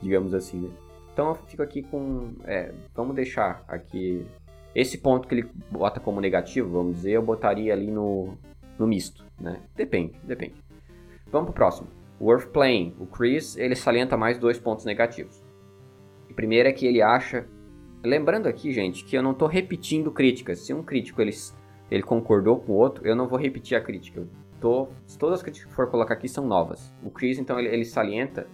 [0.00, 0.70] digamos assim, né?
[1.16, 2.34] Então eu fico aqui com.
[2.44, 4.26] É, vamos deixar aqui.
[4.74, 8.36] Esse ponto que ele bota como negativo, vamos dizer, eu botaria ali no,
[8.78, 9.62] no misto, né?
[9.74, 10.62] Depende, depende.
[11.32, 11.88] Vamos pro próximo.
[12.20, 12.94] Worth Playing.
[13.00, 15.42] O Chris, ele salienta mais dois pontos negativos.
[16.30, 17.46] O primeiro é que ele acha...
[18.04, 20.66] Lembrando aqui, gente, que eu não estou repetindo críticas.
[20.66, 21.32] Se um crítico ele,
[21.90, 24.20] ele concordou com o outro, eu não vou repetir a crítica.
[24.20, 24.28] Eu
[24.60, 24.88] tô,
[25.18, 26.92] todas as críticas que for colocar aqui são novas.
[27.02, 28.46] O Chris, então, ele, ele salienta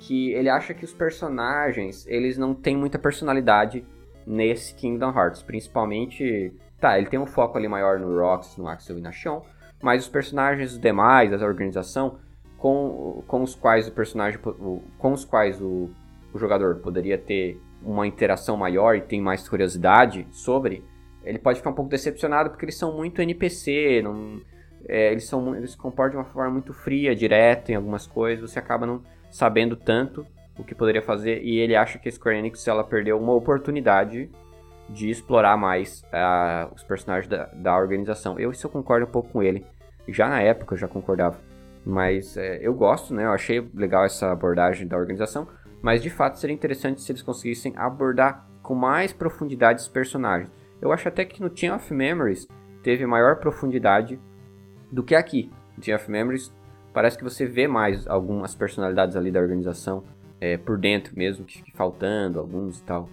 [0.00, 3.84] que ele acha que os personagens, eles não têm muita personalidade
[4.26, 5.42] nesse Kingdom Hearts.
[5.42, 9.42] Principalmente, tá, ele tem um foco ali maior no Rox, no Axel e na Sean,
[9.82, 12.18] mas os personagens demais, da organização,
[12.56, 15.90] com, com os quais o personagem, com os quais o,
[16.32, 20.82] o jogador poderia ter uma interação maior e tem mais curiosidade sobre,
[21.24, 24.40] ele pode ficar um pouco decepcionado porque eles são muito NPC, não,
[24.88, 28.50] é, eles, são, eles se comportam de uma forma muito fria, direta em algumas coisas,
[28.50, 30.26] você acaba não sabendo tanto
[30.58, 34.30] o que poderia fazer e ele acha que a Square Enix ela perdeu uma oportunidade
[34.88, 38.38] de explorar mais uh, os personagens da, da organização.
[38.38, 39.64] Eu isso eu concordo um pouco com ele.
[40.08, 41.38] Já na época eu já concordava.
[41.84, 43.24] Mas é, eu gosto, né?
[43.24, 45.48] Eu achei legal essa abordagem da organização.
[45.80, 50.50] Mas de fato seria interessante se eles conseguissem abordar com mais profundidade os personagens.
[50.82, 52.46] Eu acho até que no Team of Memories
[52.82, 54.20] teve maior profundidade
[54.90, 55.50] do que aqui.
[55.76, 56.52] No Team of Memories
[56.92, 60.02] parece que você vê mais algumas personalidades ali da organização
[60.40, 63.08] é, por dentro mesmo, que fique faltando alguns e tal,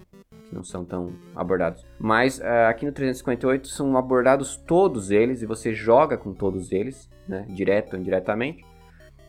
[0.48, 1.84] que não são tão abordados.
[1.98, 7.08] Mas uh, aqui no 358 são abordados todos eles e você joga com todos eles,
[7.28, 8.64] né, direto ou indiretamente.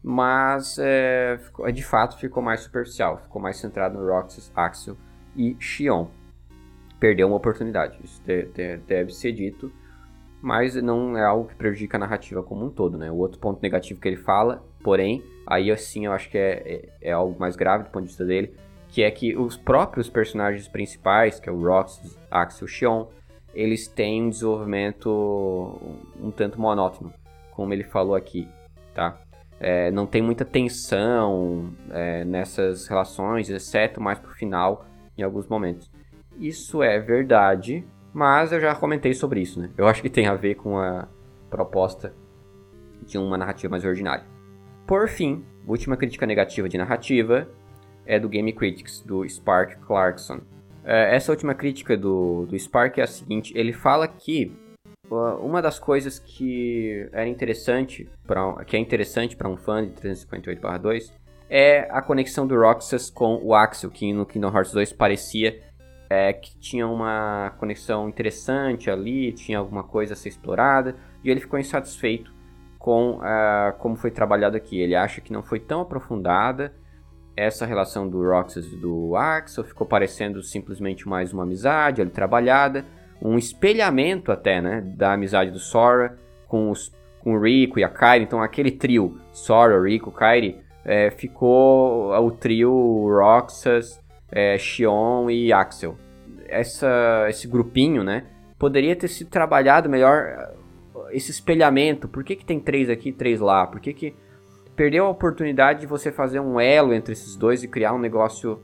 [0.01, 1.37] Mas é,
[1.73, 4.95] de fato ficou mais superficial, ficou mais centrado no Roxas, Axel
[5.35, 6.07] e Xion.
[7.01, 8.21] Perdeu uma oportunidade, isso
[8.87, 9.71] deve ser dito
[10.41, 13.11] mas não é algo que prejudica a narrativa como um todo, né?
[13.11, 17.09] O outro ponto negativo que ele fala, porém, aí assim eu acho que é, é,
[17.09, 18.55] é algo mais grave do ponto de vista dele,
[18.87, 23.07] que é que os próprios personagens principais, que é o Rox, Axel Xion,
[23.53, 25.09] eles têm um desenvolvimento
[26.21, 27.13] um tanto monótono,
[27.51, 28.47] como ele falou aqui,
[28.93, 29.17] tá?
[29.59, 34.85] É, não tem muita tensão é, nessas relações, exceto mais pro final,
[35.17, 35.91] em alguns momentos.
[36.39, 39.69] Isso é verdade, mas eu já comentei sobre isso, né?
[39.77, 41.07] Eu acho que tem a ver com a
[41.49, 42.13] proposta
[43.05, 44.25] de uma narrativa mais ordinária.
[44.85, 47.47] Por fim, última crítica negativa de narrativa
[48.05, 50.41] é do Game Critics, do Spark Clarkson.
[50.83, 54.51] É, essa última crítica do, do Spark é a seguinte: ele fala que
[55.41, 61.11] uma das coisas que era interessante pra, que é interessante para um fã de 358/2
[61.49, 65.59] é a conexão do Roxas com o Axel, que no Kingdom Hearts 2 parecia
[66.09, 71.39] é, que tinha uma conexão interessante ali, tinha alguma coisa a ser explorada, e ele
[71.39, 72.33] ficou insatisfeito
[72.79, 74.79] com uh, como foi trabalhado aqui.
[74.79, 76.73] Ele acha que não foi tão aprofundada
[77.35, 82.85] essa relação do Roxas e do Axel, ficou parecendo simplesmente mais uma amizade ali trabalhada,
[83.21, 86.91] um espelhamento até, né, da amizade do Sora com, os,
[87.21, 88.23] com o Rico e a Kairi.
[88.23, 94.01] Então aquele trio, Sora, Rico, Kairi, é, ficou o trio Roxas,
[94.31, 95.97] é, Xion e Axel.
[96.47, 98.25] Essa, esse grupinho, né?
[98.57, 100.53] Poderia ter sido trabalhado melhor
[100.93, 102.07] uh, esse espelhamento.
[102.07, 103.65] Por que, que tem três aqui e três lá?
[103.67, 104.15] Por que, que
[104.75, 108.61] perdeu a oportunidade de você fazer um elo entre esses dois e criar um negócio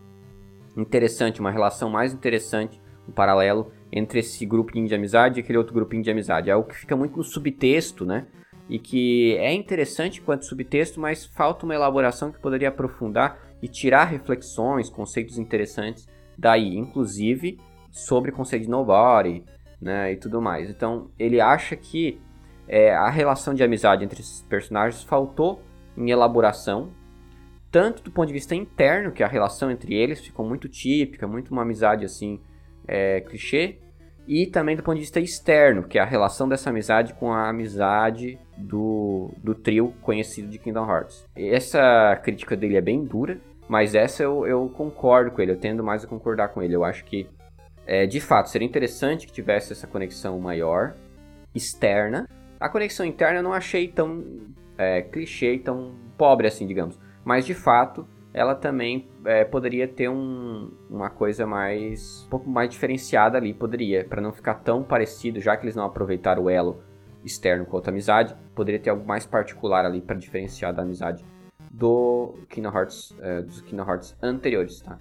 [0.76, 5.74] interessante, uma relação mais interessante, um paralelo entre esse grupinho de amizade e aquele outro
[5.74, 6.49] grupinho de amizade.
[6.49, 8.28] É algo que fica muito no subtexto, né?
[8.68, 14.05] E que é interessante quanto subtexto, mas falta uma elaboração que poderia aprofundar e tirar
[14.05, 17.59] reflexões, conceitos interessantes daí, inclusive
[17.91, 19.43] sobre conceito de nobody,
[19.81, 20.69] né, e tudo mais.
[20.69, 22.19] Então, ele acha que
[22.67, 25.61] é, a relação de amizade entre esses personagens faltou
[25.95, 26.91] em elaboração,
[27.71, 31.51] tanto do ponto de vista interno, que a relação entre eles ficou muito típica, muito
[31.51, 32.39] uma amizade assim,
[32.87, 33.79] é, clichê,
[34.28, 37.49] e também do ponto de vista externo, que é a relação dessa amizade com a
[37.49, 41.26] amizade do, do trio conhecido de Kingdom Hearts.
[41.36, 45.84] Essa crítica dele é bem dura, mas essa eu, eu concordo com ele, eu tendo
[45.84, 46.76] mais a concordar com ele.
[46.76, 47.28] Eu acho que,
[47.86, 50.95] é, de fato, seria interessante que tivesse essa conexão maior,
[51.53, 52.28] externa.
[52.59, 54.23] A conexão interna eu não achei tão
[54.78, 56.99] é, clichê, tão pobre assim, digamos.
[57.23, 62.69] Mas, de fato, ela também é, poderia ter um, uma coisa mais um pouco mais
[62.69, 66.83] diferenciada ali, poderia, para não ficar tão parecido, já que eles não aproveitaram o elo
[67.23, 71.23] externo com outra amizade, poderia ter algo mais particular ali para diferenciar da amizade
[71.71, 74.99] do Kingdom Hearts, é, dos Kingdom Hearts anteriores, tá?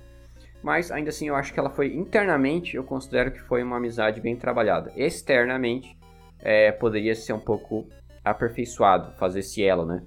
[0.62, 4.20] Mas ainda assim eu acho que ela foi internamente, eu considero que foi uma amizade
[4.20, 4.92] bem trabalhada.
[4.94, 5.98] Externamente
[6.38, 7.84] é, poderia ser um pouco
[8.24, 10.04] aperfeiçoado, fazer esse elo, né?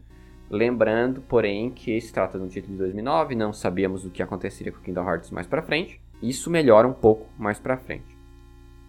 [0.49, 4.71] Lembrando, porém, que se trata de um título de 2009, não sabíamos o que aconteceria
[4.71, 6.01] com Kingdom Hearts mais para frente.
[6.21, 8.17] Isso melhora um pouco mais para frente,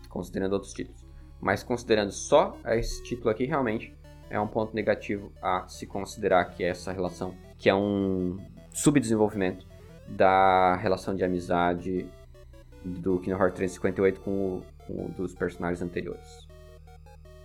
[0.08, 1.04] considerando outros títulos.
[1.40, 3.94] Mas considerando só esse título aqui, realmente
[4.30, 8.38] é um ponto negativo a se considerar que essa relação, que é um
[8.70, 9.66] subdesenvolvimento
[10.06, 12.06] da relação de amizade
[12.84, 16.46] do Kingdom Hearts 358 com o, com o dos personagens anteriores.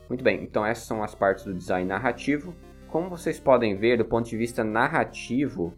[0.07, 2.53] Muito bem, então essas são as partes do design narrativo.
[2.94, 5.74] Como vocês podem ver, do ponto de vista narrativo,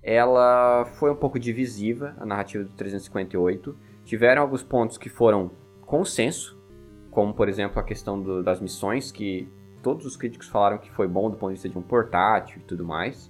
[0.00, 3.76] ela foi um pouco divisiva, a narrativa do 358.
[4.04, 5.50] Tiveram alguns pontos que foram
[5.80, 6.56] consenso,
[7.10, 9.48] como por exemplo a questão do, das missões, que
[9.82, 12.64] todos os críticos falaram que foi bom do ponto de vista de um portátil e
[12.64, 13.28] tudo mais.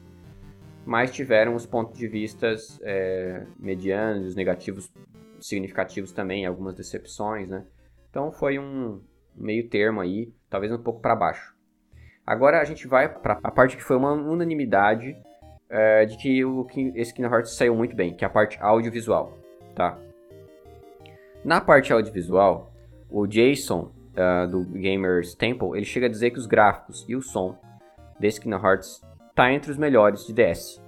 [0.85, 4.93] Mas tiveram os pontos de vistas é, medianos, negativos,
[5.41, 7.64] significativos também, algumas decepções, né?
[8.11, 9.01] Então foi um
[9.35, 11.51] meio termo aí, talvez um pouco para baixo.
[12.27, 15.16] Agora a gente vai para a parte que foi uma unanimidade
[15.68, 19.39] é, de que o, esse Kingdom Hearts saiu muito bem, que é a parte audiovisual,
[19.75, 19.99] tá?
[21.45, 22.73] Na parte audiovisual,
[23.11, 27.23] o Jason uh, do Gamers Temple, ele chega a dizer que os gráficos e o
[27.23, 27.59] som
[28.20, 29.03] desse Kingdom Hearts
[29.35, 30.81] tá entre os melhores de DS.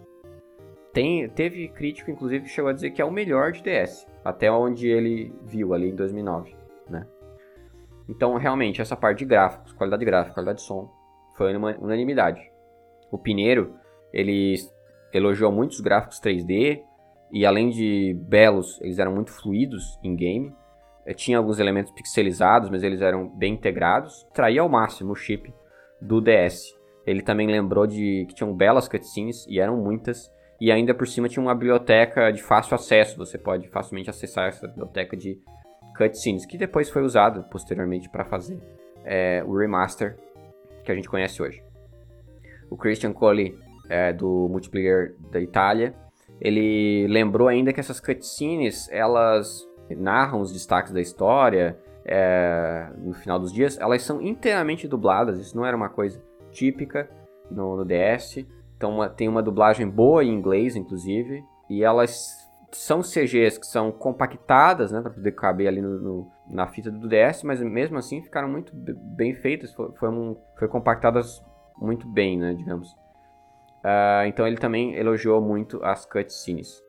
[0.92, 4.48] Tem, teve crítico, inclusive, que chegou a dizer que é o melhor de DS, até
[4.52, 6.54] onde ele viu ali em 2009,
[6.88, 7.04] né?
[8.08, 10.92] Então, realmente, essa parte de gráficos, qualidade gráfica, qualidade de som,
[11.36, 12.40] foi uma unanimidade.
[13.10, 13.74] O Pineiro,
[14.12, 14.54] ele
[15.12, 16.82] elogiou muitos gráficos 3D,
[17.32, 20.54] e além de belos, eles eram muito fluidos em game.
[21.06, 24.26] É, tinha alguns elementos pixelizados, mas eles eram bem integrados.
[24.32, 25.52] Traía ao máximo o chip
[26.00, 26.74] do DS.
[27.06, 30.32] Ele também lembrou de que tinham belas cutscenes, e eram muitas.
[30.60, 33.18] E ainda por cima tinha uma biblioteca de fácil acesso.
[33.18, 35.38] Você pode facilmente acessar essa biblioteca de
[35.96, 38.58] cutscenes, que depois foi usado posteriormente para fazer
[39.04, 40.16] é, o remaster
[40.84, 41.62] que a gente conhece hoje.
[42.70, 43.58] O Christian Cole,
[43.88, 45.94] é, do multiplayer da Itália,
[46.40, 53.38] ele lembrou ainda que essas cutscenes elas narram os destaques da história é, no final
[53.38, 55.38] dos dias, elas são inteiramente dubladas.
[55.38, 57.08] Isso não era uma coisa típica
[57.50, 58.44] no, no DS.
[58.76, 62.43] Então uma, tem uma dublagem boa em inglês, inclusive, e elas
[62.76, 67.08] são CGs que são compactadas, né, para poder caber ali no, no, na fita do
[67.08, 71.44] DS, mas mesmo assim ficaram muito bem feitas, foi, foi, um, foi compactadas
[71.76, 72.92] muito bem, né, digamos.
[73.84, 76.82] Uh, então ele também elogiou muito as cutscenes.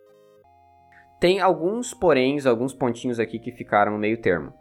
[1.19, 4.53] Tem alguns poréns, alguns pontinhos aqui que ficaram no meio termo.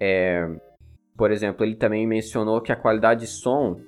[0.00, 0.48] É,
[1.16, 3.78] por exemplo, ele também mencionou que a qualidade de som,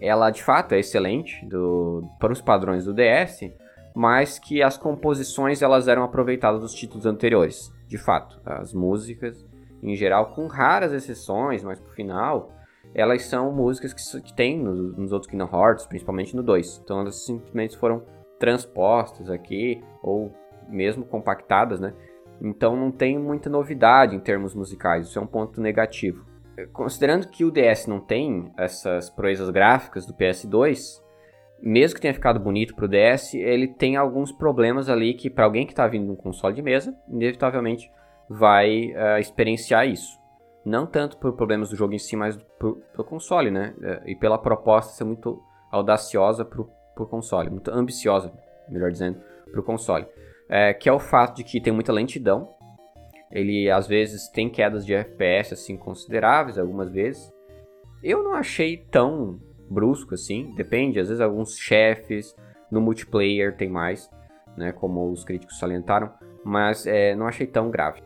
[0.00, 3.50] ela de fato é excelente do, para os padrões do DS,
[3.94, 7.72] mas que as composições elas eram aproveitadas dos títulos anteriores.
[7.86, 9.46] De fato, as músicas,
[9.82, 12.50] em geral, com raras exceções, mas pro final,
[12.92, 16.80] elas são músicas que, que tem nos, nos outros Kingdom Hearts, principalmente no 2.
[16.84, 18.02] Então elas simplesmente foram
[18.38, 20.34] transpostas aqui, ou
[20.68, 21.94] mesmo compactadas, né?
[22.40, 26.26] Então não tem muita novidade em termos musicais, isso é um ponto negativo.
[26.72, 31.02] Considerando que o DS não tem essas proezas gráficas do PS2,
[31.60, 35.66] mesmo que tenha ficado bonito pro DS, ele tem alguns problemas ali que para alguém
[35.66, 37.90] que está vindo de um console de mesa, inevitavelmente
[38.28, 40.18] vai uh, experienciar isso.
[40.64, 43.74] Não tanto por problemas do jogo em si, mas pro, console, né?
[43.78, 48.32] Uh, e pela proposta ser muito audaciosa pro, pro console, muito ambiciosa,
[48.68, 50.06] melhor dizendo, pro console
[50.48, 52.48] é, que é o fato de que tem muita lentidão.
[53.30, 57.32] Ele às vezes tem quedas de FPS assim consideráveis, algumas vezes.
[58.02, 62.34] Eu não achei tão brusco assim, depende, às vezes alguns chefes
[62.70, 64.10] no multiplayer tem mais,
[64.56, 66.12] né, como os críticos salientaram,
[66.44, 68.02] mas é, não achei tão grave.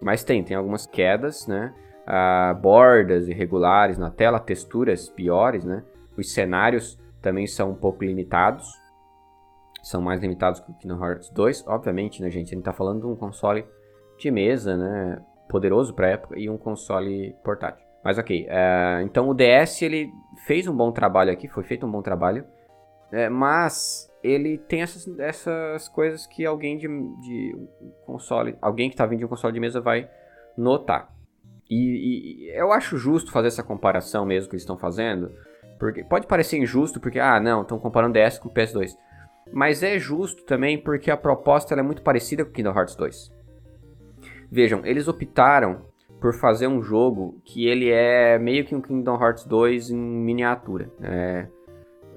[0.00, 1.74] Mas tem, tem algumas quedas, né,
[2.06, 5.82] ah, bordas irregulares na tela, texturas piores, né,
[6.16, 8.66] os cenários também são um pouco limitados,
[9.82, 12.48] são mais limitados que o Kingdom Hearts 2, obviamente, né, gente?
[12.48, 13.64] A gente tá falando de um console
[14.18, 15.22] de mesa, né?
[15.48, 17.89] Poderoso pra época e um console portátil.
[18.04, 20.10] Mas ok, uh, então o DS ele
[20.46, 22.44] fez um bom trabalho aqui, foi feito um bom trabalho,
[23.12, 27.56] é, mas ele tem essas, essas coisas que alguém de, de
[28.06, 30.08] console, alguém que está vindo de um console de mesa vai
[30.56, 31.12] notar.
[31.68, 35.30] E, e, eu acho justo fazer essa comparação mesmo que eles estão fazendo,
[35.78, 38.96] porque pode parecer injusto porque ah não, estão comparando DS com PS2.
[39.52, 43.32] Mas é justo também porque a proposta é muito parecida com Kingdom Hearts 2.
[44.50, 45.89] Vejam, eles optaram
[46.20, 50.90] por fazer um jogo que ele é meio que um Kingdom Hearts 2 em miniatura.
[51.02, 51.46] É,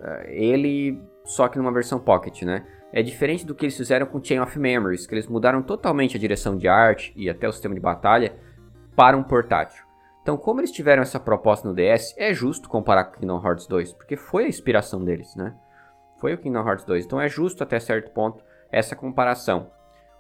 [0.02, 2.66] é, ele só que numa versão Pocket, né?
[2.92, 6.20] É diferente do que eles fizeram com Chain of Memories, que eles mudaram totalmente a
[6.20, 8.36] direção de arte e até o sistema de batalha
[8.96, 9.84] para um portátil.
[10.22, 13.94] Então, como eles tiveram essa proposta no DS, é justo comparar com Kingdom Hearts 2,
[13.94, 15.56] porque foi a inspiração deles, né?
[16.24, 17.06] foi o Kingdom Hearts 2.
[17.06, 18.42] Então é justo até certo ponto
[18.72, 19.70] essa comparação.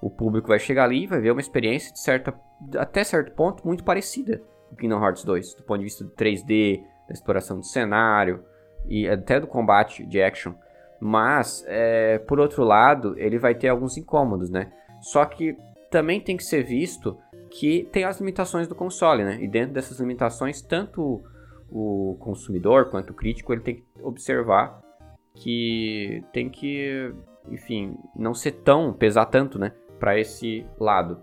[0.04, 2.34] O público vai chegar ali e vai ver uma experiência de certa,
[2.78, 6.84] até certo ponto muito parecida com Kingdom Hearts 2, do ponto de vista do 3D,
[7.08, 8.44] da exploração do cenário,
[8.86, 10.54] e até do combate de action.
[11.00, 14.74] Mas, é, por outro lado, ele vai ter alguns incômodos, né?
[15.00, 15.56] Só que
[15.90, 17.18] também tem que ser visto
[17.50, 19.38] que tem as limitações do console, né?
[19.42, 21.24] E dentro dessas limitações, tanto
[21.70, 24.82] o consumidor quanto o crítico ele tem que observar
[25.36, 27.14] que tem que,
[27.50, 29.72] enfim, não ser tão pesar tanto, né,
[30.04, 31.22] para esse lado.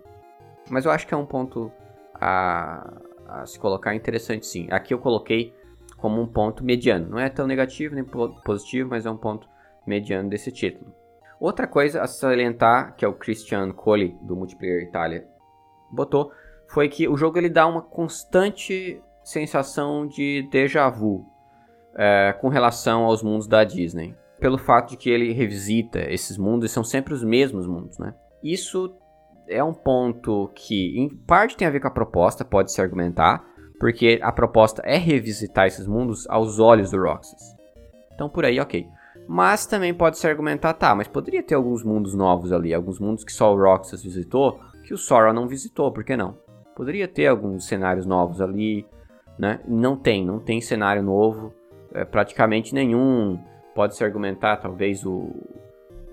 [0.71, 1.71] Mas eu acho que é um ponto
[2.15, 2.91] a,
[3.29, 4.69] a se colocar interessante, sim.
[4.71, 5.55] Aqui eu coloquei
[5.99, 7.07] como um ponto mediano.
[7.07, 8.03] Não é tão negativo nem
[8.43, 9.47] positivo, mas é um ponto
[9.87, 10.95] mediano desse título.
[11.39, 15.29] Outra coisa a salientar, que é o Christian Colli, do Multiplayer Itália,
[15.93, 16.33] botou,
[16.67, 21.27] foi que o jogo ele dá uma constante sensação de déjà vu
[21.95, 24.17] é, com relação aos mundos da Disney.
[24.39, 28.15] Pelo fato de que ele revisita esses mundos e são sempre os mesmos mundos, né?
[28.43, 28.95] Isso
[29.49, 33.45] é um ponto que, em parte, tem a ver com a proposta, pode se argumentar,
[33.79, 37.41] porque a proposta é revisitar esses mundos aos olhos do Roxas.
[38.15, 38.87] Então, por aí, ok.
[39.27, 43.25] Mas também pode se argumentar, tá, mas poderia ter alguns mundos novos ali, alguns mundos
[43.25, 46.37] que só o Roxas visitou, que o Sora não visitou, por que não?
[46.75, 48.87] Poderia ter alguns cenários novos ali,
[49.39, 49.61] né?
[49.67, 51.55] Não tem, não tem cenário novo,
[51.93, 53.39] é, praticamente nenhum.
[53.75, 55.31] Pode-se argumentar, talvez, o,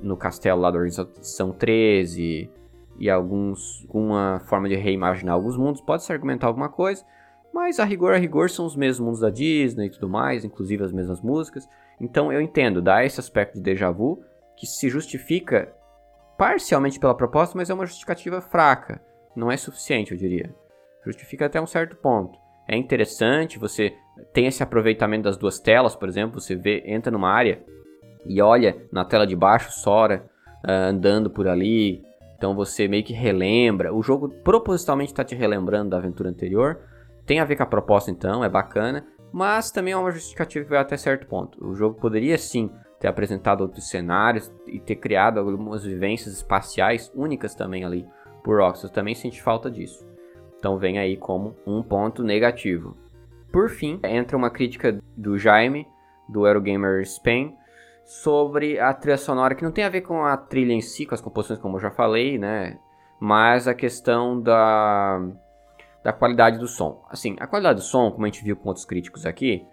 [0.01, 2.49] no castelo lá da Organização 13
[2.99, 5.81] e alguns, alguma forma de reimaginar alguns mundos.
[5.81, 7.03] Pode-se argumentar alguma coisa,
[7.53, 10.83] mas a rigor, a rigor, são os mesmos mundos da Disney e tudo mais, inclusive
[10.83, 11.67] as mesmas músicas.
[11.99, 14.21] Então eu entendo, dá esse aspecto de déjà vu,
[14.55, 15.73] que se justifica
[16.37, 19.01] parcialmente pela proposta, mas é uma justificativa fraca.
[19.35, 20.53] Não é suficiente, eu diria.
[21.05, 22.37] Justifica até um certo ponto.
[22.67, 23.93] É interessante, você
[24.33, 27.63] tem esse aproveitamento das duas telas, por exemplo, você vê, entra numa área
[28.27, 30.25] e olha na tela de baixo Sora
[30.65, 32.03] uh, andando por ali,
[32.37, 33.93] então você meio que relembra.
[33.93, 36.79] O jogo propositalmente está te relembrando da aventura anterior.
[37.25, 40.95] Tem a ver com a proposta então, é bacana, mas também é uma justificativa até
[40.95, 41.63] certo ponto.
[41.65, 42.69] O jogo poderia sim
[42.99, 48.07] ter apresentado outros cenários e ter criado algumas vivências espaciais únicas também ali
[48.43, 48.91] por Rockstar.
[48.91, 50.07] Também sente falta disso.
[50.57, 52.95] Então vem aí como um ponto negativo.
[53.51, 55.87] Por fim, entra uma crítica do Jaime,
[56.27, 57.55] do Eurogamer Spain,
[58.07, 61.13] sobre a trilha sonora, que não tem a ver com a trilha em si, com
[61.13, 62.79] as composições, como eu já falei, né?
[63.19, 65.19] Mas a questão da,
[66.01, 67.03] da qualidade do som.
[67.09, 69.67] Assim, a qualidade do som, como a gente viu com outros críticos aqui,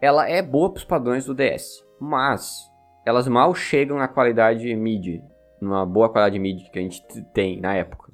[0.00, 2.70] ela é boa para os padrões do DS, mas
[3.04, 5.24] elas mal chegam na qualidade MIDI,
[5.60, 7.02] numa boa qualidade MIDI que a gente
[7.34, 8.12] tem na época.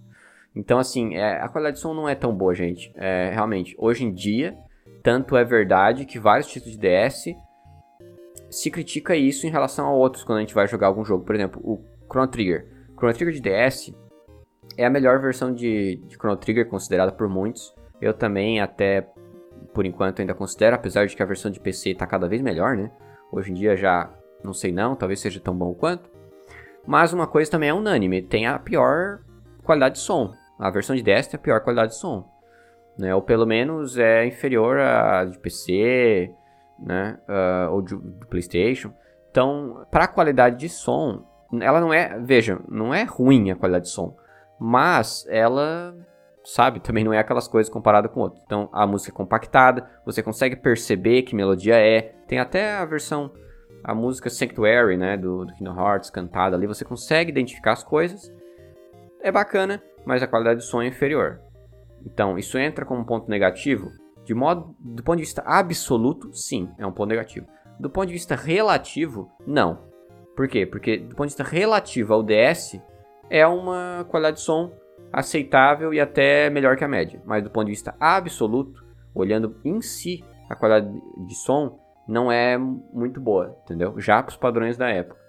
[0.55, 2.91] Então, assim, é, a qualidade de som não é tão boa, gente.
[2.97, 4.57] É, realmente, hoje em dia,
[5.03, 7.37] tanto é verdade que vários títulos de DS
[8.57, 11.27] se critica isso em relação a outros quando a gente vai jogar algum jogo.
[11.27, 12.67] Por exemplo, o Chrono Trigger.
[12.97, 13.95] Chrono Trigger de DS
[14.79, 17.75] é a melhor versão de, de Chrono Trigger considerada por muitos.
[18.01, 19.07] Eu também, até
[19.75, 22.75] por enquanto, ainda considero, apesar de que a versão de PC está cada vez melhor,
[22.79, 22.91] né?
[23.31, 24.11] Hoje em dia já
[24.43, 26.09] não sei não, talvez seja tão bom quanto.
[26.87, 29.21] Mas uma coisa também é unânime, tem a pior
[29.65, 30.33] qualidade de som.
[30.59, 32.27] A versão de DS tem a pior qualidade de som.
[32.97, 33.15] Né?
[33.15, 36.33] Ou pelo menos é inferior à de PC,
[36.79, 37.19] né?
[37.29, 38.93] Uh, ou de, de PlayStation.
[39.31, 41.25] Então, para a qualidade de som,
[41.61, 44.17] ela não é, veja, não é ruim a qualidade de som,
[44.59, 45.95] mas ela,
[46.43, 48.41] sabe, também não é aquelas coisas comparada com outro.
[48.45, 53.31] Então, a música é compactada, você consegue perceber que melodia é, tem até a versão
[53.85, 58.33] a música Sanctuary, né, do, do Kingdom Hearts cantada ali, você consegue identificar as coisas.
[59.21, 61.41] É bacana, mas a qualidade do som é inferior.
[62.05, 63.91] Então, isso entra como ponto negativo?
[64.27, 67.47] De modo, do ponto de vista absoluto, sim, é um ponto negativo.
[67.79, 69.87] Do ponto de vista relativo, não.
[70.35, 70.67] Por quê?
[70.67, 72.81] Porque do ponto de vista relativo ao DS,
[73.31, 74.73] é uma qualidade de som
[75.13, 77.23] aceitável e até melhor que a média.
[77.25, 80.93] Mas do ponto de vista absoluto, olhando em si a qualidade
[81.25, 83.95] de som, não é muito boa, entendeu?
[84.01, 85.21] Já para os padrões da época.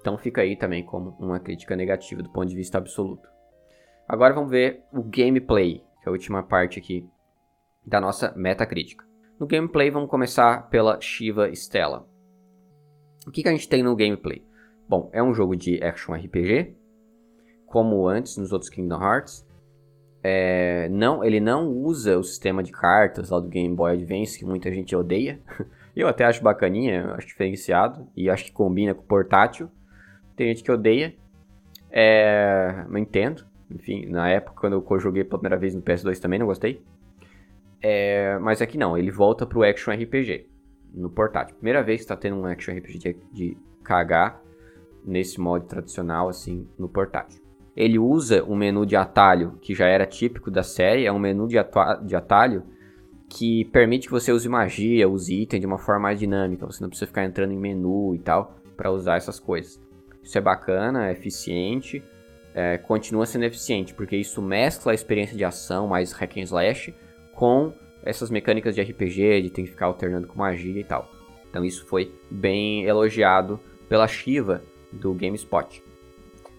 [0.00, 3.28] Então fica aí também como uma crítica negativa do ponto de vista absoluto.
[4.08, 7.08] Agora vamos ver o gameplay, que é a última parte aqui
[7.86, 9.04] da nossa metacrítica.
[9.38, 12.06] No gameplay vamos começar pela Shiva Stella.
[13.26, 14.44] O que, que a gente tem no gameplay?
[14.88, 16.74] Bom, é um jogo de action RPG,
[17.66, 19.46] como antes nos outros Kingdom Hearts.
[20.22, 24.44] É, não, ele não usa o sistema de cartas lá do Game Boy Advance, que
[24.44, 25.40] muita gente odeia.
[25.94, 29.70] Eu até acho bacaninha, acho diferenciado e acho que combina com o portátil.
[30.36, 31.14] Tem gente que odeia,
[31.90, 33.44] é, não entendo.
[33.70, 36.82] Enfim, na época, quando eu joguei pela primeira vez no PS2 também não gostei.
[37.82, 40.46] É, mas aqui não, ele volta pro Action RPG
[40.92, 41.56] no portátil.
[41.56, 44.42] Primeira vez que está tendo um Action RPG de, de cagar
[45.04, 47.40] nesse modo tradicional, assim, no portátil.
[47.74, 51.46] Ele usa um menu de atalho que já era típico da série, é um menu
[51.46, 51.56] de,
[52.04, 52.64] de atalho
[53.28, 56.66] que permite que você use magia, use item de uma forma mais dinâmica.
[56.66, 59.80] Você não precisa ficar entrando em menu e tal para usar essas coisas.
[60.22, 62.02] Isso é bacana, é eficiente,
[62.54, 66.94] é, continua sendo eficiente, porque isso mescla a experiência de ação mais hack and slash
[67.40, 67.72] com
[68.02, 71.10] essas mecânicas de RPG, de ter que ficar alternando com magia e tal.
[71.48, 74.62] Então isso foi bem elogiado pela Shiva
[74.92, 75.82] do GameSpot.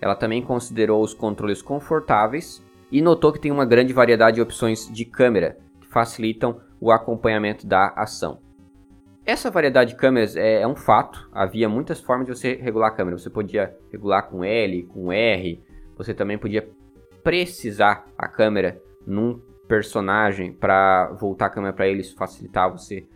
[0.02, 4.92] Ela também considerou os controles confortáveis e notou que tem uma grande variedade de opções
[4.92, 8.40] de câmera que facilitam o acompanhamento da ação.
[9.24, 11.30] Essa variedade de câmeras é, é, um fato.
[11.32, 13.20] Havia muitas formas de você regular a câmera.
[13.20, 15.64] Você podia regular com L, com R.
[15.96, 16.68] Você também podia
[17.24, 19.40] precisar a câmera num
[19.72, 23.08] personagem para voltar a câmera para ele, isso facilitar você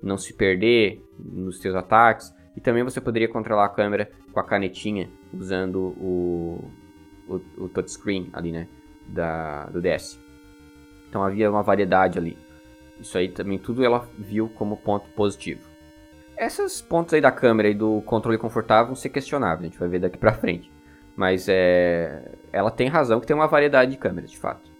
[0.00, 2.32] não se perder nos seus ataques.
[2.56, 6.70] E também você poderia controlar a câmera com a canetinha usando o,
[7.26, 8.68] o, o touchscreen ali, né?
[9.08, 10.20] Da, do DS.
[11.08, 12.38] Então havia uma variedade ali.
[13.00, 15.62] Isso aí também tudo ela viu como ponto positivo.
[16.38, 19.88] Esses pontos aí da câmera e do controle confortável vão ser questionáveis, a gente vai
[19.88, 20.70] ver daqui pra frente.
[21.16, 24.73] Mas é, ela tem razão que tem uma variedade de câmeras, de fato.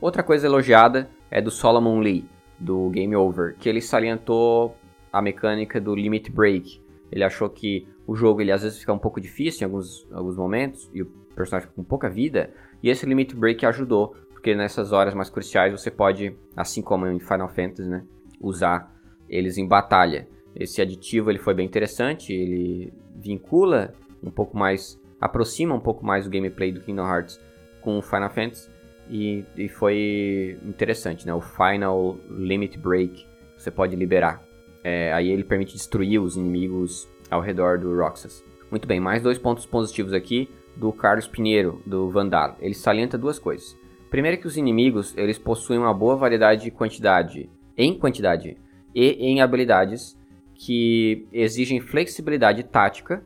[0.00, 2.24] Outra coisa elogiada é do Solomon Lee,
[2.58, 4.76] do Game Over, que ele salientou
[5.12, 6.80] a mecânica do Limit Break.
[7.10, 10.36] Ele achou que o jogo ele às vezes fica um pouco difícil em alguns, alguns
[10.36, 14.92] momentos e o personagem fica com pouca vida, e esse Limit Break ajudou porque nessas
[14.92, 18.04] horas mais cruciais você pode, assim como em Final Fantasy, né,
[18.40, 18.94] usar
[19.28, 20.28] eles em batalha.
[20.54, 23.92] Esse aditivo ele foi bem interessante, ele vincula
[24.22, 27.40] um pouco mais, aproxima um pouco mais o gameplay do Kingdom Hearts
[27.80, 28.77] com o Final Fantasy
[29.10, 31.34] e, e foi interessante, né?
[31.34, 34.42] O Final Limit Break você pode liberar.
[34.84, 38.44] É, aí ele permite destruir os inimigos ao redor do Roxas.
[38.70, 42.56] Muito bem, mais dois pontos positivos aqui do Carlos Pinheiro, do Vandal.
[42.60, 43.76] Ele salienta duas coisas.
[44.10, 48.56] Primeiro que os inimigos, eles possuem uma boa variedade de quantidade, em quantidade
[48.94, 50.16] e em habilidades
[50.54, 53.24] que exigem flexibilidade tática,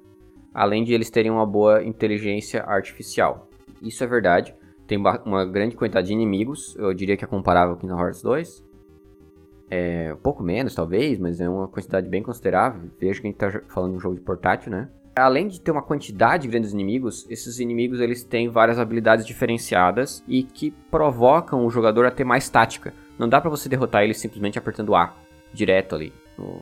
[0.52, 3.48] além de eles terem uma boa inteligência artificial.
[3.80, 4.54] Isso é verdade.
[4.86, 8.64] Tem uma grande quantidade de inimigos, eu diria que é comparável com Kingdom Hearts 2.
[9.70, 12.90] É, um pouco menos, talvez, mas é uma quantidade bem considerável.
[13.00, 14.88] Vejo que a gente está falando de um jogo de portátil, né?
[15.14, 20.24] além de ter uma quantidade grande de inimigos, esses inimigos eles têm várias habilidades diferenciadas
[20.26, 22.94] e que provocam o jogador a ter mais tática.
[23.18, 25.14] Não dá para você derrotar eles simplesmente apertando A
[25.52, 26.12] direto ali.
[26.38, 26.60] No...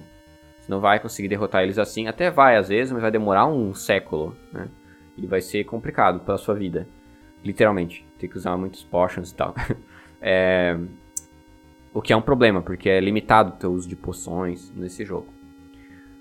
[0.60, 2.06] Você não vai conseguir derrotar eles assim.
[2.06, 4.68] Até vai às vezes, mas vai demorar um século, né?
[5.16, 6.86] E vai ser complicado pela sua vida.
[7.44, 8.06] Literalmente.
[8.18, 9.54] Tem que usar muitos potions e tal.
[10.20, 10.78] é...
[11.92, 15.26] O que é um problema, porque é limitado o teu uso de poções nesse jogo.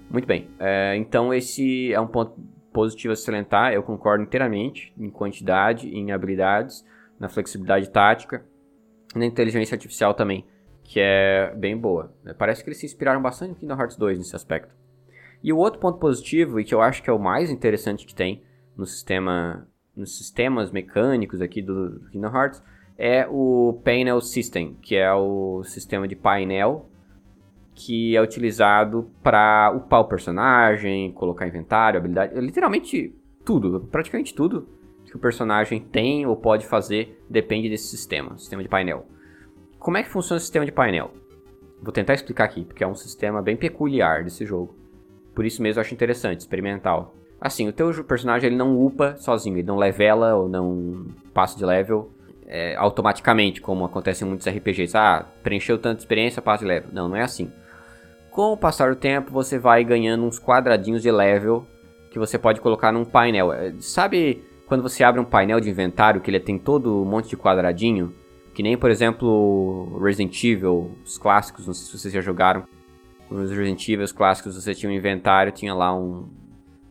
[0.10, 0.50] Muito bem.
[0.60, 2.40] É, então esse é um ponto
[2.74, 3.74] positivo a salientar.
[3.74, 6.84] Eu concordo inteiramente em quantidade, em habilidades,
[7.20, 8.44] na flexibilidade tática,
[9.16, 10.46] na inteligência artificial também,
[10.84, 12.12] que é bem boa.
[12.38, 14.74] Parece que eles se inspiraram bastante no Kingdom Hearts 2 nesse aspecto.
[15.44, 18.16] E o outro ponto positivo, e que eu acho que é o mais interessante que
[18.16, 18.44] tem
[18.76, 19.68] no sistema,
[20.00, 22.64] nos sistemas mecânicos aqui do Kingdom Hearts,
[22.98, 26.90] é o Panel System, que é o sistema de painel
[27.80, 33.16] que é utilizado para upar o personagem, colocar inventário, habilidade, literalmente
[33.46, 34.68] tudo, praticamente tudo
[35.06, 39.08] que o personagem tem ou pode fazer depende desse sistema, sistema de painel.
[39.80, 41.12] Como é que funciona o sistema de painel?
[41.82, 44.76] Vou tentar explicar aqui, porque é um sistema bem peculiar desse jogo.
[45.34, 47.16] Por isso mesmo eu acho interessante, experimental.
[47.42, 51.66] Assim, o teu personagem ele não upa sozinho, ele não levela ou não passa de
[51.66, 52.12] level
[52.46, 54.98] é, automaticamente, como acontece em muitos RPGs.
[54.98, 56.90] Ah, preencheu tanta experiência, passa de level.
[56.92, 57.52] Não, não é assim.
[58.32, 61.66] Com o passar do tempo, você vai ganhando uns quadradinhos de level
[62.12, 63.54] que você pode colocar num painel.
[63.54, 67.30] É, sabe quando você abre um painel de inventário que ele tem todo um monte
[67.30, 68.14] de quadradinho?
[68.54, 72.66] Que nem, por exemplo, Resident Evil, os clássicos, não sei se vocês já jogaram.
[73.30, 76.28] Os Resident Evil os clássicos, você tinha um inventário, tinha lá um...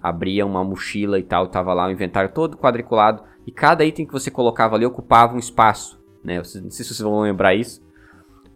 [0.09, 3.22] Abria uma mochila e tal, tava lá o inventário todo quadriculado.
[3.47, 6.36] E cada item que você colocava ali ocupava um espaço, né?
[6.36, 7.86] Não sei se vocês vão lembrar isso.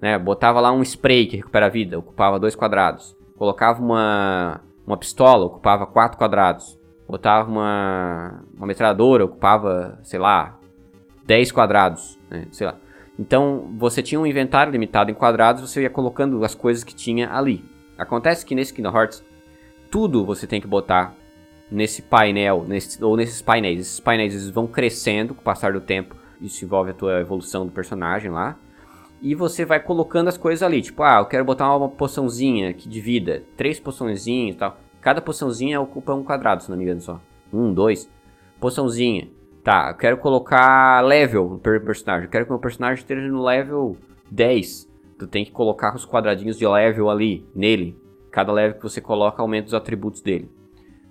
[0.01, 0.19] Né?
[0.19, 3.17] Botava lá um spray que recupera a vida, ocupava dois quadrados.
[3.37, 6.79] Colocava uma, uma pistola, ocupava quatro quadrados.
[7.09, 10.59] Botava uma, uma metralhadora, ocupava, sei lá,
[11.25, 12.47] 10 quadrados, né?
[12.51, 12.77] sei lá.
[13.19, 17.31] Então, você tinha um inventário limitado em quadrados, você ia colocando as coisas que tinha
[17.33, 17.65] ali.
[17.97, 19.25] Acontece que nesse Kingdom Hearts,
[19.91, 21.15] tudo você tem que botar
[21.73, 23.81] nesse painel, nesse, ou nesses painéis.
[23.81, 26.15] Esses painéis eles vão crescendo com o passar do tempo.
[26.41, 28.59] Isso envolve a tua evolução do personagem lá
[29.23, 30.83] e você vai colocando as coisas ali.
[30.83, 34.77] Tipo, ah, eu quero botar uma poçãozinha aqui de vida, três poçãozinhas e tal.
[35.01, 37.21] Cada poçãozinha ocupa um quadrado, se não me engano só.
[37.53, 38.11] Um, dois.
[38.61, 39.29] Poçãozinha.
[39.63, 42.25] Tá, eu quero colocar level no personagem.
[42.25, 43.97] Eu quero que o meu personagem esteja no level
[44.29, 44.91] 10.
[45.17, 47.97] tu tem que colocar os quadradinhos de level ali, nele.
[48.33, 50.51] Cada level que você coloca aumenta os atributos dele.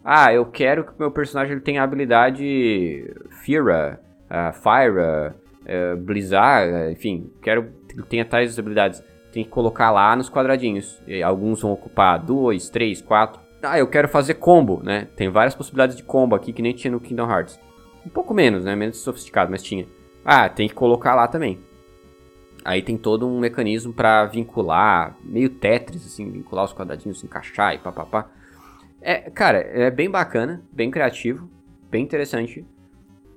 [0.04, 3.14] Ah, eu quero que o meu personagem ele tenha a habilidade
[3.44, 9.04] Fira, uh, Fire, uh, Blizzard, enfim, quero que ele tenha tais habilidades.
[9.32, 11.02] Tem que colocar lá nos quadradinhos.
[11.08, 13.42] E alguns vão ocupar dois, três, quatro.
[13.64, 15.08] Ah, eu quero fazer combo, né?
[15.16, 17.60] Tem várias possibilidades de combo aqui que nem tinha no Kingdom Hearts.
[18.06, 18.76] Um pouco menos, né?
[18.76, 19.88] Menos sofisticado, mas tinha.
[20.26, 21.60] Ah, tem que colocar lá também.
[22.66, 27.80] Aí tem todo um mecanismo para vincular, meio Tetris, assim, vincular os quadradinhos, encaixar e
[27.80, 28.30] papapá.
[29.02, 31.50] É, cara, é bem bacana, bem criativo,
[31.90, 32.66] bem interessante.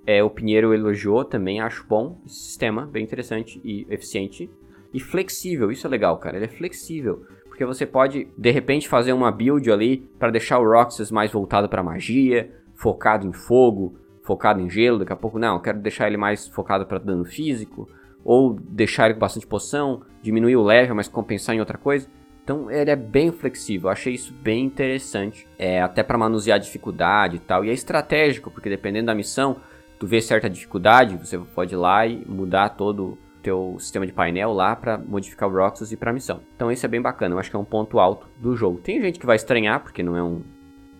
[0.07, 4.51] É, o Pinheiro elogiou também, acho bom esse sistema, bem interessante e eficiente.
[4.93, 7.27] E flexível, isso é legal, cara, ele é flexível.
[7.47, 11.69] Porque você pode, de repente, fazer uma build ali para deixar o Roxas mais voltado
[11.69, 16.17] para magia, focado em fogo, focado em gelo, daqui a pouco não, quero deixar ele
[16.17, 17.89] mais focado para dano físico,
[18.25, 22.09] ou deixar ele com bastante poção, diminuir o level, mas compensar em outra coisa.
[22.45, 27.37] Então ele é bem flexível, eu achei isso bem interessante, é, até para manusear dificuldade
[27.37, 27.65] e tal.
[27.65, 29.57] E é estratégico, porque dependendo da missão,
[29.99, 34.13] tu vê certa dificuldade, você pode ir lá e mudar todo o teu sistema de
[34.13, 36.43] painel lá para modificar o Roxas e para a missão.
[36.55, 38.79] Então esse é bem bacana, eu acho que é um ponto alto do jogo.
[38.79, 40.43] Tem gente que vai estranhar, porque não é um,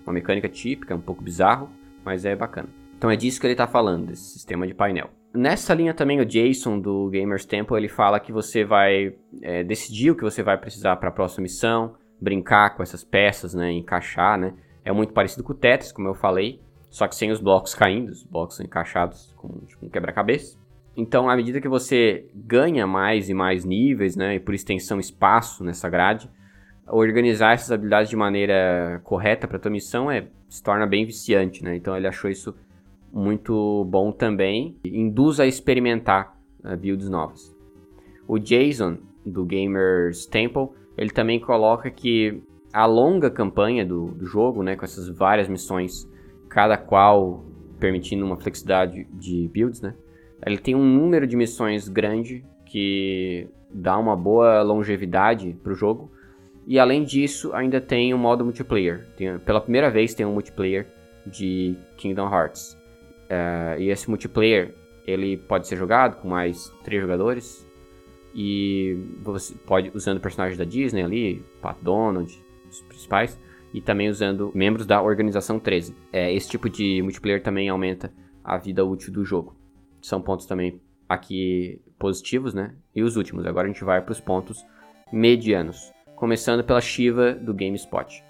[0.07, 1.69] uma mecânica típica, é um pouco bizarro,
[2.03, 2.71] mas é bacana.
[2.97, 5.11] Então é disso que ele está falando, desse sistema de painel.
[5.35, 10.13] Nessa linha também o Jason do Gamers Temple ele fala que você vai é, decidir
[10.13, 14.39] o que você vai precisar para a próxima missão, brincar com essas peças, né, encaixar,
[14.39, 14.55] né.
[14.85, 18.11] É muito parecido com o Tetris, como eu falei, só que sem os blocos caindo,
[18.11, 20.57] os blocos encaixados com tipo, um quebra-cabeça.
[20.97, 25.65] Então, à medida que você ganha mais e mais níveis, né, e por extensão espaço
[25.65, 26.31] nessa grade,
[26.87, 31.75] organizar essas habilidades de maneira correta para tua missão é se torna bem viciante, né?
[31.75, 32.55] Então ele achou isso
[33.15, 34.77] muito bom também.
[34.85, 37.55] Induz a experimentar uh, builds novas.
[38.27, 42.43] O Jason, do Gamers Temple, ele também coloca que
[42.73, 46.11] a longa campanha do, do jogo, né, com essas várias missões,
[46.49, 47.45] cada qual
[47.79, 49.95] permitindo uma flexibilidade de builds, né,
[50.45, 56.11] ele tem um número de missões grande que dá uma boa longevidade para o jogo.
[56.67, 59.07] E além disso, ainda tem um modo multiplayer.
[59.17, 60.87] Tem, pela primeira vez tem um multiplayer
[61.27, 62.77] de Kingdom Hearts.
[63.25, 64.75] Uh, e esse multiplayer
[65.07, 67.67] ele pode ser jogado com mais três jogadores
[68.35, 73.39] e você pode usando personagens da Disney ali, Pat Donald, os principais,
[73.73, 75.95] e também usando membros da organização 13.
[76.13, 79.57] É, esse tipo de multiplayer também aumenta a vida útil do jogo.
[80.01, 82.75] São pontos também aqui positivos, né?
[82.95, 83.47] E os últimos.
[83.47, 84.65] Agora a gente vai para os pontos
[85.13, 88.23] medianos, começando pela Shiva do GameSpot.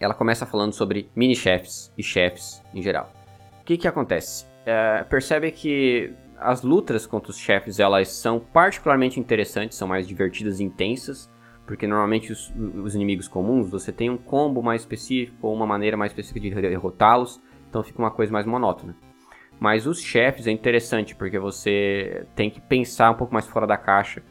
[0.00, 3.23] Ela começa falando sobre mini chefes e chefes em geral.
[3.64, 4.44] O que que acontece?
[4.66, 10.60] É, percebe que as lutas contra os chefes elas são particularmente interessantes, são mais divertidas
[10.60, 11.32] e intensas,
[11.66, 15.96] porque normalmente os, os, inimigos comuns você tem um combo mais específico ou uma maneira
[15.96, 18.94] mais específica de derrotá-los, então fica uma coisa mais monótona.
[19.58, 23.78] Mas os chefes é interessante porque você tem que pensar um pouco mais fora da
[23.78, 24.22] caixa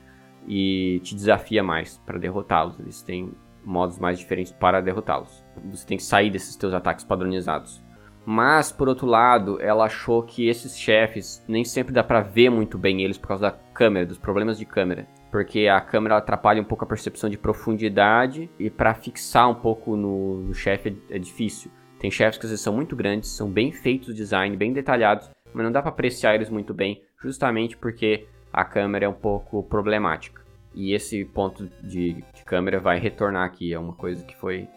[0.47, 2.79] e te desafia mais para derrotá-los.
[2.79, 3.33] Eles têm
[3.65, 5.43] modos mais diferentes para derrotá-los.
[5.71, 7.83] Você tem que sair desses teus ataques padronizados.
[8.25, 12.77] Mas, por outro lado, ela achou que esses chefes nem sempre dá pra ver muito
[12.77, 15.07] bem eles por causa da câmera, dos problemas de câmera.
[15.29, 19.97] Porque a câmera atrapalha um pouco a percepção de profundidade e para fixar um pouco
[19.97, 21.69] no, no chefe é, é, difícil.
[21.99, 25.29] Tem chefes que às vezes são muito grandes, são bem feitos o design, bem detalhados,
[25.53, 29.63] mas não dá para apreciar eles muito bem, justamente porque a câmera é um pouco
[29.63, 30.41] problemática.
[30.73, 34.67] E esse ponto de, de câmera vai retornar aqui, é uma coisa que foi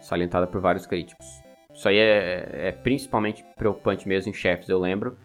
[0.00, 1.43] salientada por vários críticos.
[1.74, 5.18] Isso aí é, é principalmente preocupante mesmo em chefes, eu lembro.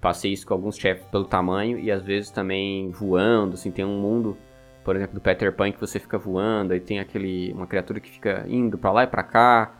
[0.00, 3.98] Passei isso com alguns chefes pelo tamanho e às vezes também voando, assim, tem um
[3.98, 4.36] mundo,
[4.84, 8.08] por exemplo, do Peter Pan que você fica voando, aí tem aquele uma criatura que
[8.08, 9.74] fica indo para lá e para cá,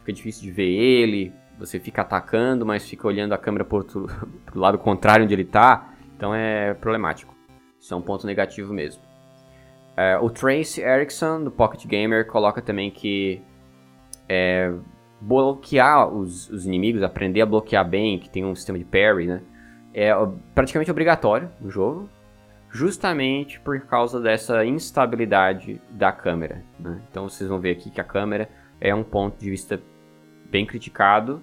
[0.00, 4.06] fica difícil de ver ele, você fica atacando, mas fica olhando a câmera pro, outro,
[4.46, 7.36] pro lado contrário onde ele tá, então é problemático.
[7.78, 9.02] Isso é um ponto negativo mesmo.
[9.96, 13.42] É, o Trace Erickson, do Pocket Gamer, coloca também que
[14.28, 14.72] é,
[15.20, 19.42] bloquear os, os, inimigos, aprender a bloquear bem, que tem um sistema de parry, né?
[19.92, 20.10] É
[20.54, 22.08] praticamente obrigatório no jogo,
[22.70, 26.62] justamente por causa dessa instabilidade da câmera.
[26.78, 27.00] Né?
[27.10, 28.48] Então vocês vão ver aqui que a câmera
[28.80, 29.80] é um ponto de vista
[30.50, 31.42] bem criticado.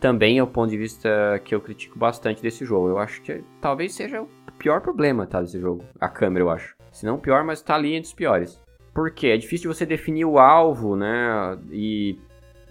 [0.00, 2.88] Também é o um ponto de vista que eu critico bastante desse jogo.
[2.88, 4.28] Eu acho que talvez seja o
[4.58, 5.84] pior problema tá, desse jogo.
[5.98, 6.76] A câmera, eu acho.
[6.92, 8.60] Se não pior, mas tá ali entre os piores.
[8.92, 11.58] Porque é difícil você definir o alvo, né?
[11.70, 12.18] E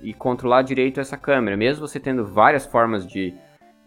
[0.04, 1.58] e controlar direito essa câmera.
[1.58, 3.34] Mesmo você tendo várias formas de,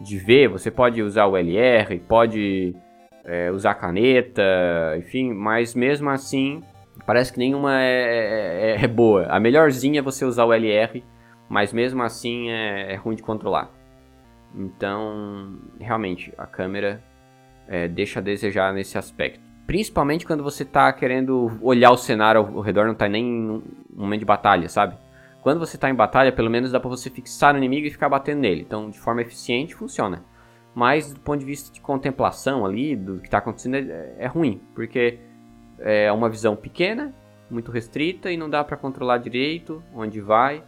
[0.01, 2.75] de ver, você pode usar o LR, pode
[3.25, 4.43] é, usar caneta,
[4.99, 6.63] enfim, mas mesmo assim
[7.05, 9.27] Parece que nenhuma é, é, é boa.
[9.27, 11.05] A melhorzinha é você usar o LR,
[11.49, 13.71] mas mesmo assim é, é ruim de controlar.
[14.55, 17.03] Então, realmente, a câmera
[17.69, 19.41] é, deixa a desejar nesse aspecto.
[19.67, 23.63] Principalmente quando você está querendo olhar o cenário ao redor, não está nem em um
[23.91, 24.97] momento de batalha, sabe?
[25.47, 28.09] Quando você está em batalha, pelo menos dá para você fixar no inimigo e ficar
[28.09, 28.63] batendo nele.
[28.63, 30.25] Então, de forma eficiente, funciona.
[30.75, 34.61] Mas, do ponto de vista de contemplação ali, do que está acontecendo, é, é, ruim.
[34.75, 35.21] Porque
[35.79, 37.15] é uma visão pequena,
[37.49, 40.65] muito restrita e não dá para controlar direito onde vai.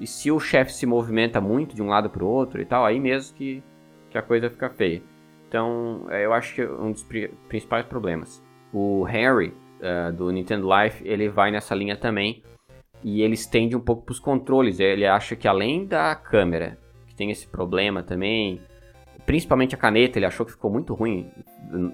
[0.00, 2.86] E se o chefe se movimenta muito de um lado para o outro e tal,
[2.86, 3.62] aí mesmo que,
[4.08, 5.02] que a coisa fica feia.
[5.46, 7.06] Então, é, eu acho que é um dos
[7.50, 8.42] principais problemas.
[8.72, 12.42] O Harry, uh, do Nintendo Life, ele vai nessa linha também.
[13.02, 14.80] E ele estende um pouco para os controles.
[14.80, 18.60] Ele acha que além da câmera, que tem esse problema também,
[19.24, 21.30] principalmente a caneta, ele achou que ficou muito ruim.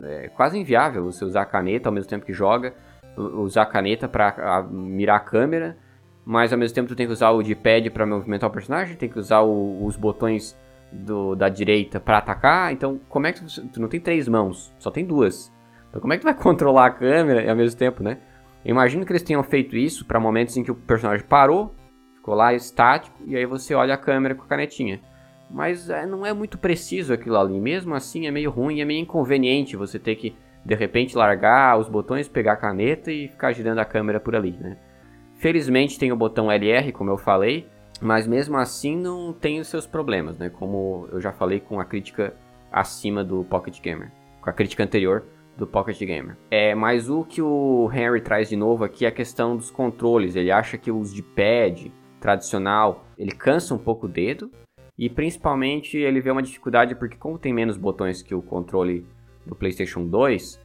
[0.05, 2.75] É quase inviável você usar a caneta ao mesmo tempo que joga,
[3.17, 5.77] usar a caneta para mirar a câmera,
[6.25, 9.09] mas ao mesmo tempo tu tem que usar o D-pad para movimentar o personagem, tem
[9.09, 10.57] que usar o, os botões
[10.93, 14.73] do, da direita para atacar, então como é que tu, tu, não tem três mãos,
[14.79, 15.53] só tem duas.
[15.89, 18.19] Então como é que tu vai controlar a câmera ao mesmo tempo, né?
[18.65, 21.75] Eu imagino que eles tenham feito isso para momentos em que o personagem parou,
[22.15, 25.01] ficou lá estático e aí você olha a câmera com a canetinha.
[25.51, 29.01] Mas é, não é muito preciso aquilo ali, mesmo assim é meio ruim, é meio
[29.01, 30.35] inconveniente você ter que
[30.65, 34.53] de repente largar os botões, pegar a caneta e ficar girando a câmera por ali,
[34.53, 34.79] né?
[35.35, 37.67] Felizmente tem o botão LR, como eu falei,
[38.01, 40.49] mas mesmo assim não tem os seus problemas, né?
[40.49, 42.33] Como eu já falei com a crítica
[42.71, 45.25] acima do Pocket Gamer, com a crítica anterior
[45.57, 46.37] do Pocket Gamer.
[46.51, 50.37] É, mas o que o Henry traz de novo aqui é a questão dos controles.
[50.37, 54.51] Ele acha que os de pad tradicional, ele cansa um pouco o dedo
[54.97, 59.07] e principalmente ele vê uma dificuldade porque como tem menos botões que o controle
[59.45, 60.61] do PlayStation 2,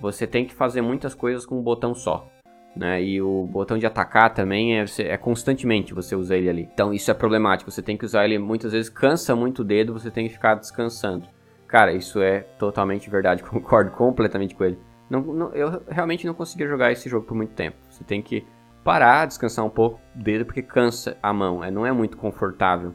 [0.00, 2.28] você tem que fazer muitas coisas com um botão só.
[2.74, 3.02] Né?
[3.02, 6.68] E o botão de atacar também é, é, constantemente você usa ele ali.
[6.72, 7.70] Então isso é problemático.
[7.70, 10.54] Você tem que usar ele muitas vezes, cansa muito o dedo, você tem que ficar
[10.54, 11.26] descansando.
[11.72, 14.78] Cara, isso é totalmente verdade, concordo completamente com ele.
[15.08, 17.78] Não, não, eu realmente não conseguia jogar esse jogo por muito tempo.
[17.88, 18.46] Você tem que
[18.84, 22.92] parar, descansar um pouco o dedo, porque cansa a mão, é, não é muito confortável.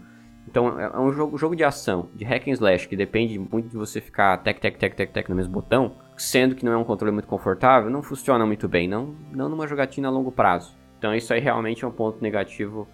[0.48, 3.68] Então é, é um jogo, jogo de ação, de hack and slash, que depende muito
[3.68, 6.78] de você ficar tec, tec, tec, tec, tec no mesmo botão sendo que não é
[6.78, 10.76] um controle muito confortável, não funciona muito bem, não, não numa jogatina a longo prazo.
[10.98, 12.88] Então isso aí realmente é um ponto negativo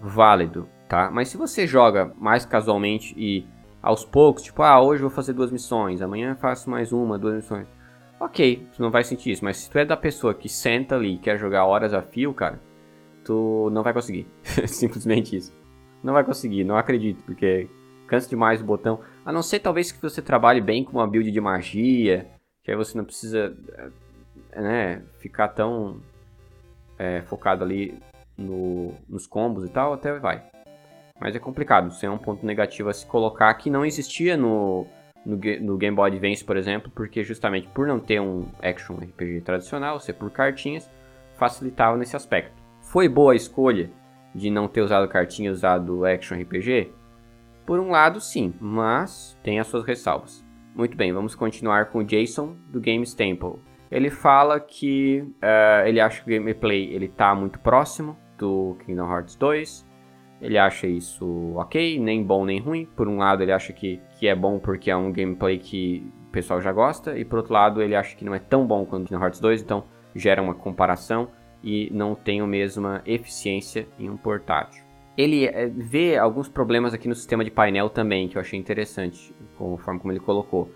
[0.00, 1.10] válido, tá?
[1.10, 3.46] Mas se você joga mais casualmente e
[3.82, 7.66] aos poucos, tipo, ah, hoje vou fazer duas missões, amanhã faço mais uma, duas missões.
[8.18, 11.14] Ok, tu não vai sentir isso, mas se tu é da pessoa que senta ali
[11.14, 12.60] e quer jogar horas a fio, cara,
[13.24, 14.26] tu não vai conseguir.
[14.68, 15.52] Simplesmente isso.
[16.02, 17.68] Não vai conseguir, não acredito, porque
[18.06, 19.00] cansa demais o botão.
[19.24, 22.26] A não ser talvez que você trabalhe bem com uma build de magia,
[22.62, 23.56] que aí você não precisa
[24.52, 26.00] é, né, ficar tão
[26.98, 27.98] é, focado ali
[28.36, 30.44] no, nos combos e tal, até vai.
[31.20, 34.86] Mas é complicado, isso é um ponto negativo a se colocar que não existia no,
[35.24, 39.42] no, no, Game Boy Advance, por exemplo, porque justamente por não ter um action RPG
[39.42, 40.90] tradicional, ser por cartinhas,
[41.36, 42.54] facilitava nesse aspecto.
[42.80, 43.90] Foi boa a escolha
[44.34, 46.92] de não ter usado cartinha e usado action RPG?
[47.66, 50.44] Por um lado, sim, mas tem as suas ressalvas.
[50.74, 53.60] Muito bem, vamos continuar com o Jason do Games Temple.
[53.90, 59.12] Ele fala que uh, ele acha que o gameplay ele tá muito próximo do Kingdom
[59.12, 59.89] Hearts 2.
[60.40, 62.86] Ele acha isso ok, nem bom nem ruim.
[62.96, 66.32] Por um lado, ele acha que, que é bom porque é um gameplay que o
[66.32, 69.08] pessoal já gosta, e por outro lado, ele acha que não é tão bom quanto
[69.08, 69.84] Kingdom Hearts 2, então
[70.14, 71.28] gera uma comparação
[71.62, 74.82] e não tem a mesma eficiência em um portátil.
[75.16, 79.34] Ele é, vê alguns problemas aqui no sistema de painel também, que eu achei interessante,
[79.58, 80.70] conforme como ele colocou.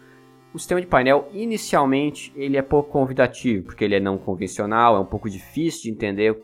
[0.52, 5.00] O sistema de painel, inicialmente, ele é pouco convidativo, porque ele é não convencional, é
[5.00, 6.36] um pouco difícil de entender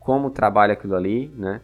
[0.00, 1.60] como trabalha aquilo ali, né?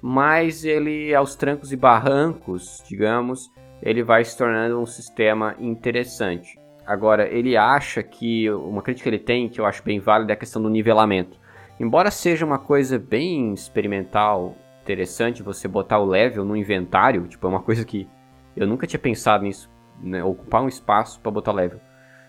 [0.00, 3.50] Mas ele, aos trancos e barrancos, digamos,
[3.82, 6.58] ele vai se tornando um sistema interessante.
[6.86, 10.34] Agora, ele acha que, uma crítica que ele tem, que eu acho bem válida, é
[10.34, 11.38] a questão do nivelamento.
[11.78, 17.50] Embora seja uma coisa bem experimental, interessante você botar o level no inventário, tipo, é
[17.50, 18.08] uma coisa que
[18.56, 19.70] eu nunca tinha pensado nisso,
[20.02, 20.24] né?
[20.24, 21.78] Ocupar um espaço para botar level.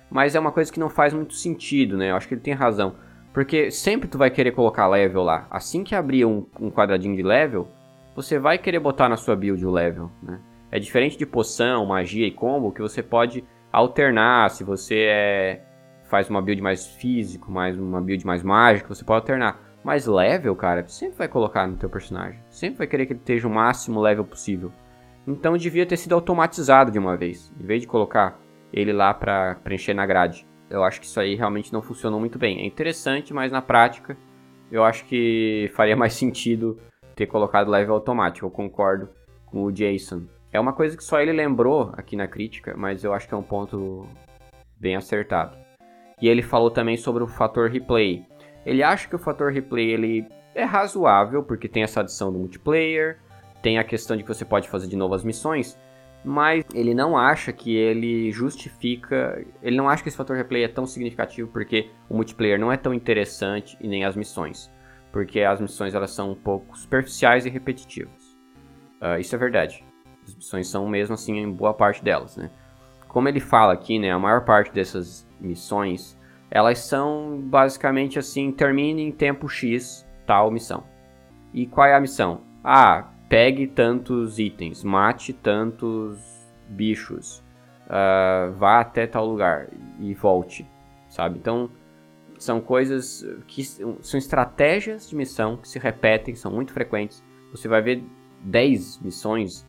[0.09, 2.11] Mas é uma coisa que não faz muito sentido, né?
[2.11, 2.95] Eu acho que ele tem razão.
[3.33, 5.47] Porque sempre tu vai querer colocar level lá.
[5.49, 7.67] Assim que abrir um, um quadradinho de level,
[8.15, 10.39] você vai querer botar na sua build o level, né?
[10.71, 14.49] É diferente de poção, magia e combo, que você pode alternar.
[14.49, 15.61] Se você é,
[16.03, 19.59] faz uma build mais físico, mais uma build mais mágica, você pode alternar.
[19.83, 22.39] Mas level, cara, sempre vai colocar no teu personagem.
[22.49, 24.71] Sempre vai querer que ele esteja o máximo level possível.
[25.25, 27.53] Então devia ter sido automatizado de uma vez.
[27.59, 28.39] Em vez de colocar
[28.73, 30.45] ele lá pra preencher na grade.
[30.69, 32.61] Eu acho que isso aí realmente não funcionou muito bem.
[32.61, 34.17] É interessante, mas na prática
[34.71, 36.77] eu acho que faria mais sentido
[37.15, 38.45] ter colocado level automático.
[38.45, 39.09] Eu concordo
[39.45, 40.23] com o Jason.
[40.51, 43.37] É uma coisa que só ele lembrou aqui na crítica, mas eu acho que é
[43.37, 44.07] um ponto
[44.79, 45.57] bem acertado.
[46.21, 48.25] E ele falou também sobre o fator replay.
[48.65, 53.19] Ele acha que o fator replay ele é razoável, porque tem essa adição do multiplayer,
[53.61, 55.77] tem a questão de que você pode fazer de novo as missões,
[56.23, 60.67] mas ele não acha que ele justifica, ele não acha que esse fator replay é
[60.67, 64.71] tão significativo porque o multiplayer não é tão interessante e nem as missões,
[65.11, 68.37] porque as missões elas são um pouco superficiais e repetitivas.
[69.01, 69.83] Uh, isso é verdade.
[70.27, 72.51] As missões são mesmo assim em boa parte delas, né?
[73.07, 76.19] Como ele fala aqui, né, a maior parte dessas missões,
[76.51, 80.83] elas são basicamente assim, termine em tempo X tal missão.
[81.51, 82.41] E qual é a missão?
[82.63, 86.19] Ah, pegue tantos itens, mate tantos
[86.67, 87.43] bichos,
[87.85, 89.69] uh, vá até tal lugar
[89.99, 90.67] e volte,
[91.07, 91.37] sabe?
[91.37, 91.69] Então,
[92.39, 97.23] são coisas que são estratégias de missão que se repetem, são muito frequentes.
[97.51, 98.03] Você vai ver
[98.41, 99.65] 10 missões,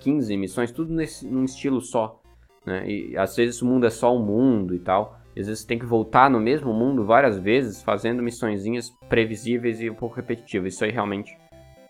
[0.00, 2.20] 15 missões, tudo nesse, num estilo só.
[2.64, 2.88] Né?
[2.90, 5.18] E às vezes o mundo é só um mundo e tal.
[5.38, 9.94] Às vezes tem que voltar no mesmo mundo várias vezes, fazendo missõezinhas previsíveis e um
[9.94, 10.74] pouco repetitivas.
[10.74, 11.36] Isso aí realmente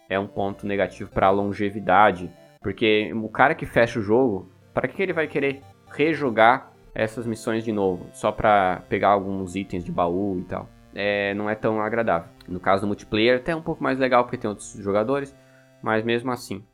[0.09, 4.89] é um ponto negativo para a longevidade, porque o cara que fecha o jogo, para
[4.89, 9.93] que ele vai querer rejogar essas missões de novo, só para pegar alguns itens de
[9.93, 10.69] baú e tal?
[10.95, 12.31] É, não é tão agradável.
[12.49, 15.37] No caso do multiplayer, até é um pouco mais legal porque tem outros jogadores,
[15.83, 16.65] mas mesmo assim.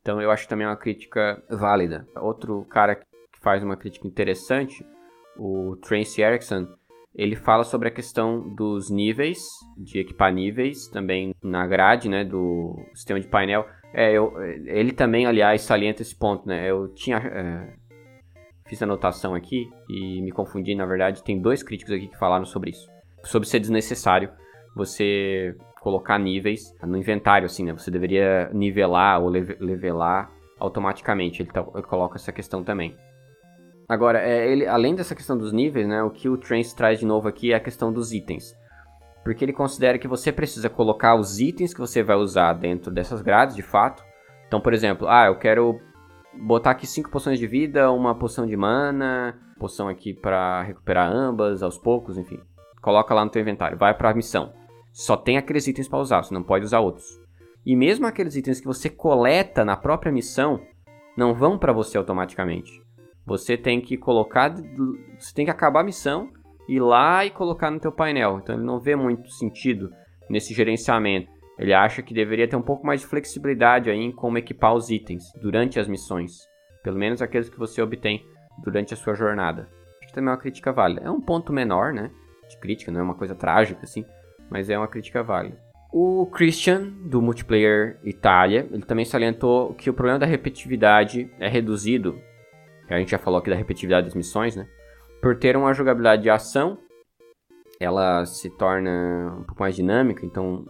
[0.00, 2.06] Então eu acho também uma crítica válida.
[2.16, 3.04] Outro cara que
[3.42, 4.86] faz uma crítica interessante,
[5.36, 6.68] o Tracy Erickson,
[7.16, 9.38] ele fala sobre a questão dos níveis,
[9.78, 13.66] de equipar níveis, também na grade, né, do sistema de painel.
[13.94, 14.34] É, eu,
[14.66, 16.70] ele também, aliás, salienta esse ponto, né?
[16.70, 17.72] Eu tinha é,
[18.66, 22.70] fiz anotação aqui e me confundi, na verdade, tem dois críticos aqui que falaram sobre
[22.70, 22.86] isso.
[23.24, 24.30] Sobre ser desnecessário
[24.74, 27.72] você colocar níveis no inventário, assim, né?
[27.72, 31.40] Você deveria nivelar ou levelar automaticamente.
[31.40, 32.94] Ele, tá, ele coloca essa questão também.
[33.88, 37.06] Agora, é, ele, além dessa questão dos níveis, né, o que o Trance traz de
[37.06, 38.56] novo aqui é a questão dos itens.
[39.22, 43.22] Porque ele considera que você precisa colocar os itens que você vai usar dentro dessas
[43.22, 44.04] grades, de fato.
[44.46, 45.80] Então, por exemplo, ah, eu quero
[46.34, 51.62] botar aqui 5 poções de vida, uma poção de mana, poção aqui para recuperar ambas
[51.62, 52.40] aos poucos, enfim.
[52.82, 54.52] Coloca lá no teu inventário, vai para a missão.
[54.92, 57.06] Só tem aqueles itens para usar, você não pode usar outros.
[57.64, 60.60] E mesmo aqueles itens que você coleta na própria missão,
[61.16, 62.85] não vão para você automaticamente.
[63.26, 64.54] Você tem que colocar,
[65.18, 66.30] você tem que acabar a missão,
[66.68, 68.38] ir lá e colocar no teu painel.
[68.40, 69.90] Então ele não vê muito sentido
[70.30, 71.28] nesse gerenciamento.
[71.58, 74.90] Ele acha que deveria ter um pouco mais de flexibilidade aí em como equipar os
[74.90, 76.32] itens durante as missões,
[76.82, 78.22] pelo menos aqueles que você obtém
[78.62, 79.68] durante a sua jornada.
[79.98, 81.00] Acho que também é uma crítica válida.
[81.02, 82.10] É um ponto menor, né,
[82.48, 84.04] de crítica, não é uma coisa trágica assim,
[84.50, 85.58] mas é uma crítica válida.
[85.92, 92.20] O Christian, do multiplayer Itália, ele também salientou que o problema da repetitividade é reduzido
[92.88, 94.66] a gente já falou aqui da repetitividade das missões, né?
[95.20, 96.78] Por ter uma jogabilidade de ação,
[97.80, 100.64] ela se torna um pouco mais dinâmica, então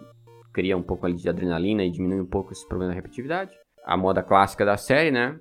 [0.53, 3.53] cria um pouco ali de adrenalina e diminui um pouco esse problema da repetitividade.
[3.85, 5.39] A moda clássica da série, né?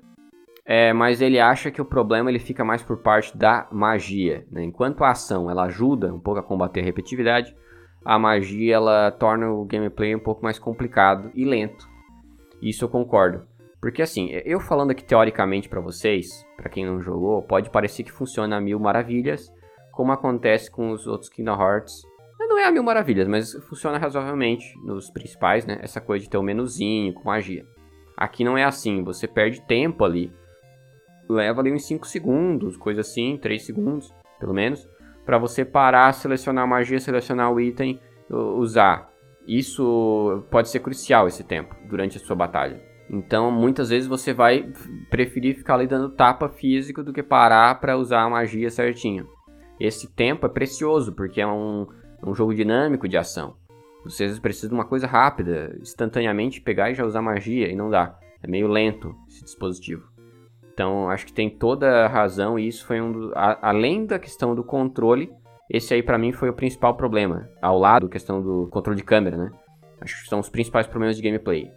[0.66, 4.46] É, mas ele acha que o problema ele fica mais por parte da magia.
[4.52, 4.64] Né?
[4.64, 7.56] Enquanto a ação ela ajuda um pouco a combater a repetitividade,
[8.04, 11.88] a magia ela torna o gameplay um pouco mais complicado e lento.
[12.62, 13.46] Isso eu concordo.
[13.86, 18.12] Porque assim, eu falando aqui teoricamente para vocês, para quem não jogou, pode parecer que
[18.12, 19.54] funciona a mil maravilhas,
[19.92, 22.02] como acontece com os outros Kingdom Hearts.
[22.40, 25.78] Não é a mil maravilhas, mas funciona razoavelmente nos principais, né?
[25.84, 27.64] Essa coisa de ter um menuzinho com magia.
[28.18, 30.34] Aqui não é assim, você perde tempo ali.
[31.30, 34.90] Leva ali uns 5 segundos, coisa assim, 3 segundos, pelo menos,
[35.24, 38.02] para você parar, selecionar a magia, selecionar o item,
[38.32, 39.12] usar.
[39.48, 42.95] Isso pode ser crucial esse tempo durante a sua batalha.
[43.10, 44.72] Então, muitas vezes você vai
[45.10, 49.28] preferir ficar ali dando tapa físico do que parar para usar a magia certinho.
[49.80, 51.88] Esse tempo é precioso, porque é um,
[52.26, 53.56] um jogo dinâmico de ação.
[54.04, 58.18] Vocês precisam de uma coisa rápida, instantaneamente pegar e já usar magia, e não dá.
[58.42, 60.08] É meio lento esse dispositivo.
[60.74, 64.20] Então, acho que tem toda a razão, e isso foi um do, a, além da
[64.20, 65.32] questão do controle,
[65.70, 69.04] esse aí para mim foi o principal problema, ao lado da questão do controle de
[69.04, 69.52] câmera, né?
[70.02, 71.72] Acho que são os principais problemas de gameplay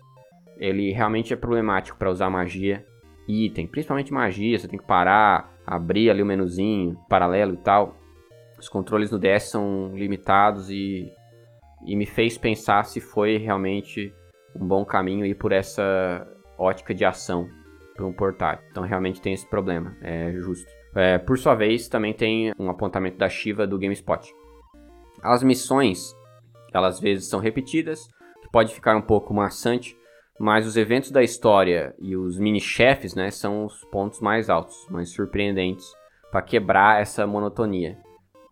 [0.58, 2.84] ele realmente é problemático para usar magia
[3.28, 7.96] e item, principalmente magia, você tem que parar, abrir ali o menuzinho, paralelo e tal.
[8.58, 11.12] Os controles no DS são limitados e,
[11.86, 14.12] e me fez pensar se foi realmente
[14.56, 16.26] um bom caminho ir por essa
[16.58, 17.48] ótica de ação.
[17.94, 18.64] para um portátil.
[18.70, 20.70] Então realmente tem esse problema, é justo.
[20.94, 24.32] É, por sua vez, também tem um apontamento da Shiva do GameSpot.
[25.22, 26.14] As missões,
[26.72, 28.06] elas às vezes são repetidas,
[28.40, 29.97] que pode ficar um pouco maçante,
[30.38, 35.10] mas os eventos da história e os mini-chefes, né, são os pontos mais altos, mais
[35.10, 35.86] surpreendentes,
[36.30, 37.98] para quebrar essa monotonia.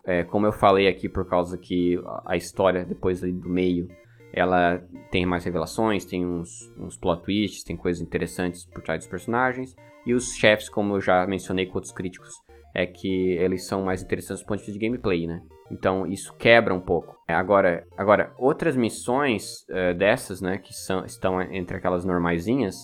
[0.05, 3.89] É, como eu falei aqui, por causa que a história, depois do meio,
[4.33, 9.09] ela tem mais revelações, tem uns, uns plot twists, tem coisas interessantes por trás dos
[9.09, 9.75] personagens.
[10.05, 12.31] E os chefes, como eu já mencionei com outros críticos,
[12.75, 15.43] é que eles são mais interessantes do ponto de vista de gameplay, né?
[15.71, 17.17] Então isso quebra um pouco.
[17.29, 22.77] É, agora, agora outras missões uh, dessas, né, que são, estão entre aquelas normaisinhas,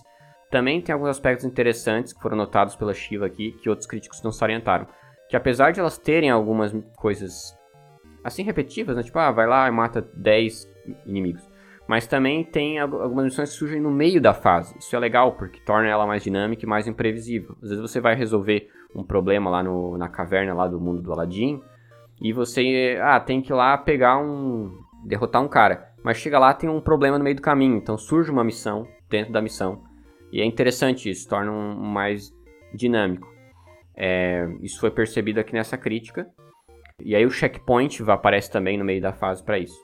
[0.51, 4.33] também tem alguns aspectos interessantes que foram notados pela Shiva aqui, que outros críticos não
[4.33, 4.87] salientaram.
[5.29, 7.57] Que apesar de elas terem algumas coisas
[8.23, 10.69] assim repetitivas, né, tipo, ah, vai lá e mata 10
[11.07, 11.49] inimigos.
[11.89, 14.77] Mas também tem algumas missões que surgem no meio da fase.
[14.79, 17.57] Isso é legal, porque torna ela mais dinâmica e mais imprevisível.
[17.63, 21.13] Às vezes você vai resolver um problema lá no, na caverna lá do mundo do
[21.13, 21.61] Aladdin,
[22.23, 24.70] e você, ah, tem que ir lá pegar um.
[25.05, 25.93] derrotar um cara.
[26.05, 27.77] Mas chega lá, tem um problema no meio do caminho.
[27.77, 29.82] Então surge uma missão dentro da missão.
[30.32, 32.32] E é interessante isso, torna um mais
[32.73, 33.28] dinâmico.
[33.97, 36.28] É, isso foi percebido aqui nessa crítica.
[37.05, 39.77] E aí o checkpoint aparece também no meio da fase para isso.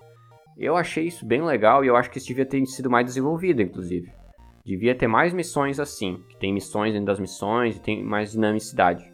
[0.57, 3.61] Eu achei isso bem legal e eu acho que isso devia ter sido mais desenvolvido,
[3.61, 4.13] inclusive.
[4.65, 9.08] Devia ter mais missões assim, que tem missões dentro das missões e tem mais dinamicidade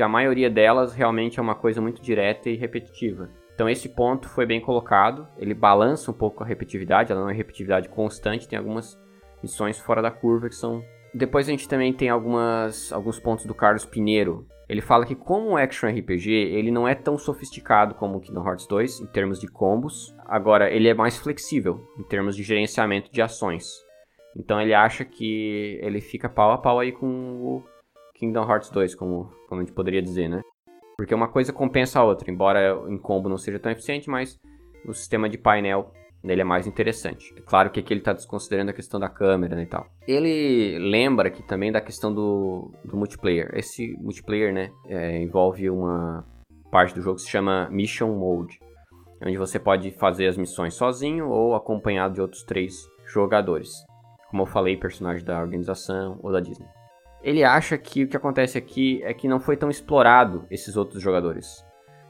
[0.00, 3.28] porque a maioria delas realmente é uma coisa muito direta e repetitiva.
[3.54, 7.34] Então esse ponto foi bem colocado, ele balança um pouco a repetitividade, ela não é
[7.34, 8.98] repetitividade constante, tem algumas
[9.42, 10.82] missões fora da curva que são...
[11.12, 14.46] Depois a gente também tem algumas, alguns pontos do Carlos Pinheiro.
[14.66, 18.46] Ele fala que como um action RPG, ele não é tão sofisticado como o Kingdom
[18.46, 20.16] Hearts 2 em termos de combos.
[20.24, 23.66] Agora, ele é mais flexível em termos de gerenciamento de ações.
[24.34, 27.64] Então ele acha que ele fica pau a pau aí com o
[28.20, 30.42] Kingdom Hearts 2, como, como a gente poderia dizer, né?
[30.98, 34.38] Porque uma coisa compensa a outra, embora em combo não seja tão eficiente, mas
[34.86, 35.90] o sistema de painel
[36.22, 37.32] dele é mais interessante.
[37.34, 39.86] É claro que aqui ele está desconsiderando a questão da câmera né, e tal.
[40.06, 43.50] Ele lembra aqui também da questão do, do multiplayer.
[43.54, 46.22] Esse multiplayer, né, é, envolve uma
[46.70, 48.60] parte do jogo que se chama Mission Mode,
[49.24, 52.74] onde você pode fazer as missões sozinho ou acompanhado de outros três
[53.06, 53.70] jogadores.
[54.28, 56.68] Como eu falei, personagem da organização ou da Disney
[57.22, 61.02] ele acha que o que acontece aqui é que não foi tão explorado esses outros
[61.02, 61.64] jogadores.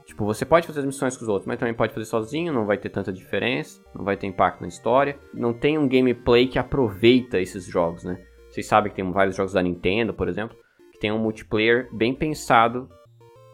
[0.05, 2.65] Tipo, você pode fazer as missões com os outros, mas também pode fazer sozinho, não
[2.65, 5.17] vai ter tanta diferença, não vai ter impacto na história.
[5.33, 8.21] Não tem um gameplay que aproveita esses jogos, né?
[8.49, 10.57] Vocês sabem que tem vários jogos da Nintendo, por exemplo,
[10.91, 12.89] que tem um multiplayer bem pensado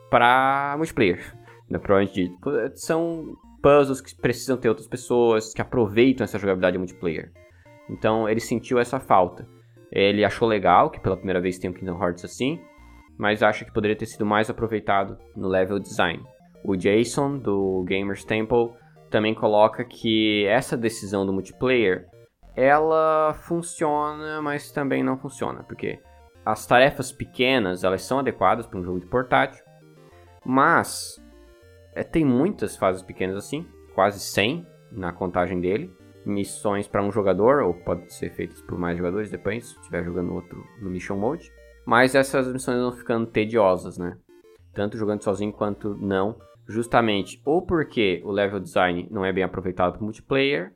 [0.10, 1.36] para multiplayer.
[1.70, 1.78] Né?
[1.78, 2.32] Provavelmente
[2.76, 7.30] são puzzles que precisam ter outras pessoas, que aproveitam essa jogabilidade multiplayer.
[7.90, 9.46] Então ele sentiu essa falta.
[9.98, 12.62] Ele achou legal que pela primeira vez tem um Kingdom Hearts assim,
[13.18, 16.24] mas acha que poderia ter sido mais aproveitado no level design.
[16.64, 18.74] O Jason, do Gamers Temple,
[19.10, 22.06] também coloca que essa decisão do multiplayer,
[22.56, 26.00] ela funciona, mas também não funciona, porque
[26.46, 29.64] as tarefas pequenas, elas são adequadas para um jogo de portátil,
[30.46, 31.20] mas
[31.96, 35.92] é, tem muitas fases pequenas assim, quase 100 na contagem dele,
[36.28, 40.34] missões para um jogador, ou pode ser feitas por mais jogadores, depende, se estiver jogando
[40.34, 41.52] outro no Mission Mode.
[41.86, 44.18] Mas essas missões vão ficando tediosas, né?
[44.74, 46.36] Tanto jogando sozinho quanto não.
[46.68, 50.74] Justamente ou porque o level design não é bem aproveitado para multiplayer,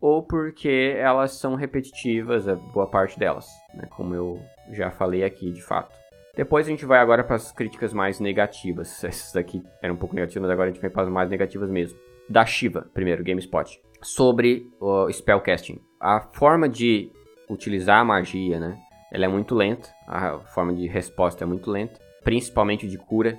[0.00, 3.86] ou porque elas são repetitivas, a boa parte delas, né?
[3.94, 4.40] Como eu
[4.72, 5.94] já falei aqui, de fato.
[6.36, 9.02] Depois a gente vai agora para as críticas mais negativas.
[9.04, 11.70] Essas daqui eram um pouco negativas, mas agora a gente vai para as mais negativas
[11.70, 11.98] mesmo.
[12.28, 15.80] Da Shiva, primeiro, GameSpot sobre o spellcasting.
[15.98, 17.10] A forma de
[17.48, 18.78] utilizar a magia, né?
[19.10, 23.38] Ela é muito lenta, a forma de resposta é muito lenta, principalmente de cura.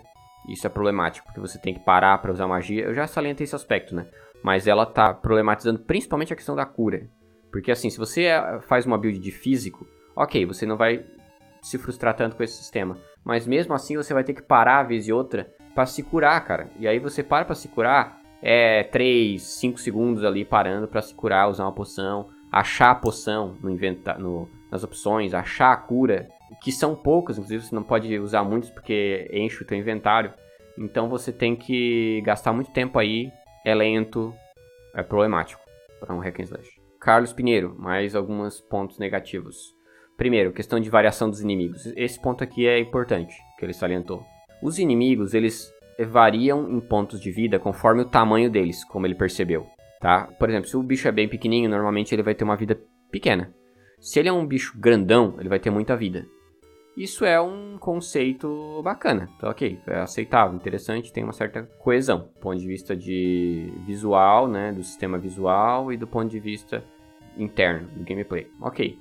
[0.49, 2.83] Isso é problemático, porque você tem que parar para usar magia.
[2.83, 4.07] Eu já salientei esse aspecto, né?
[4.43, 7.09] Mas ela tá problematizando principalmente a questão da cura.
[7.51, 11.03] Porque assim, se você eh, faz uma build de físico, ok, você não vai
[11.61, 12.97] se frustrar tanto com esse sistema.
[13.23, 16.39] Mas mesmo assim você vai ter que parar a vez e outra para se curar,
[16.45, 16.69] cara.
[16.79, 21.15] E aí você para para se curar, é, 3, 5 segundos ali parando para se
[21.15, 26.27] curar, usar uma poção, achar a poção no inventa no, nas opções, achar a cura,
[26.61, 30.31] que são poucas, inclusive você não pode usar muitos porque enche o teu inventário.
[30.77, 33.31] Então você tem que gastar muito tempo aí,
[33.65, 34.31] é lento,
[34.93, 35.63] é problemático
[35.99, 36.69] para um hack and slash.
[36.99, 39.73] Carlos Pinheiro, mais alguns pontos negativos.
[40.15, 41.87] Primeiro, questão de variação dos inimigos.
[41.95, 44.23] Esse ponto aqui é importante, que ele salientou.
[44.61, 49.65] Os inimigos, eles variam em pontos de vida conforme o tamanho deles, como ele percebeu,
[50.01, 50.27] tá?
[50.39, 52.77] Por exemplo, se o bicho é bem pequenininho, normalmente ele vai ter uma vida
[53.11, 53.53] pequena.
[53.99, 56.25] Se ele é um bicho grandão, ele vai ter muita vida.
[56.97, 62.39] Isso é um conceito bacana, então ok, é aceitável, interessante, tem uma certa coesão, do
[62.39, 66.83] ponto de vista de visual, né, do sistema visual e do ponto de vista
[67.37, 68.47] interno do gameplay.
[68.61, 68.97] Ok.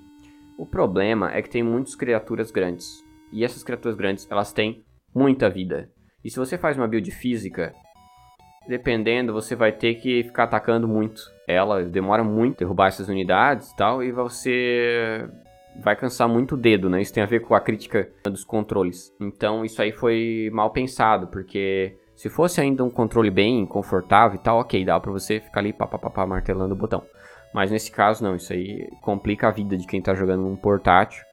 [0.59, 4.85] O problema é que tem muitas criaturas grandes e essas criaturas grandes elas têm
[5.15, 5.91] muita vida.
[6.25, 7.75] E se você faz uma build física,
[8.67, 11.23] dependendo, você vai ter que ficar atacando muito.
[11.47, 15.29] Ela demora muito derrubar essas unidades e tal, e você
[15.83, 17.03] vai cansar muito o dedo, né?
[17.03, 19.13] Isso tem a ver com a crítica dos controles.
[19.21, 24.43] Então isso aí foi mal pensado, porque se fosse ainda um controle bem confortável e
[24.43, 27.03] tal, ok, dá pra você ficar ali papapá martelando o botão.
[27.53, 31.25] Mas nesse caso não, isso aí complica a vida de quem tá jogando num portátil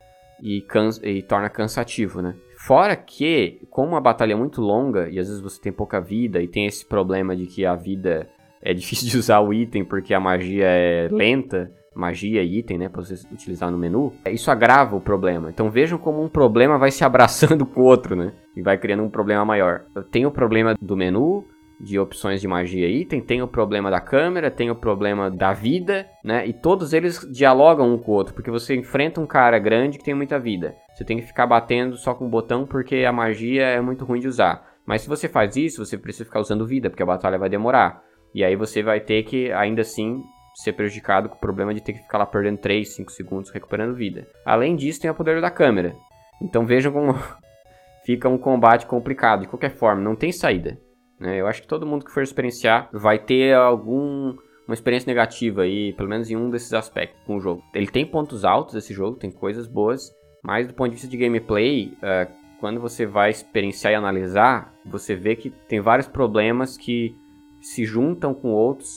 [0.41, 0.65] e,
[1.03, 2.35] e torna cansativo, né?
[2.65, 6.41] Fora que, como a batalha é muito longa e às vezes você tem pouca vida
[6.41, 8.29] e tem esse problema de que a vida
[8.61, 12.87] é difícil de usar o item porque a magia é lenta, magia e item, né,
[12.87, 15.49] para você utilizar no menu, é, isso agrava o problema.
[15.49, 19.01] Então vejam como um problema vai se abraçando com o outro, né, e vai criando
[19.01, 19.85] um problema maior.
[20.11, 21.43] Tem o problema do menu,
[21.83, 26.07] de opções de magia item, tem o problema da câmera, tem o problema da vida,
[26.23, 26.45] né?
[26.45, 30.03] E todos eles dialogam um com o outro, porque você enfrenta um cara grande que
[30.03, 30.75] tem muita vida.
[30.93, 34.19] Você tem que ficar batendo só com o botão porque a magia é muito ruim
[34.19, 34.69] de usar.
[34.85, 38.03] Mas se você faz isso, você precisa ficar usando vida, porque a batalha vai demorar.
[38.33, 40.21] E aí você vai ter que, ainda assim,
[40.55, 43.95] ser prejudicado com o problema de ter que ficar lá perdendo 3, 5 segundos recuperando
[43.95, 44.27] vida.
[44.45, 45.95] Além disso, tem o poder da câmera.
[46.41, 47.15] Então vejam como
[48.05, 49.41] fica um combate complicado.
[49.41, 50.77] De qualquer forma, não tem saída.
[51.21, 51.39] Né?
[51.39, 54.35] Eu acho que todo mundo que for experienciar vai ter algum
[54.67, 57.61] uma experiência negativa aí, pelo menos em um desses aspectos com o jogo.
[57.73, 60.11] Ele tem pontos altos esse jogo, tem coisas boas,
[60.41, 65.13] mas do ponto de vista de gameplay, uh, quando você vai experienciar e analisar, você
[65.13, 67.15] vê que tem vários problemas que
[67.59, 68.89] se juntam com outros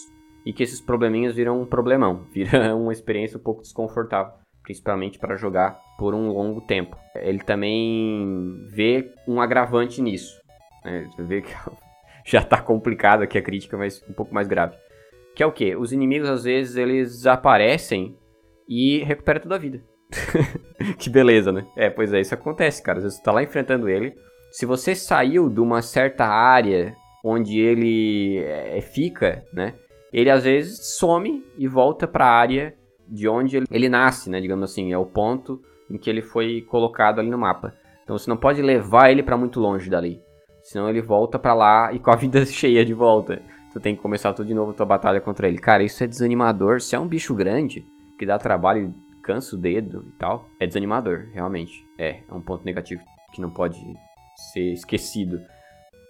[0.46, 4.32] e que esses probleminhas viram um problemão, viram uma experiência um pouco desconfortável,
[4.62, 6.96] principalmente para jogar por um longo tempo.
[7.16, 10.40] Ele também vê um agravante nisso.
[10.84, 11.08] Né?
[11.10, 11.52] Você vê que
[12.24, 14.76] já está complicado aqui a crítica, mas um pouco mais grave.
[15.34, 15.76] Que é o que?
[15.76, 18.16] Os inimigos às vezes eles aparecem
[18.68, 19.82] e recuperam toda a vida.
[20.98, 21.66] que beleza, né?
[21.76, 22.98] É, pois é, isso acontece, cara.
[22.98, 24.14] Às vezes você tá lá enfrentando ele.
[24.50, 26.94] Se você saiu de uma certa área
[27.24, 29.74] onde ele é, fica, né?
[30.12, 32.74] Ele às vezes some e volta para a área
[33.08, 34.40] de onde ele, ele nasce, né?
[34.40, 35.60] Digamos assim, é o ponto
[35.90, 37.74] em que ele foi colocado ali no mapa.
[38.04, 40.20] Então você não pode levar ele para muito longe dali.
[40.74, 43.40] Senão ele volta para lá e com a vida cheia de volta.
[43.72, 45.58] Tu tem que começar tudo de novo tua batalha contra ele.
[45.58, 46.80] Cara, isso é desanimador.
[46.80, 47.86] Se é um bicho grande,
[48.18, 48.92] que dá trabalho
[49.22, 51.86] cansa o dedo e tal, é desanimador, realmente.
[51.96, 53.00] É, é um ponto negativo
[53.32, 53.78] que não pode
[54.52, 55.40] ser esquecido.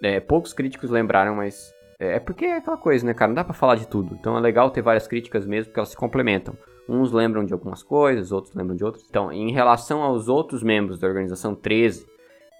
[0.02, 1.70] É, poucos críticos lembraram, mas
[2.00, 3.28] é, é porque é aquela coisa, né, cara?
[3.28, 4.16] Não dá pra falar de tudo.
[4.18, 6.56] Então é legal ter várias críticas mesmo, porque elas se complementam.
[6.88, 9.04] Uns lembram de algumas coisas, outros lembram de outras.
[9.10, 12.13] Então, em relação aos outros membros da organização 13,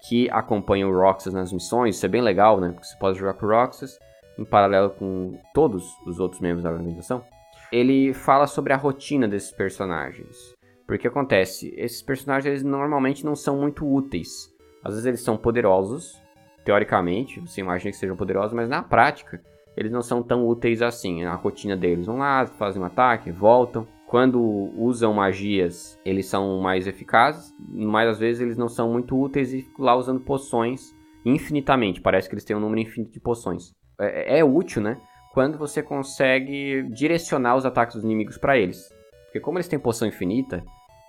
[0.07, 1.95] que acompanham o Roxas nas missões.
[1.95, 2.69] Isso é bem legal, né?
[2.69, 3.97] Porque você pode jogar com o Roxas
[4.37, 7.23] em paralelo com todos os outros membros da organização.
[7.71, 10.53] Ele fala sobre a rotina desses personagens.
[10.85, 14.53] Porque acontece, esses personagens eles normalmente não são muito úteis.
[14.83, 16.21] Às vezes eles são poderosos,
[16.63, 19.41] teoricamente, você imagina que sejam poderosos, mas na prática
[19.75, 21.23] eles não são tão úteis assim.
[21.23, 23.87] Na rotina deles, vão lá, fazem um ataque, voltam.
[24.07, 24.39] Quando
[24.77, 29.63] usam magias, eles são mais eficazes, mas às vezes eles não são muito úteis e
[29.63, 30.93] ficam lá usando poções
[31.25, 32.01] infinitamente.
[32.01, 33.73] Parece que eles têm um número infinito de poções.
[33.99, 35.01] É, é útil, né?
[35.33, 38.87] Quando você consegue direcionar os ataques dos inimigos para eles.
[39.25, 40.63] Porque como eles têm poção infinita,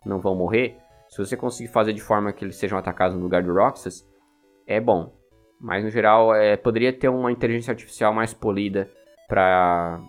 [0.05, 0.79] não vão morrer.
[1.09, 4.09] Se você conseguir fazer de forma que eles sejam atacados no lugar do Roxas,
[4.67, 5.15] é bom.
[5.61, 8.91] Mas no geral, é, poderia ter uma inteligência artificial mais polida
[9.29, 10.01] para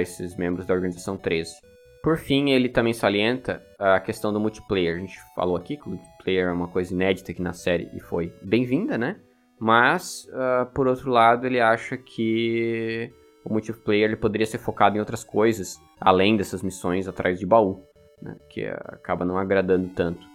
[0.00, 1.71] esses membros da organização 13.
[2.02, 4.96] Por fim, ele também salienta a questão do multiplayer.
[4.96, 8.00] A gente falou aqui que o multiplayer é uma coisa inédita aqui na série e
[8.00, 9.20] foi bem-vinda, né?
[9.60, 13.08] Mas, uh, por outro lado, ele acha que
[13.44, 17.84] o multiplayer ele poderia ser focado em outras coisas, além dessas missões atrás de baú,
[18.20, 18.36] né?
[18.50, 20.26] que acaba não agradando tanto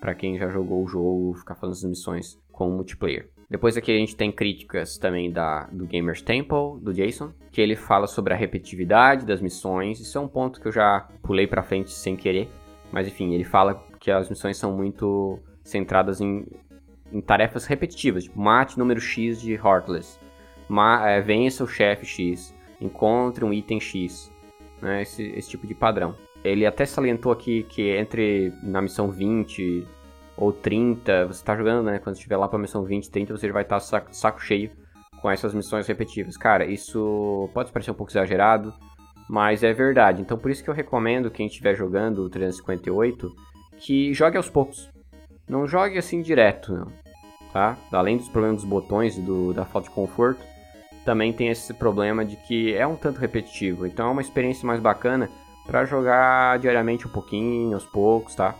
[0.00, 3.30] para quem já jogou o jogo ficar fazendo essas missões com o multiplayer.
[3.48, 7.76] Depois aqui a gente tem críticas também da, do Gamers Temple, do Jason, que ele
[7.76, 10.00] fala sobre a repetitividade das missões.
[10.00, 12.50] Isso é um ponto que eu já pulei para frente sem querer.
[12.90, 16.46] Mas enfim, ele fala que as missões são muito centradas em,
[17.12, 20.18] em tarefas repetitivas, tipo mate número X de Heartless,
[20.68, 24.30] ma, é, vença o chefe X, encontre um item X,
[24.80, 26.14] né, esse, esse tipo de padrão.
[26.44, 29.86] Ele até salientou aqui que entre na missão 20
[30.36, 31.98] ou 30, você tá jogando, né?
[31.98, 34.70] Quando estiver lá pra missão 20, 30, você já vai estar tá saco, saco cheio
[35.20, 36.36] com essas missões repetitivas.
[36.36, 38.74] Cara, isso pode parecer um pouco exagerado,
[39.28, 40.20] mas é verdade.
[40.20, 43.30] Então por isso que eu recomendo quem estiver jogando o 358
[43.78, 44.90] que jogue aos poucos.
[45.48, 46.92] não jogue assim direto, não,
[47.52, 47.76] tá?
[47.92, 50.44] Além dos problemas dos botões e do, da falta de conforto,
[51.04, 53.86] também tem esse problema de que é um tanto repetitivo.
[53.86, 55.30] Então é uma experiência mais bacana
[55.66, 58.54] para jogar diariamente um pouquinho, aos poucos, tá?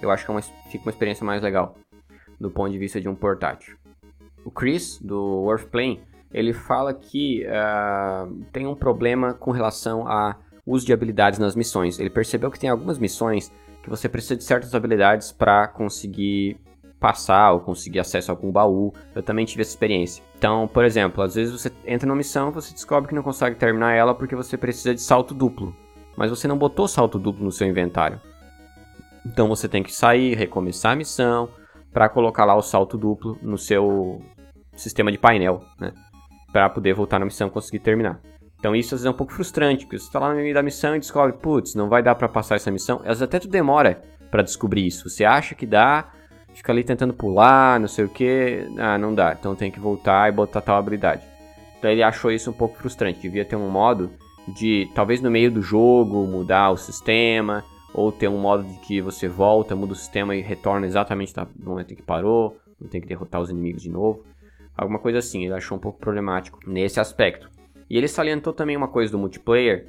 [0.00, 1.76] Eu acho que é uma, fica uma experiência mais legal
[2.40, 3.76] do ponto de vista de um portátil.
[4.44, 6.00] O Chris, do Worth Playing,
[6.32, 11.98] ele fala que uh, tem um problema com relação a uso de habilidades nas missões.
[11.98, 13.50] Ele percebeu que tem algumas missões
[13.82, 16.58] que você precisa de certas habilidades para conseguir
[17.00, 18.92] passar ou conseguir acesso a algum baú.
[19.14, 20.22] Eu também tive essa experiência.
[20.36, 23.94] Então, por exemplo, às vezes você entra numa missão você descobre que não consegue terminar
[23.94, 25.74] ela porque você precisa de salto duplo.
[26.16, 28.20] Mas você não botou salto duplo no seu inventário.
[29.28, 31.50] Então você tem que sair, recomeçar a missão
[31.92, 34.22] para colocar lá o salto duplo no seu
[34.72, 35.92] sistema de painel, né?
[36.52, 38.20] Para poder voltar na missão e conseguir terminar.
[38.58, 40.62] Então isso às vezes é um pouco frustrante, porque você está lá no meio da
[40.62, 42.98] missão e descobre, putz, não vai dar para passar essa missão.
[43.00, 45.08] Às vezes até tu demora para descobrir isso.
[45.08, 46.10] Você acha que dá,
[46.54, 49.36] fica ali tentando pular, não sei o que, ah, não dá.
[49.38, 51.22] Então tem que voltar e botar tal habilidade.
[51.78, 53.20] Então ele achou isso um pouco frustrante.
[53.20, 54.10] Devia ter um modo
[54.48, 57.62] de, talvez no meio do jogo, mudar o sistema,
[57.98, 61.70] ou ter um modo de que você volta, muda o sistema e retorna exatamente no
[61.70, 64.22] momento em que parou, não tem que derrotar os inimigos de novo.
[64.76, 67.50] Alguma coisa assim, ele achou um pouco problemático nesse aspecto.
[67.90, 69.88] E ele salientou também uma coisa do multiplayer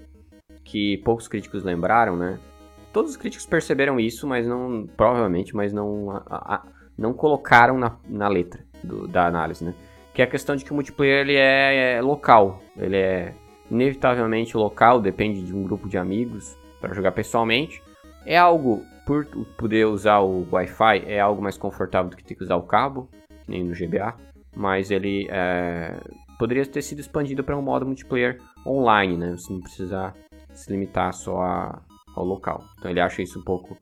[0.63, 2.39] que poucos críticos lembraram, né?
[2.91, 6.63] Todos os críticos perceberam isso, mas não, provavelmente, mas não, a, a,
[6.97, 9.75] não colocaram na, na letra do, da análise, né?
[10.15, 13.35] Que é a questão de que o multiplayer ele é, é local, ele é
[13.69, 17.83] inevitavelmente local, depende de um grupo de amigos para jogar pessoalmente.
[18.25, 19.25] É algo, por
[19.57, 23.09] poder usar o Wi-Fi, é algo mais confortável do que ter que usar o cabo,
[23.47, 24.15] nem no GBA,
[24.55, 25.99] mas ele é,
[26.37, 29.31] poderia ter sido expandido para um modo multiplayer online, né?
[29.31, 30.13] Você não precisar
[30.53, 31.81] se limitar só a,
[32.15, 32.63] ao local.
[32.77, 33.77] Então ele acha isso um pouco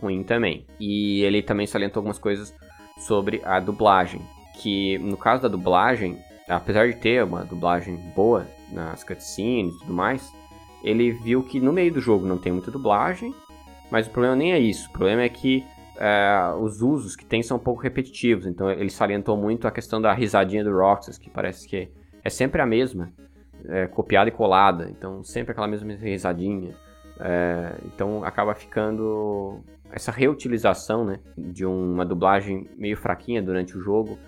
[0.00, 0.66] ruim também.
[0.80, 2.54] E ele também salientou algumas coisas
[2.98, 4.20] sobre a dublagem,
[4.60, 6.18] que no caso da dublagem,
[6.48, 10.32] apesar de ter uma dublagem boa nas cutscenes e tudo mais,
[10.82, 13.34] ele viu que no meio do jogo não tem muita dublagem,
[13.92, 14.88] mas o problema nem é isso.
[14.88, 15.62] O problema é que
[15.98, 18.46] é, os usos que tem são um pouco repetitivos.
[18.46, 21.90] Então ele salientou muito a questão da risadinha do Roxas, que parece que
[22.24, 23.12] é sempre a mesma,
[23.68, 24.88] é, copiada e colada.
[24.88, 26.74] Então sempre aquela mesma risadinha.
[27.20, 29.60] É, então acaba ficando
[29.90, 34.18] essa reutilização né, de uma dublagem meio fraquinha durante o jogo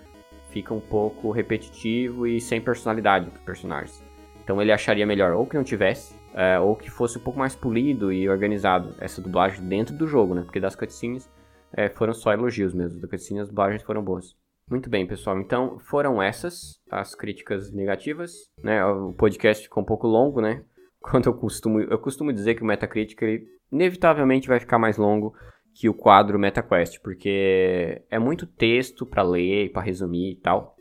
[0.51, 4.03] fica um pouco repetitivo e sem personalidade para os personagens.
[4.43, 7.55] Então ele acharia melhor ou que não tivesse, é, ou que fosse um pouco mais
[7.55, 10.41] polido e organizado essa dublagem dentro do jogo, né?
[10.41, 11.31] Porque das cutscenes
[11.73, 12.99] é, foram só elogios mesmo.
[12.99, 14.35] Da cutscene as dublagens foram boas.
[14.69, 15.39] Muito bem, pessoal.
[15.39, 18.83] Então foram essas as críticas negativas, né?
[18.85, 20.63] O podcast ficou um pouco longo, né?
[20.99, 25.33] Quando eu costumo, eu costumo dizer que o Metacritic ele inevitavelmente vai ficar mais longo
[25.73, 30.75] que o quadro MetaQuest, porque é muito texto para ler, para resumir e tal.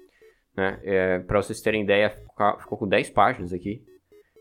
[0.57, 0.81] Né?
[0.83, 2.11] É, para vocês terem ideia,
[2.61, 3.85] ficou com 10 páginas aqui.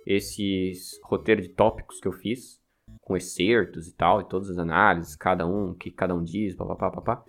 [0.06, 2.62] Esses roteiro de tópicos que eu fiz,
[3.02, 6.56] com excertos e tal, e todas as análises, cada um, o que cada um diz,
[6.56, 7.24] papapá, papá.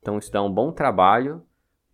[0.00, 1.42] Então isso dá um bom trabalho,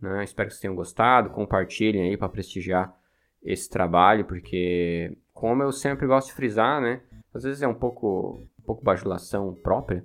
[0.00, 0.22] né?
[0.24, 2.94] Espero que vocês tenham gostado, compartilhem aí para prestigiar
[3.42, 7.02] esse trabalho, porque como eu sempre gosto de frisar, né?
[7.34, 10.04] Às vezes é um pouco, um pouco bajulação própria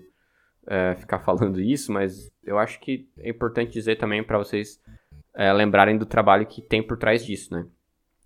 [0.68, 4.82] é, ficar falando isso, mas eu acho que é importante dizer também para vocês
[5.36, 7.66] é, lembrarem do trabalho que tem por trás disso, né?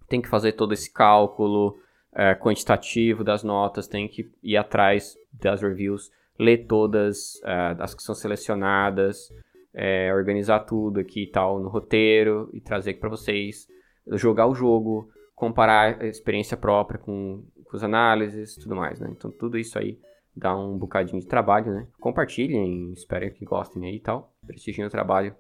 [0.08, 1.78] Tem que fazer todo esse cálculo,
[2.16, 6.10] é, quantitativo das notas, tem que ir atrás das reviews,
[6.40, 9.30] ler todas é, as que são selecionadas,
[9.74, 13.68] é, organizar tudo aqui e tal no roteiro e trazer para vocês,
[14.14, 19.10] jogar o jogo, comparar a experiência própria com, com as análises e tudo mais, né?
[19.12, 20.00] Então tudo isso aí
[20.34, 21.88] dá um bocadinho de trabalho, né?
[22.00, 25.36] Compartilhem, espero que gostem aí e tal, prestigiem o trabalho,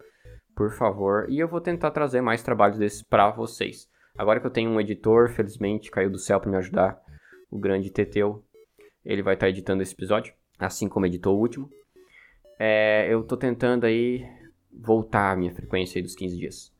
[0.53, 3.89] por favor, e eu vou tentar trazer mais trabalhos desses para vocês.
[4.17, 7.01] Agora que eu tenho um editor, felizmente caiu do céu para me ajudar,
[7.51, 8.43] o grande Teteu.
[9.03, 11.69] Ele vai estar tá editando esse episódio, assim como editou o último.
[12.57, 14.25] É, eu estou tentando aí
[14.71, 16.73] voltar a minha frequência dos 15 dias.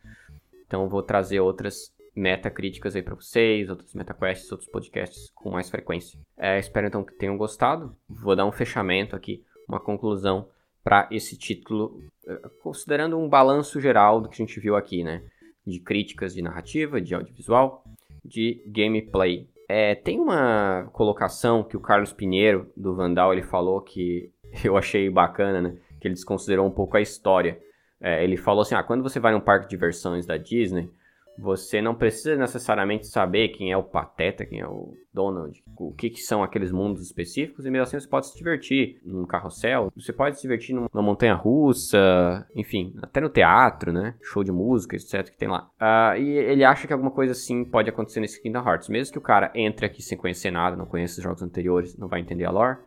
[0.66, 6.18] Então vou trazer outras metacríticas aí para vocês, outros metaquests, outros podcasts com mais frequência.
[6.38, 7.95] É, espero então que tenham gostado.
[8.07, 10.48] Vou dar um fechamento aqui, uma conclusão
[10.82, 15.24] para esse título, é, considerando um balanço geral do que a gente viu aqui, né?
[15.66, 17.84] De críticas de narrativa, de audiovisual,
[18.24, 19.48] de gameplay.
[19.68, 24.32] É, tem uma colocação que o Carlos Pinheiro, do Vandal, ele falou que
[24.64, 25.78] eu achei bacana, né?
[26.00, 27.60] Que ele desconsiderou um pouco a história.
[28.00, 30.90] É, ele falou assim, ah, quando você vai num parque de diversões da Disney,
[31.38, 36.10] Você não precisa necessariamente saber quem é o Pateta, quem é o Donald, o que,
[36.10, 40.14] que são aqueles mundos específicos, e mesmo assim você pode se divertir num carrossel, você
[40.14, 44.16] pode se divertir numa montanha russa, enfim, até no teatro, né?
[44.22, 45.30] Show de música, etc.
[45.30, 45.70] que tem lá.
[45.80, 48.90] Uh, e ele acha que alguma coisa assim pode acontecer nesse Kingdom Hearts.
[48.90, 52.07] Mesmo que o cara entre aqui sem conhecer nada, não conheça os jogos anteriores, não
[52.07, 52.78] vai entender a lore,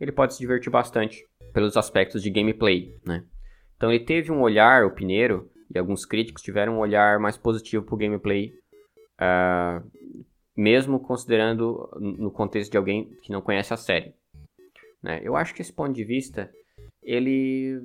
[0.00, 3.24] ele pode se divertir bastante pelos aspectos de gameplay, né?
[3.76, 7.84] Então ele teve um olhar, o Pineiro, e alguns críticos tiveram um olhar mais positivo
[7.84, 8.52] para o gameplay,
[9.20, 9.84] uh,
[10.56, 14.14] mesmo considerando no contexto de alguém que não conhece a série.
[15.02, 15.20] Né?
[15.22, 16.50] Eu acho que esse ponto de vista,
[17.02, 17.80] ele,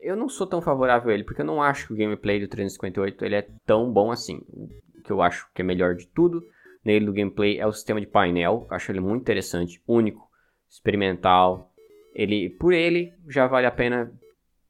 [0.00, 2.48] eu não sou tão favorável a ele, porque eu não acho que o gameplay do
[2.48, 4.42] 358 ele é tão bom assim.
[4.48, 6.42] O que eu acho que é melhor de tudo
[6.84, 10.28] nele do gameplay é o sistema de painel, eu acho ele muito interessante, único,
[10.68, 11.72] experimental.
[12.14, 14.12] Ele, por ele, já vale a pena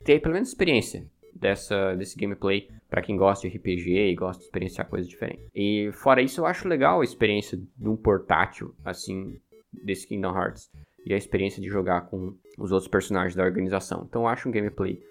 [0.04, 4.46] ter pelo menos experiência dessa, desse gameplay para quem gosta de RPG e gosta de
[4.46, 5.46] experienciar coisas diferentes.
[5.54, 9.40] E fora isso, eu acho legal a experiência de um portátil, assim,
[9.72, 10.70] desse Kingdom Hearts.
[11.04, 14.06] E a experiência de jogar com os outros personagens da organização.
[14.08, 15.02] Então eu acho um gameplay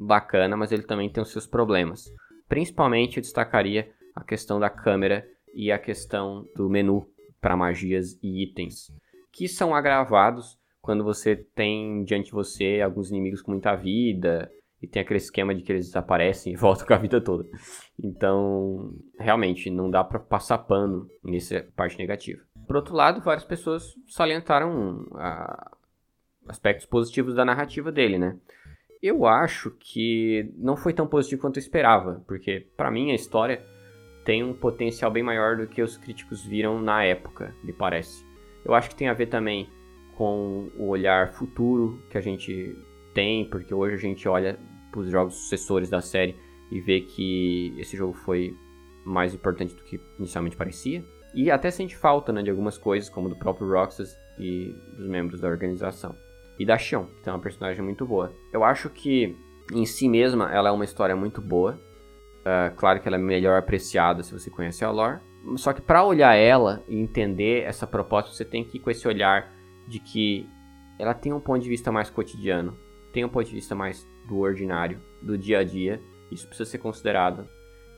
[0.00, 2.10] bacana, mas ele também tem os seus problemas.
[2.48, 7.06] Principalmente eu destacaria a questão da câmera e a questão do menu
[7.40, 8.90] para magias e itens,
[9.32, 14.50] que são agravados quando você tem diante de você alguns inimigos com muita vida
[14.82, 17.48] e tem aquele esquema de que eles desaparecem e voltam com a vida toda.
[18.02, 22.42] Então, realmente, não dá para passar pano nessa parte negativa.
[22.66, 25.70] Por outro lado, várias pessoas salientaram ah,
[26.46, 28.36] aspectos positivos da narrativa dele, né?
[29.02, 33.64] Eu acho que não foi tão positivo quanto eu esperava, porque para mim a história
[34.24, 38.26] tem um potencial bem maior do que os críticos viram na época, me parece.
[38.64, 39.68] Eu acho que tem a ver também
[40.16, 42.76] com o olhar futuro que a gente
[43.18, 44.56] tem, porque hoje a gente olha
[44.92, 46.38] para os jogos sucessores da série
[46.70, 48.54] e vê que esse jogo foi
[49.04, 51.04] mais importante do que inicialmente parecia.
[51.34, 55.40] E até sente falta né, de algumas coisas, como do próprio Roxas e dos membros
[55.40, 56.14] da organização.
[56.60, 58.32] E da Xion, que tem uma personagem muito boa.
[58.52, 59.36] Eu acho que,
[59.72, 61.72] em si mesma, ela é uma história muito boa.
[61.72, 65.18] Uh, claro que ela é melhor apreciada se você conhece a lore.
[65.56, 69.08] Só que para olhar ela e entender essa proposta, você tem que ir com esse
[69.08, 69.52] olhar
[69.88, 70.48] de que
[71.00, 74.38] ela tem um ponto de vista mais cotidiano tem um ponto de vista mais do
[74.38, 77.48] ordinário, do dia a dia, isso precisa ser considerado.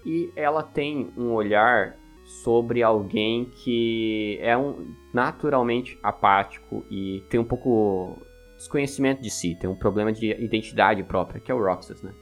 [0.05, 7.45] E ela tem um olhar sobre alguém que é um naturalmente apático e tem um
[7.45, 8.17] pouco
[8.57, 12.13] desconhecimento de si, tem um problema de identidade própria, que é o Roxas, né?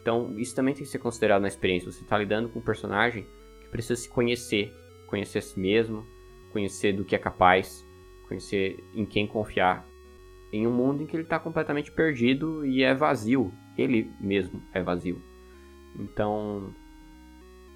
[0.00, 1.90] Então, isso também tem que ser considerado na experiência.
[1.90, 3.26] Você está lidando com um personagem
[3.60, 4.72] que precisa se conhecer,
[5.06, 6.04] conhecer a si mesmo,
[6.52, 7.86] conhecer do que é capaz,
[8.26, 9.86] conhecer em quem confiar,
[10.52, 13.52] em um mundo em que ele está completamente perdido e é vazio.
[13.76, 15.22] Ele mesmo é vazio.
[15.98, 16.74] Então,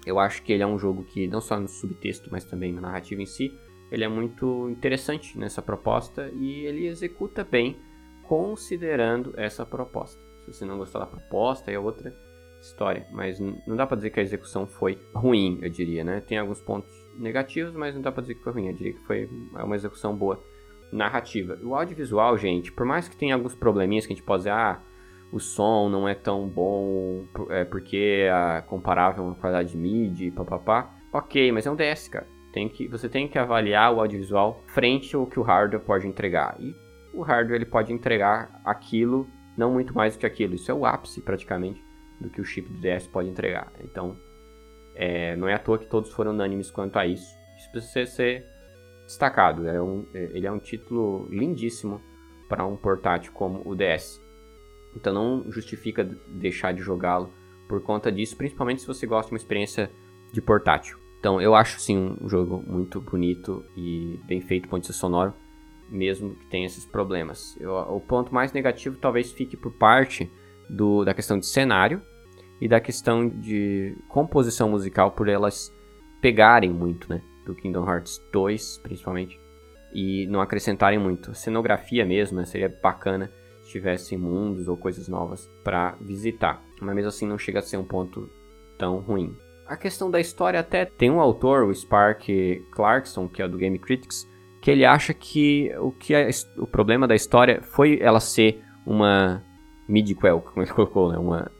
[0.05, 2.81] eu acho que ele é um jogo que, não só no subtexto, mas também na
[2.81, 3.51] narrativa em si,
[3.91, 7.77] ele é muito interessante nessa proposta e ele executa bem,
[8.23, 10.21] considerando essa proposta.
[10.41, 12.13] Se você não gostar da proposta, é outra
[12.61, 13.07] história.
[13.11, 16.21] Mas não dá para dizer que a execução foi ruim, eu diria, né?
[16.21, 18.67] Tem alguns pontos negativos, mas não dá para dizer que foi ruim.
[18.67, 20.43] Eu diria que foi uma execução boa
[20.91, 21.59] narrativa.
[21.63, 24.81] O audiovisual, gente, por mais que tenha alguns probleminhas que a gente pode dizer, ah,
[25.31, 30.95] o som não é tão bom é, porque é comparável a qualidade de MIDI, papapá.
[31.11, 32.27] Ok, mas é um DS, cara.
[32.53, 36.55] Tem que, você tem que avaliar o audiovisual frente ao que o hardware pode entregar.
[36.59, 36.73] E
[37.13, 39.27] o hardware ele pode entregar aquilo,
[39.57, 40.55] não muito mais do que aquilo.
[40.55, 41.83] Isso é o ápice, praticamente,
[42.21, 43.71] do que o chip do DS pode entregar.
[43.81, 44.17] Então,
[44.95, 47.35] é, não é à toa que todos foram unânimes quanto a isso.
[47.57, 48.45] Isso precisa ser
[49.07, 49.67] destacado.
[49.67, 51.99] É um, é, ele é um título lindíssimo
[52.47, 54.21] para um portátil como o DS.
[54.95, 57.33] Então não justifica deixar de jogá-lo
[57.67, 59.91] por conta disso, principalmente se você gosta de uma experiência
[60.31, 60.97] de portátil.
[61.19, 64.99] Então eu acho sim um jogo muito bonito e bem feito do ponto de vista
[64.99, 65.33] sonoro,
[65.89, 67.57] mesmo que tenha esses problemas.
[67.59, 70.31] Eu, o ponto mais negativo talvez fique por parte
[70.69, 72.01] do, da questão de cenário
[72.59, 75.73] e da questão de composição musical, por elas
[76.21, 77.21] pegarem muito, né?
[77.47, 79.39] Do Kingdom Hearts 2, principalmente,
[79.93, 81.31] e não acrescentarem muito.
[81.31, 86.95] A cenografia mesmo né, seria bacana se tivesse mundos ou coisas novas para visitar, mas
[86.95, 88.29] mesmo assim não chega a ser um ponto
[88.77, 89.35] tão ruim.
[89.65, 92.27] A questão da história até tem um autor, o Spark
[92.71, 94.25] Clarkson, que é do Game Critics,
[94.61, 99.43] que ele acha que o que é, o problema da história foi ela ser uma
[99.87, 101.17] midquel, como ele colocou, né?
[101.17, 101.51] Uma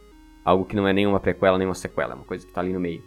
[0.46, 2.62] algo que não é nem uma prequela nem uma sequela, é uma coisa que está
[2.62, 3.04] ali no meio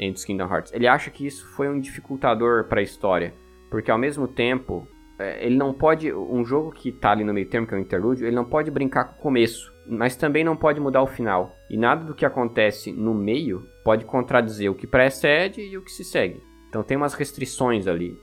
[0.00, 0.72] entre os Kingdom Hearts.
[0.72, 3.34] Ele acha que isso foi um dificultador para a história,
[3.70, 7.48] porque ao mesmo tempo é, ele não pode um jogo que tá ali no meio
[7.48, 9.70] termo que é o interlúdio, ele não pode brincar com o começo.
[9.86, 11.54] mas também não pode mudar o final.
[11.68, 15.92] E nada do que acontece no meio pode contradizer o que precede e o que
[15.92, 16.40] se segue.
[16.68, 18.16] Então tem umas restrições ali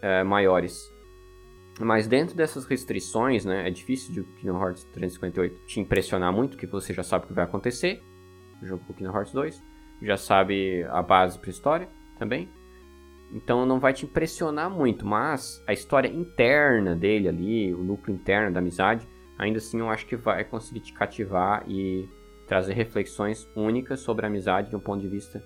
[0.00, 0.90] é, maiores.
[1.80, 6.66] Mas dentro dessas restrições, né, é difícil de Kingdom Hearts 358 te impressionar muito, que
[6.66, 8.00] você já sabe o que vai acontecer.
[8.62, 9.62] Jogo com Kingdom Hearts 2,
[10.02, 11.88] já sabe a base para história
[12.18, 12.48] também.
[13.32, 18.52] Então não vai te impressionar muito, mas a história interna dele ali, o núcleo interno
[18.52, 19.08] da amizade,
[19.38, 22.08] ainda assim eu acho que vai conseguir te cativar e
[22.46, 25.42] trazer reflexões únicas sobre a amizade de um ponto de vista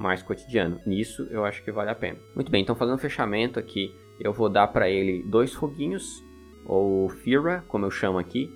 [0.00, 0.80] mais cotidiano.
[0.84, 2.18] Nisso eu acho que vale a pena.
[2.34, 6.24] Muito bem, então fazendo um fechamento aqui, eu vou dar para ele dois foguinhos,
[6.64, 8.52] ou Fira, como eu chamo aqui,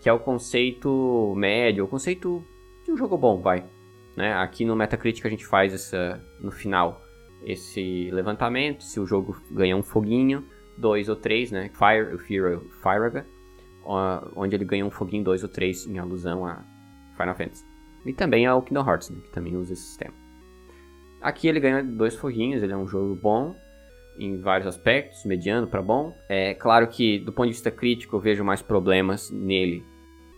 [0.00, 2.44] que é o conceito médio, o conceito
[2.84, 3.64] de um jogo bom, vai.
[4.16, 4.34] Né?
[4.34, 7.02] Aqui no Metacritic a gente faz essa, no final
[7.44, 10.44] esse levantamento, se o jogo ganha um foguinho,
[10.78, 11.70] dois ou três, né?
[11.74, 13.26] Fire, Fira, Firaga,
[14.36, 16.64] onde ele ganha um foguinho, dois ou três, em alusão a
[17.16, 17.64] Final Fantasy.
[18.06, 20.14] E também ao Kingdom Hearts, né, que também usa esse sistema.
[21.20, 23.54] Aqui ele ganha dois foguinhos, ele é um jogo bom
[24.18, 26.16] em vários aspectos, mediano para bom.
[26.28, 29.84] É claro que do ponto de vista crítico eu vejo mais problemas nele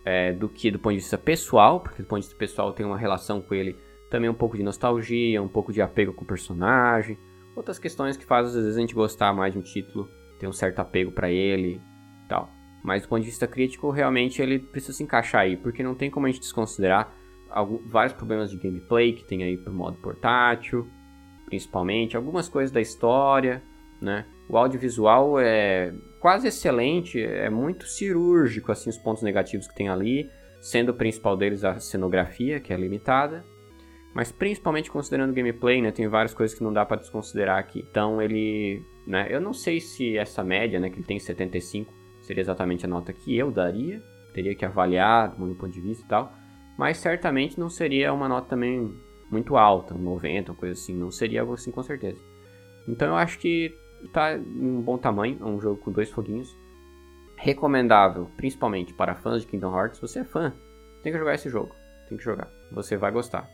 [0.05, 2.89] é, do que do ponto de vista pessoal, porque do ponto de vista pessoal tenho
[2.89, 3.75] uma relação com ele
[4.09, 7.17] também um pouco de nostalgia, um pouco de apego com o personagem,
[7.55, 10.07] outras questões que fazem às vezes a gente gostar mais de um título,
[10.37, 11.81] ter um certo apego para ele
[12.29, 12.49] tal.
[12.83, 16.11] Mas do ponto de vista crítico, realmente ele precisa se encaixar aí, porque não tem
[16.11, 17.11] como a gente desconsiderar
[17.49, 20.87] alguns, vários problemas de gameplay que tem aí pro modo portátil,
[21.47, 23.63] principalmente, algumas coisas da história,
[23.99, 24.27] né?
[24.47, 25.91] O audiovisual é
[26.25, 30.27] quase excelente, é muito cirúrgico, assim, os pontos negativos que tem ali,
[30.59, 33.45] sendo o principal deles a cenografia, que é limitada,
[34.11, 37.85] mas principalmente considerando o gameplay, né, tem várias coisas que não dá para desconsiderar aqui.
[37.87, 42.41] Então ele, né, eu não sei se essa média, né, que ele tem 75, seria
[42.41, 44.01] exatamente a nota que eu daria,
[44.33, 46.33] teria que avaliar do meu ponto de vista e tal,
[46.75, 48.91] mas certamente não seria uma nota também
[49.29, 52.19] muito alta, um 90, uma coisa assim, não seria algo assim com certeza.
[52.87, 53.77] Então eu acho que
[54.13, 56.57] tá em um bom tamanho, é um jogo com dois foguinhos,
[57.37, 60.53] recomendável, principalmente para fãs de Kingdom Hearts, se você é fã,
[61.03, 61.75] tem que jogar esse jogo,
[62.07, 63.49] tem que jogar, você vai gostar.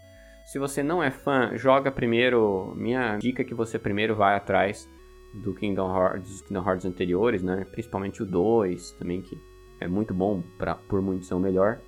[0.45, 4.89] Se você não é fã, joga primeiro, minha dica é que você primeiro vai atrás
[5.33, 7.65] do Kingdom Hearts, dos Kingdom Hearts anteriores, né?
[7.71, 9.39] Principalmente o 2, também que
[9.79, 11.81] é muito bom, pra, por muitos é o melhor.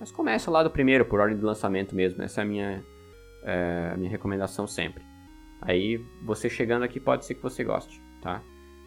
[0.00, 2.22] Mas começa lá do primeiro, por ordem de lançamento mesmo.
[2.22, 2.84] Essa é a minha,
[3.44, 5.04] é, a minha recomendação sempre.
[5.64, 8.42] Aí você chegando aqui pode ser que você goste, tá?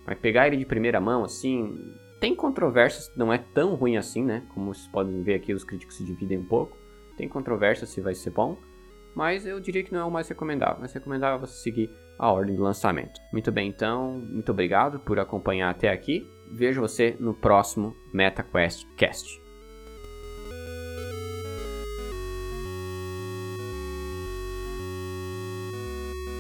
[0.06, 1.76] Mas pegar ele de primeira mão, assim,
[2.20, 4.44] tem controvérsias, não é tão ruim assim, né?
[4.54, 6.78] Como vocês podem ver aqui, os críticos se dividem um pouco.
[7.18, 8.58] Tem controvérsia se vai ser bom,
[9.16, 10.80] mas eu diria que não é o mais recomendável.
[10.80, 11.90] Mais recomendável é você seguir
[12.20, 13.20] a ordem do lançamento.
[13.34, 16.26] Muito bem, então, muito obrigado por acompanhar até aqui.
[16.52, 19.47] Vejo você no próximo MetaQuest Cast.